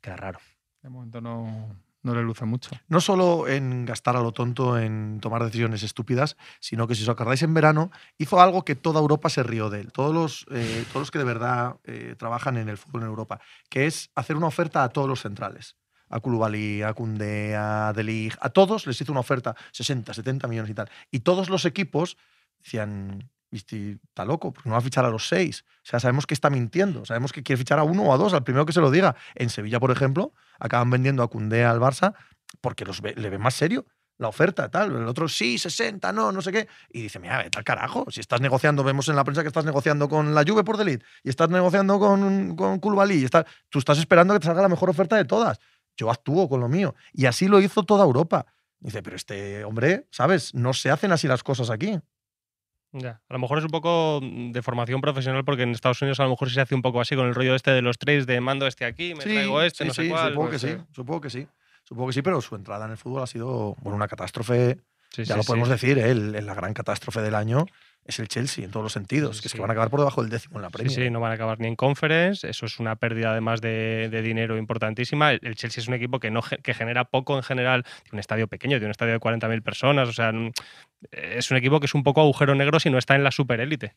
queda 0.00 0.16
raro. 0.16 0.38
De 0.82 0.88
momento 0.90 1.20
no, 1.20 1.74
no 2.02 2.14
le 2.14 2.22
luce 2.22 2.44
mucho. 2.44 2.70
No 2.88 3.00
solo 3.00 3.48
en 3.48 3.86
gastar 3.86 4.16
a 4.16 4.20
lo 4.20 4.32
tonto 4.32 4.78
en 4.78 5.18
tomar 5.20 5.42
decisiones 5.44 5.82
estúpidas, 5.84 6.36
sino 6.60 6.86
que 6.86 6.94
si 6.94 7.02
os 7.04 7.08
acordáis 7.08 7.42
en 7.44 7.54
verano 7.54 7.90
hizo 8.18 8.40
algo 8.42 8.64
que 8.64 8.74
toda 8.74 9.00
Europa 9.00 9.28
se 9.30 9.42
rió 9.42 9.70
de 9.70 9.80
él, 9.80 9.92
todos 9.92 10.12
los, 10.12 10.44
eh, 10.50 10.84
todos 10.88 11.02
los 11.02 11.10
que 11.10 11.18
de 11.18 11.24
verdad 11.24 11.76
eh, 11.84 12.14
trabajan 12.18 12.56
en 12.58 12.68
el 12.68 12.76
fútbol 12.76 13.02
en 13.02 13.08
Europa, 13.08 13.40
que 13.70 13.86
es 13.86 14.10
hacer 14.16 14.36
una 14.36 14.48
oferta 14.48 14.82
a 14.84 14.88
todos 14.90 15.08
los 15.08 15.22
centrales. 15.22 15.76
A 16.12 16.20
Koulibaly, 16.20 16.82
a 16.82 16.92
Koundé, 16.94 17.56
a 17.56 17.92
De 17.94 18.04
Ligt, 18.04 18.36
a 18.40 18.50
todos 18.50 18.86
les 18.86 19.00
hizo 19.00 19.10
una 19.12 19.20
oferta 19.20 19.56
60, 19.72 20.14
70 20.14 20.46
millones 20.48 20.70
y 20.70 20.74
tal. 20.74 20.88
Y 21.10 21.20
todos 21.20 21.48
los 21.50 21.64
equipos 21.64 22.16
decían, 22.62 23.28
"Este 23.50 23.98
está 24.08 24.24
loco, 24.24 24.52
porque 24.52 24.68
no 24.68 24.74
va 24.74 24.78
a 24.78 24.82
fichar 24.82 25.04
a 25.04 25.10
los 25.10 25.26
seis. 25.28 25.64
O 25.78 25.80
sea, 25.84 26.00
sabemos 26.00 26.26
que 26.26 26.34
está 26.34 26.48
mintiendo, 26.50 27.04
sabemos 27.04 27.32
que 27.32 27.42
quiere 27.42 27.58
fichar 27.58 27.78
a 27.78 27.82
uno 27.82 28.02
o 28.04 28.14
a 28.14 28.16
dos, 28.16 28.32
al 28.34 28.44
primero 28.44 28.64
que 28.66 28.72
se 28.72 28.80
lo 28.80 28.90
diga. 28.90 29.16
En 29.34 29.50
Sevilla, 29.50 29.80
por 29.80 29.90
ejemplo, 29.90 30.32
acaban 30.58 30.90
vendiendo 30.90 31.22
a 31.22 31.28
Koundé 31.28 31.64
al 31.64 31.80
Barça 31.80 32.14
porque 32.60 32.84
los 32.84 33.00
ve- 33.00 33.14
le 33.16 33.30
ven 33.30 33.40
más 33.40 33.54
serio 33.54 33.84
la 34.18 34.28
oferta, 34.28 34.70
tal. 34.70 34.94
El 34.94 35.08
otro, 35.08 35.26
sí, 35.28 35.58
60, 35.58 36.12
no, 36.12 36.30
no 36.30 36.40
sé 36.42 36.52
qué. 36.52 36.68
Y 36.90 37.02
dice, 37.02 37.18
mira, 37.18 37.38
vete 37.38 37.58
al 37.58 37.64
carajo. 37.64 38.04
Si 38.10 38.20
estás 38.20 38.40
negociando, 38.40 38.84
vemos 38.84 39.08
en 39.08 39.16
la 39.16 39.24
prensa 39.24 39.42
que 39.42 39.48
estás 39.48 39.64
negociando 39.64 40.08
con 40.08 40.32
la 40.34 40.44
Juve 40.46 40.62
por 40.62 40.76
Delit 40.76 41.02
y 41.24 41.28
estás 41.30 41.48
negociando 41.48 41.98
con, 41.98 42.54
con 42.54 42.78
Koulibaly 42.78 43.16
y 43.16 43.24
está, 43.24 43.44
tú 43.68 43.80
estás 43.80 43.98
esperando 43.98 44.32
que 44.34 44.40
te 44.40 44.46
salga 44.46 44.62
la 44.62 44.68
mejor 44.68 44.90
oferta 44.90 45.16
de 45.16 45.24
todas. 45.24 45.58
Yo 45.96 46.10
actúo 46.10 46.48
con 46.48 46.60
lo 46.60 46.68
mío. 46.68 46.94
Y 47.12 47.26
así 47.26 47.48
lo 47.48 47.60
hizo 47.60 47.82
toda 47.82 48.04
Europa. 48.04 48.46
Dice, 48.80 49.02
pero 49.02 49.16
este 49.16 49.64
hombre, 49.64 50.06
¿sabes? 50.10 50.54
No 50.54 50.72
se 50.72 50.90
hacen 50.90 51.12
así 51.12 51.28
las 51.28 51.42
cosas 51.42 51.70
aquí. 51.70 52.00
Ya. 52.92 53.22
A 53.28 53.32
lo 53.32 53.38
mejor 53.38 53.58
es 53.58 53.64
un 53.64 53.70
poco 53.70 54.20
mm, 54.22 54.52
de 54.52 54.62
formación 54.62 55.00
profesional, 55.00 55.44
porque 55.44 55.62
en 55.62 55.70
Estados 55.70 56.02
Unidos 56.02 56.20
a 56.20 56.24
lo 56.24 56.30
mejor 56.30 56.48
sí 56.48 56.54
se 56.54 56.60
hace 56.60 56.74
un 56.74 56.82
poco 56.82 57.00
así 57.00 57.16
con 57.16 57.26
el 57.26 57.34
rollo 57.34 57.54
este 57.54 57.70
de 57.70 57.80
los 57.80 57.98
trades 57.98 58.26
de 58.26 58.40
mando 58.40 58.66
este 58.66 58.84
aquí, 58.84 59.14
me 59.14 59.22
traigo 59.22 59.62
este, 59.62 59.84
sí, 59.84 59.88
no 59.88 59.94
sé 59.94 60.02
sí, 60.02 60.08
cuál. 60.10 60.32
Supongo 60.32 60.50
que 60.50 60.58
pues, 60.58 60.62
sí, 60.62 60.68
eh, 60.68 60.84
supongo 60.92 61.20
que 61.20 61.30
sí. 61.30 61.46
Supongo 61.84 62.08
que 62.08 62.12
sí, 62.12 62.22
pero 62.22 62.40
su 62.40 62.54
entrada 62.54 62.84
en 62.84 62.92
el 62.92 62.96
fútbol 62.98 63.22
ha 63.22 63.26
sido 63.26 63.76
bueno, 63.80 63.96
una 63.96 64.08
catástrofe. 64.08 64.78
sí, 65.10 65.24
ya 65.24 65.34
sí, 65.34 65.36
lo 65.38 65.42
sí. 65.42 65.46
podemos 65.46 65.68
decir, 65.68 65.98
¿eh? 65.98 66.14
La 66.14 66.54
gran 66.54 66.74
catástrofe 66.74 67.22
del 67.22 67.34
año 67.34 67.66
es 68.04 68.18
el 68.18 68.28
Chelsea 68.28 68.64
en 68.64 68.70
todos 68.70 68.82
los 68.84 68.92
sentidos. 68.92 69.36
Sí, 69.36 69.42
que 69.42 69.48
es 69.48 69.52
sí. 69.52 69.56
que 69.58 69.62
van 69.62 69.70
a 69.70 69.74
acabar 69.74 69.90
por 69.90 70.00
debajo 70.00 70.22
del 70.22 70.30
décimo 70.30 70.56
en 70.58 70.62
la 70.62 70.68
Sí, 70.68 70.72
Premier. 70.72 70.94
sí, 71.04 71.10
no 71.10 71.20
van 71.20 71.30
a 71.30 71.34
acabar 71.34 71.60
ni 71.60 71.68
en 71.68 71.76
conference. 71.76 72.48
Eso 72.48 72.66
es 72.66 72.78
una 72.80 72.96
pérdida 72.96 73.30
además 73.30 73.60
de, 73.60 74.08
de 74.10 74.22
dinero 74.22 74.58
importantísima. 74.58 75.30
El, 75.32 75.40
el 75.42 75.54
Chelsea 75.54 75.80
es 75.80 75.88
un 75.88 75.94
equipo 75.94 76.18
que, 76.18 76.30
no, 76.30 76.42
que 76.62 76.74
genera 76.74 77.04
poco 77.04 77.36
en 77.36 77.42
general. 77.42 77.84
Tiene 77.84 78.14
un 78.14 78.18
estadio 78.18 78.48
pequeño, 78.48 78.72
tiene 78.78 78.86
un 78.86 78.90
estadio 78.92 79.12
de 79.12 79.20
40.000 79.20 79.62
personas. 79.62 80.08
O 80.08 80.12
sea, 80.12 80.32
mm, 80.32 80.50
es 81.12 81.50
un 81.50 81.56
equipo 81.56 81.78
que 81.80 81.86
es 81.86 81.94
un 81.94 82.02
poco 82.02 82.20
agujero 82.20 82.54
negro 82.54 82.80
si 82.80 82.90
no 82.90 82.98
está 82.98 83.14
en 83.14 83.22
la 83.24 83.30
superélite. 83.30 83.94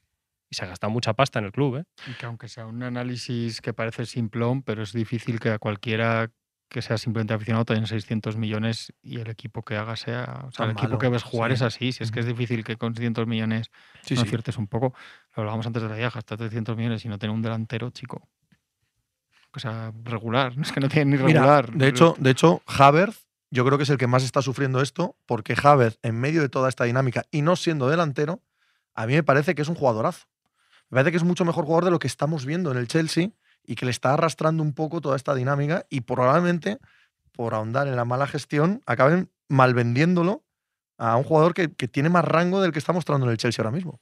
Y 0.51 0.55
se 0.55 0.63
ha 0.65 0.67
gastado 0.67 0.91
mucha 0.91 1.13
pasta 1.13 1.39
en 1.39 1.45
el 1.45 1.51
club. 1.51 1.77
¿eh? 1.77 1.83
Y 2.07 2.13
que 2.13 2.27
aunque 2.27 2.47
sea 2.47 2.67
un 2.67 2.83
análisis 2.83 3.59
que 3.61 3.73
parece 3.73 4.05
simplón, 4.05 4.61
pero 4.61 4.83
es 4.83 4.93
difícil 4.93 5.39
que 5.39 5.49
a 5.49 5.57
cualquiera 5.57 6.29
que 6.69 6.81
sea 6.81 6.97
simplemente 6.97 7.33
aficionado 7.33 7.63
te 7.65 7.73
den 7.73 7.87
600 7.87 8.37
millones 8.37 8.91
y 9.01 9.19
el 9.19 9.29
equipo 9.29 9.63
que 9.63 9.77
haga 9.77 9.95
sea. 9.95 10.45
O 10.47 10.51
sea, 10.51 10.57
Tan 10.57 10.65
el 10.65 10.71
equipo 10.73 10.87
malo, 10.89 10.99
que 10.99 11.09
ves 11.09 11.23
jugar 11.23 11.51
sí. 11.51 11.55
es 11.55 11.61
así. 11.61 11.91
Si 11.91 12.03
es 12.03 12.11
que 12.11 12.19
es 12.19 12.25
difícil 12.25 12.63
que 12.63 12.75
con 12.77 12.93
600 12.95 13.27
millones 13.27 13.69
Sí, 14.01 14.15
no 14.15 14.21
sí. 14.21 14.27
aciertes 14.27 14.57
un 14.57 14.67
poco. 14.67 14.93
Lo 15.35 15.41
hablábamos 15.41 15.65
antes 15.67 15.83
de 15.83 15.89
la 15.89 15.95
idea, 15.97 16.09
gastar 16.09 16.37
300 16.37 16.75
millones 16.75 17.05
y 17.05 17.07
no 17.07 17.17
tener 17.19 17.33
un 17.33 17.41
delantero, 17.41 17.89
chico. 17.91 18.27
O 19.53 19.59
sea, 19.59 19.93
regular. 20.03 20.53
Es 20.61 20.71
que 20.71 20.79
no 20.79 20.89
tiene 20.89 21.17
ni 21.17 21.23
Mira, 21.23 21.39
regular. 21.41 21.71
de 21.71 21.87
hecho, 21.87 22.15
de 22.17 22.29
hecho, 22.31 22.61
Havertz, 22.67 23.25
yo 23.51 23.63
creo 23.65 23.77
que 23.77 23.83
es 23.83 23.89
el 23.89 23.97
que 23.97 24.07
más 24.07 24.23
está 24.23 24.41
sufriendo 24.41 24.81
esto, 24.81 25.15
porque 25.25 25.55
Havertz, 25.61 25.99
en 26.01 26.19
medio 26.19 26.41
de 26.41 26.49
toda 26.49 26.67
esta 26.67 26.83
dinámica 26.83 27.23
y 27.31 27.41
no 27.41 27.55
siendo 27.55 27.87
delantero, 27.87 28.41
a 28.95 29.05
mí 29.07 29.13
me 29.13 29.23
parece 29.23 29.55
que 29.55 29.61
es 29.61 29.69
un 29.69 29.75
jugadorazo. 29.75 30.25
Me 30.89 30.95
parece 30.97 31.11
que 31.11 31.17
es 31.17 31.23
mucho 31.23 31.45
mejor 31.45 31.65
jugador 31.65 31.85
de 31.85 31.91
lo 31.91 31.99
que 31.99 32.07
estamos 32.07 32.45
viendo 32.45 32.71
en 32.71 32.77
el 32.77 32.87
Chelsea 32.87 33.29
y 33.67 33.75
que 33.75 33.85
le 33.85 33.91
está 33.91 34.13
arrastrando 34.13 34.63
un 34.63 34.73
poco 34.73 35.01
toda 35.01 35.15
esta 35.15 35.35
dinámica 35.35 35.85
y 35.89 36.01
probablemente, 36.01 36.79
por 37.31 37.53
ahondar 37.53 37.87
en 37.87 37.95
la 37.95 38.05
mala 38.05 38.27
gestión, 38.27 38.81
acaben 38.85 39.31
malvendiéndolo 39.49 40.43
a 40.97 41.15
un 41.17 41.23
jugador 41.23 41.53
que, 41.53 41.73
que 41.73 41.87
tiene 41.87 42.09
más 42.09 42.25
rango 42.25 42.61
del 42.61 42.71
que 42.71 42.79
está 42.79 42.93
mostrando 42.93 43.25
en 43.25 43.31
el 43.31 43.37
Chelsea 43.37 43.63
ahora 43.63 43.75
mismo. 43.75 43.99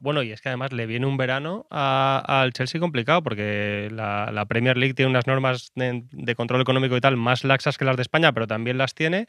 Bueno, 0.00 0.22
y 0.22 0.32
es 0.32 0.40
que 0.40 0.48
además 0.48 0.72
le 0.72 0.86
viene 0.86 1.06
un 1.06 1.16
verano 1.16 1.66
al 1.70 2.52
Chelsea 2.52 2.80
complicado 2.80 3.22
porque 3.22 3.88
la, 3.92 4.30
la 4.32 4.46
Premier 4.46 4.76
League 4.76 4.94
tiene 4.94 5.10
unas 5.10 5.26
normas 5.26 5.72
de, 5.74 6.04
de 6.10 6.34
control 6.34 6.62
económico 6.62 6.96
y 6.96 7.00
tal 7.00 7.16
más 7.16 7.44
laxas 7.44 7.76
que 7.76 7.84
las 7.84 7.96
de 7.96 8.02
España, 8.02 8.32
pero 8.32 8.46
también 8.46 8.78
las 8.78 8.94
tiene. 8.94 9.28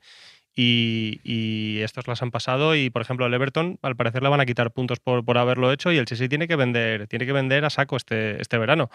Y, 0.58 1.20
y 1.24 1.82
estos 1.82 2.08
las 2.08 2.22
han 2.22 2.32
pasado 2.32 2.76
y, 2.76 2.90
por 2.90 3.02
ejemplo, 3.02 3.26
el 3.26 3.34
Everton 3.34 3.78
al 3.82 3.98
parecer 3.98 4.24
le 4.24 4.30
van 4.30 4.40
a 4.40 4.46
quitar 4.46 4.72
puntos 4.72 5.02
por, 5.02 5.26
por 5.26 5.38
haberlo 5.38 5.70
hecho 5.74 5.92
y 5.92 5.98
el 5.98 6.06
Chelsea 6.06 6.30
tiene 6.30 6.48
que 6.48 6.56
vender, 6.56 7.08
tiene 7.08 7.26
que 7.26 7.34
vender 7.34 7.66
a 7.66 7.70
saco 7.70 7.98
este, 7.98 8.42
este 8.42 8.58
verano. 8.58 8.90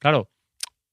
Claro, 0.00 0.28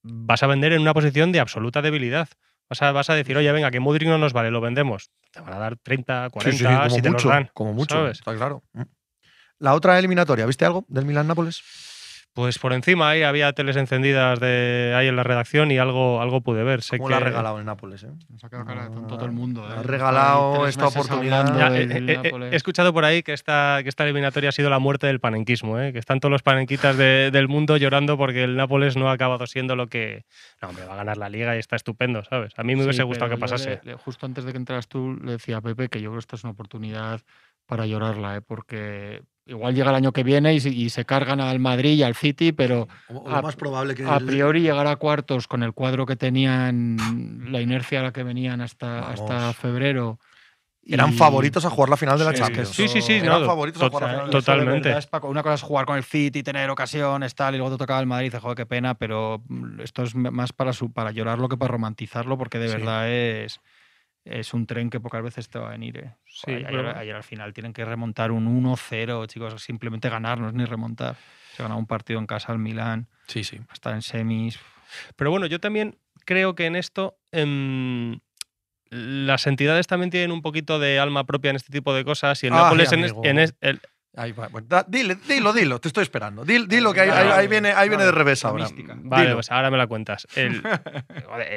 vas 0.02 0.44
a 0.44 0.46
vender 0.46 0.72
en 0.72 0.80
una 0.80 0.94
posición 0.94 1.32
de 1.32 1.40
absoluta 1.40 1.82
debilidad. 1.82 2.28
Vas 2.70 2.82
a, 2.82 2.92
vas 2.92 3.10
a 3.10 3.14
decir, 3.14 3.36
oye, 3.36 3.50
venga, 3.50 3.72
que 3.72 3.80
Mudrik 3.80 4.08
no 4.08 4.18
nos 4.18 4.32
vale, 4.32 4.52
lo 4.52 4.60
vendemos. 4.60 5.10
Te 5.32 5.40
van 5.40 5.54
a 5.54 5.58
dar 5.58 5.76
30, 5.76 6.30
40, 6.30 6.88
si 6.90 7.02
te 7.02 7.10
mucho, 7.10 7.28
los 7.28 7.34
dan. 7.34 7.50
como 7.52 7.72
mucho, 7.72 7.96
¿sabes? 7.96 8.18
está 8.18 8.36
claro. 8.36 8.62
La 9.62 9.74
otra 9.74 9.96
eliminatoria, 9.96 10.44
¿viste 10.44 10.64
algo 10.64 10.84
del 10.88 11.04
Milan-Nápoles? 11.06 11.62
Pues 12.34 12.58
por 12.58 12.72
encima 12.72 13.10
ahí 13.10 13.22
había 13.22 13.52
teles 13.52 13.76
encendidas 13.76 14.40
de 14.40 14.92
ahí 14.96 15.06
en 15.06 15.14
la 15.14 15.22
redacción 15.22 15.70
y 15.70 15.78
algo, 15.78 16.20
algo 16.20 16.40
pude 16.40 16.64
ver. 16.64 16.82
Sé 16.82 16.96
¿Cómo 16.96 17.06
que 17.06 17.10
la 17.12 17.16
ha 17.18 17.20
regalado 17.20 17.58
el 17.60 17.64
Nápoles? 17.66 18.02
eh? 18.02 18.08
Nos 18.30 18.42
ha 18.42 18.48
quedado 18.48 18.64
cara 18.66 18.84
de 18.84 18.90
tonto 18.90 19.14
todo 19.16 19.26
el 19.26 19.30
mundo. 19.32 19.64
Ha 19.64 19.80
¿eh? 19.80 19.82
regalado 19.84 20.66
esta 20.66 20.88
oportunidad. 20.88 21.56
Ya, 21.56 21.68
eh, 21.76 21.86
eh, 22.08 22.48
he 22.50 22.56
escuchado 22.56 22.92
por 22.92 23.04
ahí 23.04 23.22
que 23.22 23.34
esta, 23.34 23.80
que 23.84 23.88
esta 23.88 24.02
eliminatoria 24.02 24.48
ha 24.48 24.52
sido 24.52 24.68
la 24.68 24.80
muerte 24.80 25.06
del 25.06 25.20
panenquismo, 25.20 25.78
¿eh? 25.78 25.92
que 25.92 26.00
están 26.00 26.18
todos 26.18 26.32
los 26.32 26.42
panenquitas 26.42 26.96
de- 26.96 27.30
del 27.30 27.46
mundo 27.46 27.76
llorando 27.76 28.16
porque 28.18 28.42
el 28.42 28.56
Nápoles 28.56 28.96
no 28.96 29.10
ha 29.10 29.12
acabado 29.12 29.46
siendo 29.46 29.76
lo 29.76 29.86
que. 29.88 30.24
No, 30.60 30.70
hombre, 30.70 30.86
va 30.86 30.94
a 30.94 30.96
ganar 30.96 31.18
la 31.18 31.28
liga 31.28 31.54
y 31.54 31.60
está 31.60 31.76
estupendo, 31.76 32.24
¿sabes? 32.24 32.52
A 32.56 32.64
mí 32.64 32.74
me 32.74 32.82
hubiese 32.82 33.02
Sí, 33.02 33.06
gustado 33.06 33.30
que 33.30 33.36
pasase. 33.36 33.80
le- 33.84 33.92
le- 33.92 33.94
justo 33.98 34.24
antes 34.26 34.44
de 34.44 34.50
que 34.52 34.58
entraras 34.58 34.88
tú, 34.88 35.16
le 35.22 35.32
decía 35.32 35.58
a 35.58 35.60
Pepe 35.60 35.88
que 35.88 36.00
yo 36.00 36.08
creo 36.08 36.14
que 36.18 36.20
esta 36.20 36.34
es 36.36 36.42
una 36.44 36.52
oportunidad 36.54 37.20
para 37.66 37.84
llorarla, 37.86 38.36
¿eh? 38.38 38.40
porque 38.40 39.22
igual 39.46 39.74
llega 39.74 39.90
el 39.90 39.96
año 39.96 40.12
que 40.12 40.22
viene 40.22 40.54
y, 40.54 40.60
se- 40.60 40.70
y 40.70 40.90
se 40.90 41.04
cargan 41.04 41.40
al 41.40 41.58
Madrid 41.58 41.94
y 41.94 42.02
al 42.02 42.14
City, 42.14 42.52
pero 42.52 42.88
O- 43.08 43.18
o 43.18 43.30
a- 43.30 43.36
lo 43.36 43.42
más 43.42 43.56
probable 43.56 43.94
que 43.94 44.04
a 44.04 44.16
el- 44.16 44.26
priori 44.26 44.60
llegar 44.60 44.86
a 44.86 44.96
cuartos 44.96 45.48
con 45.48 45.62
el 45.62 45.72
cuadro 45.72 46.06
que 46.06 46.16
tenían, 46.16 47.50
la 47.50 47.60
inercia 47.60 48.00
a 48.00 48.02
la 48.04 48.12
que 48.12 48.22
venían 48.22 48.60
hasta, 48.60 49.10
hasta 49.10 49.52
febrero. 49.52 50.18
eran 50.84 51.10
y- 51.10 51.16
favoritos 51.16 51.64
a 51.64 51.70
jugar 51.70 51.90
la 51.90 51.96
final 51.96 52.18
de 52.18 52.24
la 52.24 52.32
Sí, 52.32 52.38
Champions. 52.38 52.68
Sí, 52.70 52.88
sí, 52.88 53.00
sí, 53.02 53.12
Eran 53.14 53.40
no, 53.40 53.46
favoritos 53.46 53.80
a 53.80 53.88
jugar 53.88 54.02
la 54.02 54.08
final 54.08 54.26
de 54.26 54.32
la 54.32 54.38
Eso 54.40 54.50
de 54.52 54.56
totalmente. 54.58 54.88
verdad 54.88 55.30
una 55.30 55.42
cosa 55.44 55.54
es 55.54 55.62
jugar 55.62 55.86
con 55.86 55.96
el 55.96 56.02
Fit 56.02 56.34
y 56.34 56.42
tener 56.42 56.68
ocasiones, 56.70 57.36
tal, 57.36 57.54
y 57.54 57.58
luego 57.58 57.76
te 57.76 57.78
tocaba 57.78 58.00
el 58.00 58.06
Madrid 58.06 58.24
y 58.26 58.28
dices, 58.30 58.40
joder, 58.40 58.56
qué 58.56 58.66
pena, 58.66 58.94
pero 58.94 59.42
mm, 59.46 59.80
esto 59.80 60.02
es 60.02 60.16
más 60.16 60.52
para, 60.52 60.72
su, 60.72 60.92
para 60.92 61.12
llorarlo 61.12 61.48
que 61.48 61.56
para 61.56 61.70
romantizarlo, 61.70 62.36
porque 62.36 62.58
de 62.58 62.66
Sí. 62.68 62.74
verdad 62.74 63.08
es, 63.08 63.60
es 64.24 64.52
un 64.54 64.66
tren 64.66 64.90
que 64.90 64.98
pocas 64.98 65.22
veces 65.22 65.48
te 65.48 65.60
va 65.60 65.68
a 65.68 65.70
venir. 65.70 65.98
eh. 65.98 66.14
Sí, 66.34 66.50
ayer, 66.52 66.66
pero- 66.66 66.96
ayer 66.96 67.14
al 67.14 67.22
final 67.22 67.52
tienen 67.52 67.72
que 67.72 67.84
remontar 67.84 68.30
un 68.32 68.46
1-0, 68.46 69.26
chicos, 69.26 69.62
simplemente 69.62 70.08
ganar, 70.08 70.38
no 70.40 70.48
es 70.48 70.54
ni 70.54 70.64
remontar. 70.64 71.16
Se 71.56 71.62
gana 71.62 71.76
un 71.76 71.86
partido 71.86 72.18
en 72.18 72.26
casa 72.26 72.52
al 72.52 72.58
Milán, 72.58 73.08
Sí, 73.26 73.44
sí. 73.44 73.60
estar 73.72 73.92
en 73.94 74.00
semis. 74.02 74.58
Pero 75.16 75.30
bueno, 75.30 75.46
yo 75.46 75.60
también 75.60 75.98
creo 76.24 76.54
que 76.54 76.66
en 76.66 76.76
esto 76.76 77.18
em, 77.32 78.18
las 78.90 79.46
entidades 79.46 79.86
también 79.86 80.10
tienen 80.10 80.32
un 80.32 80.42
poquito 80.42 80.78
de 80.78 80.98
alma 80.98 81.24
propia 81.24 81.50
en 81.50 81.56
este 81.56 81.72
tipo 81.72 81.94
de 81.94 82.04
cosas 82.04 82.42
y 82.42 82.46
el 82.48 82.52
Ay, 82.52 82.58
Nápoles 82.62 82.92
en, 82.92 83.04
es- 83.04 83.10
amigo. 83.12 83.24
en 83.26 83.38
es- 83.38 83.54
el- 83.60 83.80
Ahí 84.14 84.32
va, 84.32 84.48
bueno, 84.48 84.66
da- 84.68 84.84
dile, 84.86 85.16
dilo, 85.26 85.54
dilo, 85.54 85.80
te 85.80 85.88
estoy 85.88 86.02
esperando. 86.02 86.44
Dil- 86.44 86.66
Dilo, 86.68 86.92
que 86.92 87.00
ahí, 87.00 87.48
viene, 87.48 87.72
ahí 87.72 87.88
viene 87.88 88.04
de 88.04 88.12
revés 88.12 88.44
ahora. 88.44 88.64
mística. 88.64 88.94
Vale, 88.98 89.22
Dilo. 89.24 89.36
pues 89.36 89.50
ahora 89.50 89.70
me 89.70 89.78
la 89.78 89.86
cuentas. 89.86 90.26
El- 90.36 90.62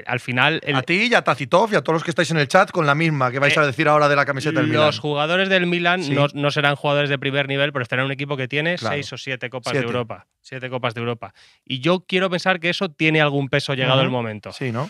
al 0.05 0.19
final, 0.21 0.61
el- 0.63 0.75
A 0.77 0.81
ti 0.81 1.07
y 1.11 1.13
a 1.13 1.21
Tacitov 1.21 1.73
y 1.73 1.75
a 1.75 1.81
todos 1.81 1.95
los 1.95 2.03
que 2.05 2.11
estáis 2.11 2.31
en 2.31 2.37
el 2.37 2.47
chat 2.47 2.71
con 2.71 2.85
la 2.85 2.95
misma 2.95 3.29
que 3.29 3.39
vais 3.39 3.55
Eh, 3.57 3.59
a 3.59 3.65
decir 3.65 3.89
ahora 3.89 4.07
de 4.07 4.15
la 4.15 4.25
camiseta 4.25 4.61
del 4.61 4.69
Milan. 4.69 4.85
los 4.85 4.99
jugadores 4.99 5.49
del 5.49 5.67
Milan 5.67 6.01
Sí. 6.03 6.13
no, 6.13 6.27
no 6.33 6.49
serán 6.49 6.75
jugadores 6.77 7.09
de 7.09 7.19
primer 7.19 7.47
nivel, 7.49 7.73
pero 7.73 7.83
estarán 7.83 8.03
en 8.03 8.07
un 8.07 8.11
equipo 8.13 8.37
que 8.37 8.47
tiene 8.47 8.75
Claro. 8.77 8.95
seis 8.95 9.11
o 9.11 9.17
siete 9.17 9.49
copas 9.49 9.71
Siete. 9.71 9.79
de 9.85 9.87
Europa. 9.91 10.25
Siete 10.39 10.69
copas 10.69 10.93
de 10.93 11.01
Europa. 11.01 11.33
Y 11.65 11.79
yo 11.81 12.05
quiero 12.07 12.29
pensar 12.29 12.61
que 12.61 12.69
eso 12.69 12.89
tiene 12.89 13.19
algún 13.21 13.49
peso 13.49 13.73
llegado 13.73 13.99
el 13.99 14.07
Ujú. 14.07 14.15
momento. 14.15 14.53
Sí, 14.53 14.71
¿no? 14.71 14.89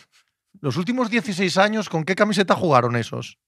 Los 0.61 0.77
últimos 0.77 1.09
16 1.09 1.57
años, 1.57 1.89
¿con 1.89 2.03
qué 2.03 2.13
camiseta 2.13 2.53
jugaron 2.55 2.95
esos? 2.95 3.39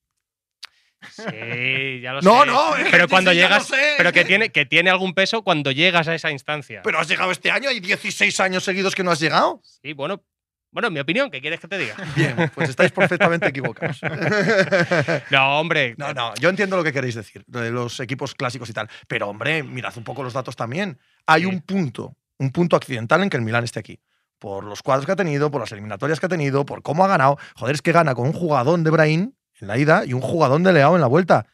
Sí, 1.11 2.01
ya 2.01 2.13
lo 2.13 2.21
No, 2.21 2.41
sé. 2.41 2.45
no, 2.47 2.73
que 2.75 2.89
pero 2.91 3.03
sí, 3.05 3.09
cuando 3.09 3.31
sí, 3.31 3.37
llegas, 3.37 3.67
sé. 3.67 3.93
pero 3.97 4.11
que 4.11 4.25
tiene, 4.25 4.49
que 4.51 4.65
tiene 4.65 4.89
algún 4.89 5.13
peso 5.13 5.43
cuando 5.43 5.71
llegas 5.71 6.07
a 6.07 6.15
esa 6.15 6.31
instancia. 6.31 6.81
Pero 6.83 6.99
has 6.99 7.07
llegado 7.07 7.31
este 7.31 7.51
año, 7.51 7.69
hay 7.69 7.79
16 7.79 8.39
años 8.39 8.63
seguidos 8.63 8.95
que 8.95 9.03
no 9.03 9.11
has 9.11 9.19
llegado. 9.19 9.61
Sí, 9.63 9.93
bueno, 9.93 10.23
bueno, 10.71 10.89
mi 10.89 10.99
opinión, 10.99 11.29
¿qué 11.31 11.39
quieres 11.39 11.59
que 11.59 11.67
te 11.67 11.77
diga? 11.77 11.95
Bien, 12.15 12.51
pues 12.53 12.69
estáis 12.69 12.91
perfectamente 12.91 13.47
equivocados. 13.47 13.99
No, 15.31 15.59
hombre. 15.59 15.95
No, 15.97 16.13
no, 16.13 16.33
yo 16.35 16.49
entiendo 16.49 16.77
lo 16.77 16.83
que 16.83 16.93
queréis 16.93 17.15
decir, 17.15 17.43
de 17.47 17.71
los 17.71 17.99
equipos 17.99 18.33
clásicos 18.35 18.69
y 18.69 18.73
tal. 18.73 18.89
Pero, 19.07 19.27
hombre, 19.29 19.63
mirad 19.63 19.95
un 19.97 20.03
poco 20.03 20.23
los 20.23 20.33
datos 20.33 20.55
también. 20.55 20.99
Hay 21.25 21.41
Sí. 21.41 21.47
un 21.47 21.61
punto, 21.61 22.15
un 22.39 22.51
punto 22.51 22.75
accidental 22.75 23.21
en 23.23 23.29
que 23.29 23.37
el 23.37 23.43
Milan 23.43 23.63
esté 23.63 23.79
aquí. 23.79 23.99
Por 24.39 24.63
los 24.65 24.83
cuadros 24.83 25.05
que 25.05 25.11
ha 25.13 25.15
tenido, 25.15 25.49
por 25.49 25.61
las 25.61 25.71
eliminatorias 25.71 26.19
que 26.19 26.27
ha 26.27 26.29
tenido, 26.29 26.65
por 26.65 26.83
cómo 26.83 27.03
ha 27.03 27.07
ganado. 27.07 27.37
Joder, 27.55 27.73
es 27.75 27.81
que 27.81 27.91
gana 27.91 28.13
con 28.13 28.27
un 28.27 28.33
jugadón 28.33 28.83
de 28.83 28.91
Brahim 28.91 29.33
en 29.59 29.67
la 29.67 29.77
ida 29.77 30.05
y 30.05 30.13
un 30.13 30.21
jugadón 30.21 30.63
de 30.63 30.73
Leao 30.73 30.95
en 30.95 31.01
la 31.01 31.07
vuelta. 31.07 31.45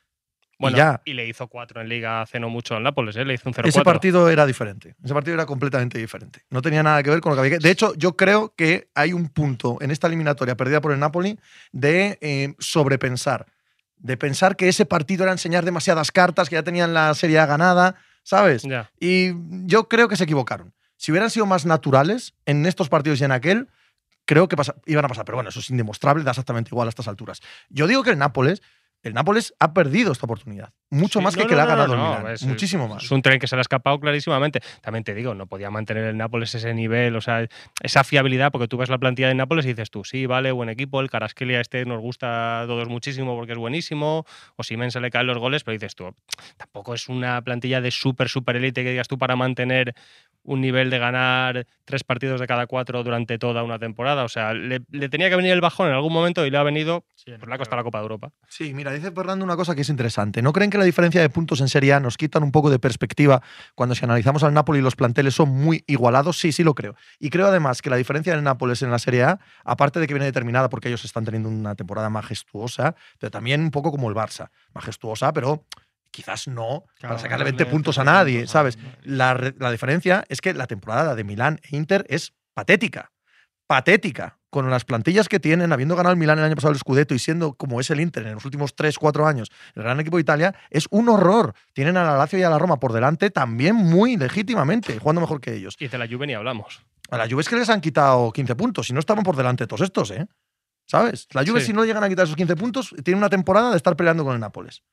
Bueno, 0.60 0.78
y 0.78 0.80
ya. 0.80 1.02
y 1.04 1.14
le 1.14 1.28
hizo 1.28 1.48
cuatro 1.48 1.82
en 1.82 1.90
Liga 1.90 2.22
hace 2.22 2.40
no 2.40 2.50
mucho 2.50 2.76
al 2.76 2.84
Nápoles, 2.84 3.16
¿eh? 3.18 3.26
Le 3.26 3.34
hizo 3.34 3.50
un 3.50 3.54
0-4. 3.54 3.68
Ese 3.68 3.82
partido 3.82 4.30
era 4.30 4.46
diferente. 4.46 4.96
Ese 5.04 5.14
partido 5.14 5.34
era 5.34 5.46
completamente 5.46 5.98
diferente. 5.98 6.42
No 6.50 6.62
tenía 6.62 6.84
nada 6.84 7.02
que 7.04 7.10
ver 7.10 7.22
con 7.22 7.32
lo 7.32 7.36
que 7.36 7.40
había 7.42 7.58
que. 7.58 7.64
De 7.64 7.72
hecho, 7.72 7.94
yo 7.96 8.16
creo 8.16 8.54
que 8.56 8.88
hay 8.94 9.14
un 9.14 9.30
punto 9.30 9.78
en 9.82 9.92
esta 9.92 10.08
eliminatoria 10.08 10.56
perdida 10.56 10.80
por 10.80 10.92
el 10.92 11.00
Napoli 11.00 11.38
de 11.72 12.18
eh, 12.22 12.54
sobrepensar. 12.60 13.48
De 13.98 14.16
pensar 14.16 14.56
que 14.56 14.70
ese 14.70 14.86
partido 14.86 15.24
era 15.24 15.32
enseñar 15.32 15.66
demasiadas 15.66 16.12
cartas, 16.12 16.50
que 16.50 16.56
ya 16.56 16.64
tenían 16.64 16.94
la 16.94 17.14
Serie 17.14 17.40
A 17.40 17.46
ganada, 17.46 17.96
¿sabes? 18.24 18.64
Ya. 18.64 18.92
Y 19.00 19.32
yo 19.66 19.88
creo 19.90 20.08
que 20.08 20.16
se 20.16 20.26
equivocaron. 20.26 20.74
Si 20.98 21.12
hubieran 21.12 21.30
sido 21.30 21.46
más 21.46 21.66
naturales 21.66 22.36
en 22.46 22.66
estos 22.66 22.90
partidos 22.90 23.20
y 23.20 23.26
en 23.26 23.32
aquel, 23.32 23.68
creo 24.26 24.48
que 24.48 24.56
pasa- 24.56 24.76
iban 24.86 25.06
a 25.06 25.08
pasar. 25.08 25.26
Pero 25.26 25.38
bueno, 25.38 25.50
eso 25.50 25.60
es 25.60 25.70
indemostrable, 25.70 26.24
da 26.24 26.32
exactamente 26.32 26.70
igual 26.72 26.88
a 26.88 26.90
estas 26.90 27.08
alturas. 27.08 27.42
Yo 27.70 27.88
digo 27.88 28.04
que 28.04 28.10
el 28.12 28.18
Nápoles, 28.18 28.62
el 29.02 29.14
Nápoles 29.14 29.54
ha 29.60 29.74
perdido 29.74 30.14
esta 30.14 30.26
oportunidad. 30.26 30.72
Mucho 30.90 31.20
Sí, 31.20 31.26
más 31.26 31.36
que 31.36 31.42
no, 31.44 31.48
que 31.50 31.56
no, 31.56 31.58
le 31.58 31.64
ha 31.64 31.66
ganado 31.76 31.94
el 31.94 32.00
Milan. 32.00 32.28
es- 32.34 32.44
Muchísimo 32.44 32.88
más. 32.88 33.04
Es 33.04 33.12
un 33.12 33.22
tren 33.22 33.38
que 33.38 33.48
se 33.48 33.56
le 33.58 33.60
ha 33.60 33.62
escapado 33.64 34.00
clarísimamente. 34.00 34.62
También 34.82 35.04
te 35.04 35.14
digo, 35.14 35.34
no 35.36 35.46
podía 35.46 35.70
mantener 35.70 36.06
el 36.06 36.16
Nápoles 36.16 36.56
ese 36.56 36.74
nivel, 36.74 37.14
o 37.18 37.20
sea, 37.20 37.46
esa 37.82 38.06
fiabilidad, 38.06 38.50
porque 38.54 38.70
tú 38.70 38.78
ves 38.78 38.88
la 38.90 38.98
plantilla 38.98 39.28
de 39.28 39.36
Nápoles 39.36 39.66
y 39.66 39.70
dices 39.70 39.92
tú, 39.92 40.06
sí, 40.06 40.26
vale, 40.26 40.54
buen 40.54 40.70
equipo, 40.70 41.02
el 41.02 41.10
Carasquelia 41.10 41.60
este 41.60 41.84
nos 41.86 42.00
gusta 42.00 42.62
a 42.62 42.66
todos 42.66 42.88
muchísimo 42.88 43.36
porque 43.36 43.52
es 43.52 43.58
buenísimo, 43.58 44.26
o 44.56 44.64
si 44.64 44.78
se 44.90 45.00
le 45.02 45.10
caen 45.10 45.28
los 45.28 45.38
goles, 45.38 45.66
pero 45.66 45.74
dices 45.74 45.96
tú, 45.96 46.16
tampoco 46.56 46.94
es 46.94 47.10
una 47.10 47.42
plantilla 47.42 47.82
de 47.82 47.92
súper, 47.92 48.30
súper 48.30 48.56
élite 48.56 48.84
que 48.86 48.92
digas 48.92 49.10
tú 49.10 49.18
para 49.18 49.36
mantener 49.36 49.96
un 50.44 50.62
nivel 50.62 50.90
de 50.90 51.00
ganar 51.00 51.68
tres 51.86 52.04
partidos 52.04 52.40
de 52.40 52.48
cada 52.48 52.68
cuatro 52.68 53.04
durante 53.04 53.38
toda 53.38 53.64
una 53.64 53.80
temporada. 53.80 54.24
O 54.24 54.30
sea, 54.30 54.54
le, 54.54 54.82
le 54.90 55.10
tenía 55.10 55.30
que 55.30 55.36
venir 55.36 55.52
el 55.52 55.62
bajón 55.62 55.88
en 55.88 55.94
algún 55.94 56.14
momento 56.14 56.46
y 56.46 56.52
le 56.52 56.58
ha 56.58 56.64
venido, 56.64 57.06
pues 57.26 57.48
le 57.48 57.54
ha 57.54 57.58
costado 57.58 57.78
la 57.78 57.84
Copa 57.84 58.00
de 58.00 58.04
Europa. 58.04 58.32
Sí, 58.48 58.74
mira, 58.74 58.92
dice 58.92 59.12
Fernando 59.12 59.46
una 59.46 59.56
cosa 59.56 59.76
que 59.76 59.82
es 59.82 59.90
interesante. 59.90 60.42
¿No 60.42 60.54
creen 60.54 60.70
que 60.70 60.78
la 60.78 60.84
diferencia 60.86 61.22
de 61.22 61.30
puntos 61.30 61.62
en 61.62 61.68
Serie 61.68 61.94
A 61.94 62.00
nos 62.00 62.18
quitan 62.18 62.44
un 62.44 62.52
poco 62.52 62.70
de 62.70 62.80
perspectiva 62.80 63.42
cuando 63.76 63.96
si 63.96 64.06
analizamos 64.06 64.44
al 64.44 64.54
Napoli 64.54 64.82
los 64.82 64.96
planteles 64.96 65.34
son 65.34 65.50
muy 65.50 65.84
igualados? 65.88 66.38
Sí, 66.38 66.52
sí 66.52 66.64
lo 66.64 66.74
creo. 66.74 66.96
Y 67.20 67.30
creo 67.30 67.48
además 67.48 67.82
que 67.82 67.90
la 67.90 67.98
diferencia 67.98 68.34
del 68.34 68.44
Nápoles 68.44 68.82
en 68.82 68.92
la 68.92 69.00
Serie 69.00 69.24
A, 69.24 69.40
aparte 69.64 70.00
de 70.00 70.08
que 70.08 70.14
viene 70.14 70.26
determinada 70.26 70.70
porque 70.70 70.90
ellos 70.90 71.04
están 71.06 71.26
teniendo 71.26 71.50
una 71.50 71.76
temporada 71.76 72.10
majestuosa, 72.10 72.96
pero 73.20 73.32
también 73.32 73.62
un 73.62 73.72
poco 73.72 73.92
como 73.92 74.10
el 74.10 74.16
Barça. 74.16 74.50
Majestuosa, 74.74 75.34
pero 75.34 75.66
quizás 76.14 76.48
no 76.48 76.86
para 77.02 77.18
sacarle 77.20 77.44
20 77.44 77.66
puntos 77.66 77.98
a 77.98 78.06
nadie, 78.06 78.48
¿sabes? 78.48 78.78
La, 79.02 79.34
la 79.58 79.72
diferencia 79.72 80.24
es 80.30 80.40
que 80.40 80.54
la 80.54 80.68
temporada 80.68 81.16
de 81.16 81.24
Milán 81.26 81.60
e 81.70 81.76
Inter 81.76 82.06
es 82.08 82.34
patética. 82.54 83.12
Patética. 83.68 84.38
Con 84.50 84.70
las 84.70 84.86
plantillas 84.86 85.30
que 85.30 85.40
tienen, 85.40 85.74
habiendo 85.74 85.96
ganado 85.96 86.14
el 86.14 86.20
Milán 86.20 86.38
el 86.38 86.46
año 86.46 86.54
pasado 86.54 86.74
el 86.74 86.78
Scudetto 86.80 87.16
y 87.16 87.20
siendo 87.20 87.54
como 87.56 87.80
es 87.80 87.90
el 87.90 88.00
Inter 88.00 88.28
en 88.28 88.36
los 88.36 88.46
últimos 88.46 88.76
3-4 88.76 89.26
años 89.28 89.50
el 89.74 89.82
gran 89.82 90.00
equipo 90.00 90.18
de 90.18 90.22
Italia, 90.22 90.54
es 90.70 90.86
un 90.92 91.10
horror. 91.10 91.56
Tienen 91.74 91.98
a 91.98 92.04
la 92.04 92.16
Lazio 92.16 92.38
y 92.38 92.44
a 92.44 92.52
la 92.52 92.60
Roma 92.60 92.80
por 92.80 92.94
delante 92.94 93.32
también 93.32 93.76
muy 93.76 94.16
legítimamente, 94.16 95.00
jugando 95.00 95.22
mejor 95.22 95.42
que 95.42 95.56
ellos. 95.56 95.76
Y 95.80 95.88
de 95.88 95.98
la 95.98 96.08
Juve 96.08 96.28
ni 96.28 96.36
hablamos. 96.36 96.82
A 97.10 97.18
la 97.18 97.28
Juve 97.28 97.42
es 97.42 97.50
que 97.50 97.56
les 97.56 97.70
han 97.70 97.82
quitado 97.82 98.32
15 98.32 98.56
puntos 98.56 98.90
y 98.92 98.94
no 98.94 99.00
estaban 99.00 99.24
por 99.24 99.36
delante 99.36 99.66
todos 99.66 99.82
estos, 99.82 100.12
¿eh? 100.12 100.28
¿Sabes? 100.86 101.28
La 101.32 101.44
Juve, 101.44 101.62
Sí. 101.62 101.68
si 101.68 101.74
no 101.74 101.84
llegan 101.84 102.04
a 102.04 102.10
quitar 102.10 102.26
esos 102.26 102.36
15 102.36 102.56
puntos, 102.56 102.94
tiene 103.04 103.18
una 103.18 103.30
temporada 103.30 103.72
de 103.72 103.78
estar 103.78 103.96
peleando 103.96 104.24
con 104.24 104.36
el 104.36 104.40
Nápoles. 104.40 104.84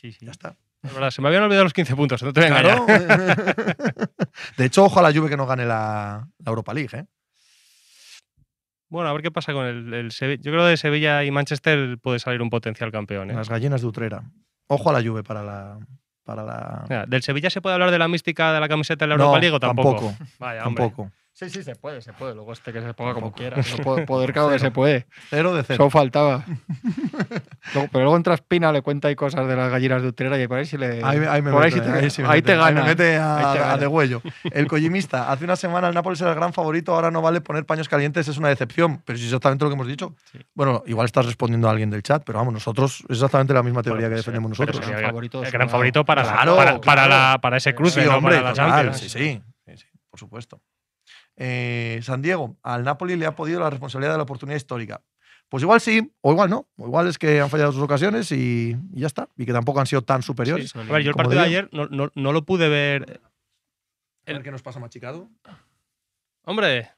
Sí, 0.00 0.12
sí. 0.12 0.24
Ya 0.26 0.30
está. 0.32 0.56
Es 0.82 0.94
verdad, 0.94 1.10
se 1.10 1.20
me 1.20 1.28
habían 1.28 1.42
olvidado 1.42 1.64
los 1.64 1.72
15 1.72 1.96
puntos, 1.96 2.22
no 2.22 2.32
te 2.32 2.40
voy 2.40 2.50
a. 2.50 2.60
Claro. 2.60 2.86
de 4.56 4.64
hecho, 4.64 4.84
ojo 4.84 5.00
a 5.00 5.02
la 5.02 5.12
Juve 5.12 5.28
que 5.28 5.36
no 5.36 5.44
gane 5.46 5.64
la, 5.66 6.28
la 6.38 6.48
Europa 6.50 6.72
League, 6.72 6.96
¿eh? 6.96 7.04
Bueno, 8.88 9.10
a 9.10 9.12
ver 9.12 9.22
qué 9.22 9.30
pasa 9.30 9.52
con 9.52 9.66
el, 9.66 9.92
el 9.92 10.12
Sevilla. 10.12 10.40
Yo 10.42 10.50
creo 10.52 10.64
que 10.64 10.70
de 10.70 10.76
Sevilla 10.76 11.24
y 11.24 11.30
Manchester 11.30 11.98
puede 11.98 12.20
salir 12.20 12.40
un 12.40 12.48
potencial 12.48 12.90
campeón. 12.92 13.30
¿eh? 13.30 13.34
Las 13.34 13.48
gallinas 13.50 13.80
de 13.82 13.86
Utrera. 13.88 14.22
Ojo 14.68 14.88
a 14.90 14.92
la 14.92 15.06
Juve 15.06 15.22
para 15.22 15.42
la. 15.42 15.78
Para 16.24 16.42
la... 16.44 16.84
Mira, 16.88 17.04
¿Del 17.06 17.22
Sevilla 17.22 17.48
se 17.50 17.60
puede 17.60 17.74
hablar 17.74 17.90
de 17.90 17.98
la 17.98 18.06
mística 18.06 18.52
de 18.52 18.60
la 18.60 18.68
camiseta 18.68 19.04
de 19.04 19.08
la 19.10 19.16
No, 19.16 19.24
Europa 19.24 19.40
League 19.40 19.56
o 19.56 19.60
tampoco? 19.60 19.94
tampoco. 20.06 20.24
Vaya. 20.38 20.62
Tampoco. 20.62 21.10
Sí, 21.32 21.48
sí, 21.50 21.62
se 21.62 21.74
puede, 21.76 22.02
se 22.02 22.12
puede. 22.12 22.34
Luego 22.34 22.52
este 22.52 22.72
que 22.72 22.80
se 22.82 22.94
ponga 22.94 23.14
como 23.14 23.32
quiera. 23.32 23.56
No 23.56 23.84
puede- 23.84 24.06
poder, 24.06 24.32
claro 24.32 24.48
que 24.52 24.58
se 24.58 24.70
puede. 24.70 25.06
Cero 25.30 25.54
de 25.54 25.62
cero. 25.64 25.84
Eso 25.84 25.90
faltaba. 25.90 26.44
Luego- 27.74 27.88
pero 27.92 28.04
luego 28.04 28.16
entra 28.16 28.34
Espina, 28.34 28.72
le 28.72 28.82
cuenta 28.82 29.08
ahí 29.08 29.14
cosas 29.16 29.46
de 29.46 29.56
las 29.56 29.70
gallinas 29.70 30.02
de 30.02 30.08
Utrera 30.08 30.40
y 30.40 30.46
por 30.48 30.58
ahí 30.58 30.64
sí 30.66 30.76
le. 30.78 31.02
Ahí, 31.04 31.18
ahí 31.28 31.42
me 31.42 31.50
por 31.50 31.62
ahí 31.62 31.70
mete, 31.72 31.84
sí 31.84 31.90
te, 31.92 31.98
ahí 31.98 32.10
sí 32.10 32.22
me 32.22 32.28
ahí 32.28 32.34
mete. 32.38 32.52
te 32.52 32.56
gana. 32.58 32.80
me 32.82 32.88
mete 32.88 33.16
a, 33.16 33.76
de 33.78 33.86
huello. 33.86 34.22
El 34.50 34.66
collimista. 34.66 35.30
Hace 35.30 35.44
una 35.44 35.56
semana 35.56 35.88
el 35.88 35.94
Nápoles 35.94 36.20
era 36.20 36.30
el 36.30 36.36
gran 36.36 36.52
favorito, 36.52 36.94
ahora 36.94 37.10
no 37.10 37.20
vale 37.22 37.40
poner 37.40 37.64
paños 37.66 37.88
calientes, 37.88 38.26
es 38.28 38.38
una 38.38 38.48
decepción. 38.48 39.02
Pero 39.04 39.18
es 39.18 39.24
exactamente 39.24 39.64
lo 39.64 39.70
que 39.70 39.74
hemos 39.74 39.86
dicho. 39.88 40.14
Sí. 40.32 40.38
Bueno, 40.54 40.82
igual 40.86 41.04
estás 41.06 41.26
respondiendo 41.26 41.68
a 41.68 41.72
alguien 41.72 41.90
del 41.90 42.02
chat, 42.02 42.22
pero 42.24 42.38
vamos, 42.38 42.54
nosotros 42.54 43.00
es 43.08 43.16
exactamente 43.16 43.52
la 43.54 43.62
misma 43.62 43.82
teoría 43.82 44.08
Bueno, 44.08 44.08
que 44.08 44.14
pues, 44.16 44.26
defendemos 44.26 44.50
nosotros. 44.50 44.88
El 44.88 45.04
favorito 45.06 45.42
gran 45.52 45.68
favorito 45.68 46.04
para, 46.04 46.22
la- 46.24 46.32
Claro, 46.32 46.56
para, 46.56 46.80
para 46.80 47.02
claro. 47.06 47.08
la- 47.32 47.38
para 47.40 47.56
ese 47.58 47.74
cruce, 47.74 48.02
Sí, 48.02 48.08
no 48.08 48.16
hombre, 48.18 48.36
para 48.36 48.48
la 48.48 48.54
total, 48.54 48.70
Champions. 48.70 48.98
sí, 48.98 49.08
sí, 49.08 49.42
sí, 49.66 49.76
sí, 49.76 49.86
por 50.10 50.18
supuesto. 50.20 50.60
Eh, 51.36 52.00
San 52.02 52.20
Diego, 52.22 52.56
al 52.62 52.82
Napoli 52.84 53.16
le 53.16 53.26
ha 53.26 53.34
podido 53.36 53.60
la 53.60 53.70
responsabilidad 53.70 54.12
de 54.12 54.16
la 54.18 54.24
oportunidad 54.24 54.56
histórica. 54.56 55.00
Pues 55.48 55.62
igual 55.62 55.80
sí, 55.80 56.12
o 56.20 56.32
igual 56.32 56.50
no. 56.50 56.66
O 56.76 56.86
igual 56.86 57.06
es 57.08 57.16
que 57.18 57.40
han 57.40 57.48
fallado 57.50 57.72
sus 57.72 57.82
ocasiones 57.82 58.30
y, 58.32 58.76
y 58.92 59.00
ya 59.00 59.06
está. 59.06 59.28
Y 59.36 59.46
que 59.46 59.52
tampoco 59.52 59.80
han 59.80 59.86
sido 59.86 60.02
tan 60.02 60.22
superiores. 60.22 60.70
Sí. 60.70 60.78
A 60.78 60.82
ver, 60.82 61.02
yo 61.02 61.10
el 61.10 61.16
partido 61.16 61.40
de 61.40 61.46
ayer 61.46 61.68
no, 61.72 61.86
no- 61.86 62.12
no 62.14 62.32
lo 62.32 62.44
pude 62.44 62.68
ver. 62.68 63.20
A 64.26 64.32
ver 64.32 64.42
qué 64.42 64.50
nos 64.50 64.62
pasa 64.62 64.78
machicado. 64.78 65.30
Hombre, 66.44 66.90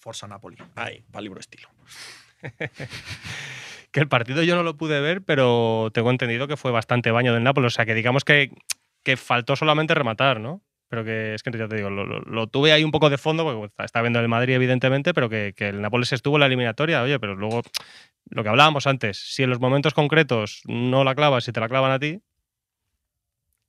Forza 0.00 0.26
Napoli. 0.26 0.56
Ahí, 0.74 1.04
para 1.12 1.22
libro 1.22 1.38
estilo. 1.38 1.68
que 3.92 4.00
el 4.00 4.08
partido 4.08 4.42
yo 4.42 4.56
no 4.56 4.62
lo 4.62 4.76
pude 4.76 5.00
ver, 5.00 5.22
pero 5.22 5.90
tengo 5.92 6.10
entendido 6.10 6.48
que 6.48 6.56
fue 6.56 6.70
bastante 6.70 7.10
baño 7.10 7.32
del 7.34 7.42
Nápoles. 7.44 7.72
O 7.72 7.76
sea, 7.76 7.86
que 7.86 7.94
digamos 7.94 8.24
que, 8.24 8.50
que 9.04 9.16
faltó 9.16 9.54
solamente 9.56 9.94
rematar, 9.94 10.40
¿no? 10.40 10.60
Pero 10.92 11.04
que 11.04 11.32
es 11.34 11.42
que 11.42 11.50
ya 11.56 11.66
te 11.68 11.76
digo, 11.76 11.88
lo, 11.88 12.04
lo- 12.04 12.20
lo 12.20 12.46
tuve 12.48 12.70
ahí 12.70 12.84
un 12.84 12.90
poco 12.90 13.08
de 13.08 13.16
fondo, 13.16 13.44
porque 13.44 13.64
está- 13.64 13.84
está 13.86 14.02
viendo 14.02 14.20
el 14.20 14.28
Madrid, 14.28 14.52
evidentemente, 14.52 15.14
pero 15.14 15.30
que, 15.30 15.54
que 15.56 15.70
el 15.70 15.80
Nápoles 15.80 16.12
estuvo 16.12 16.36
en 16.36 16.40
la 16.40 16.46
eliminatoria, 16.46 17.00
oye, 17.02 17.18
pero 17.18 17.34
luego 17.34 17.62
lo 18.28 18.42
que 18.42 18.50
hablábamos 18.50 18.86
antes, 18.86 19.16
si 19.16 19.42
en 19.42 19.48
los 19.48 19.58
momentos 19.58 19.94
concretos 19.94 20.60
no 20.66 21.02
la 21.02 21.14
clavas 21.14 21.48
y 21.48 21.52
te 21.52 21.60
la 21.60 21.68
clavan 21.70 21.92
a 21.92 21.98
ti, 21.98 22.20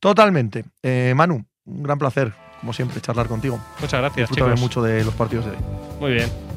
Totalmente. 0.02 0.66
Eh, 0.84 1.14
Manu, 1.16 1.46
un 1.64 1.84
gran 1.84 1.98
placer, 1.98 2.34
como 2.60 2.74
siempre, 2.74 3.00
charlar 3.00 3.28
contigo. 3.30 3.58
Muchas 3.80 4.02
gracias, 4.02 4.30
Disfrútame 4.30 4.56
chicos. 4.56 4.60
mucho 4.60 4.82
de 4.82 5.06
los 5.06 5.14
partidos 5.14 5.46
de 5.46 5.52
hoy. 5.52 5.58
Muy 6.02 6.12
bien. 6.12 6.53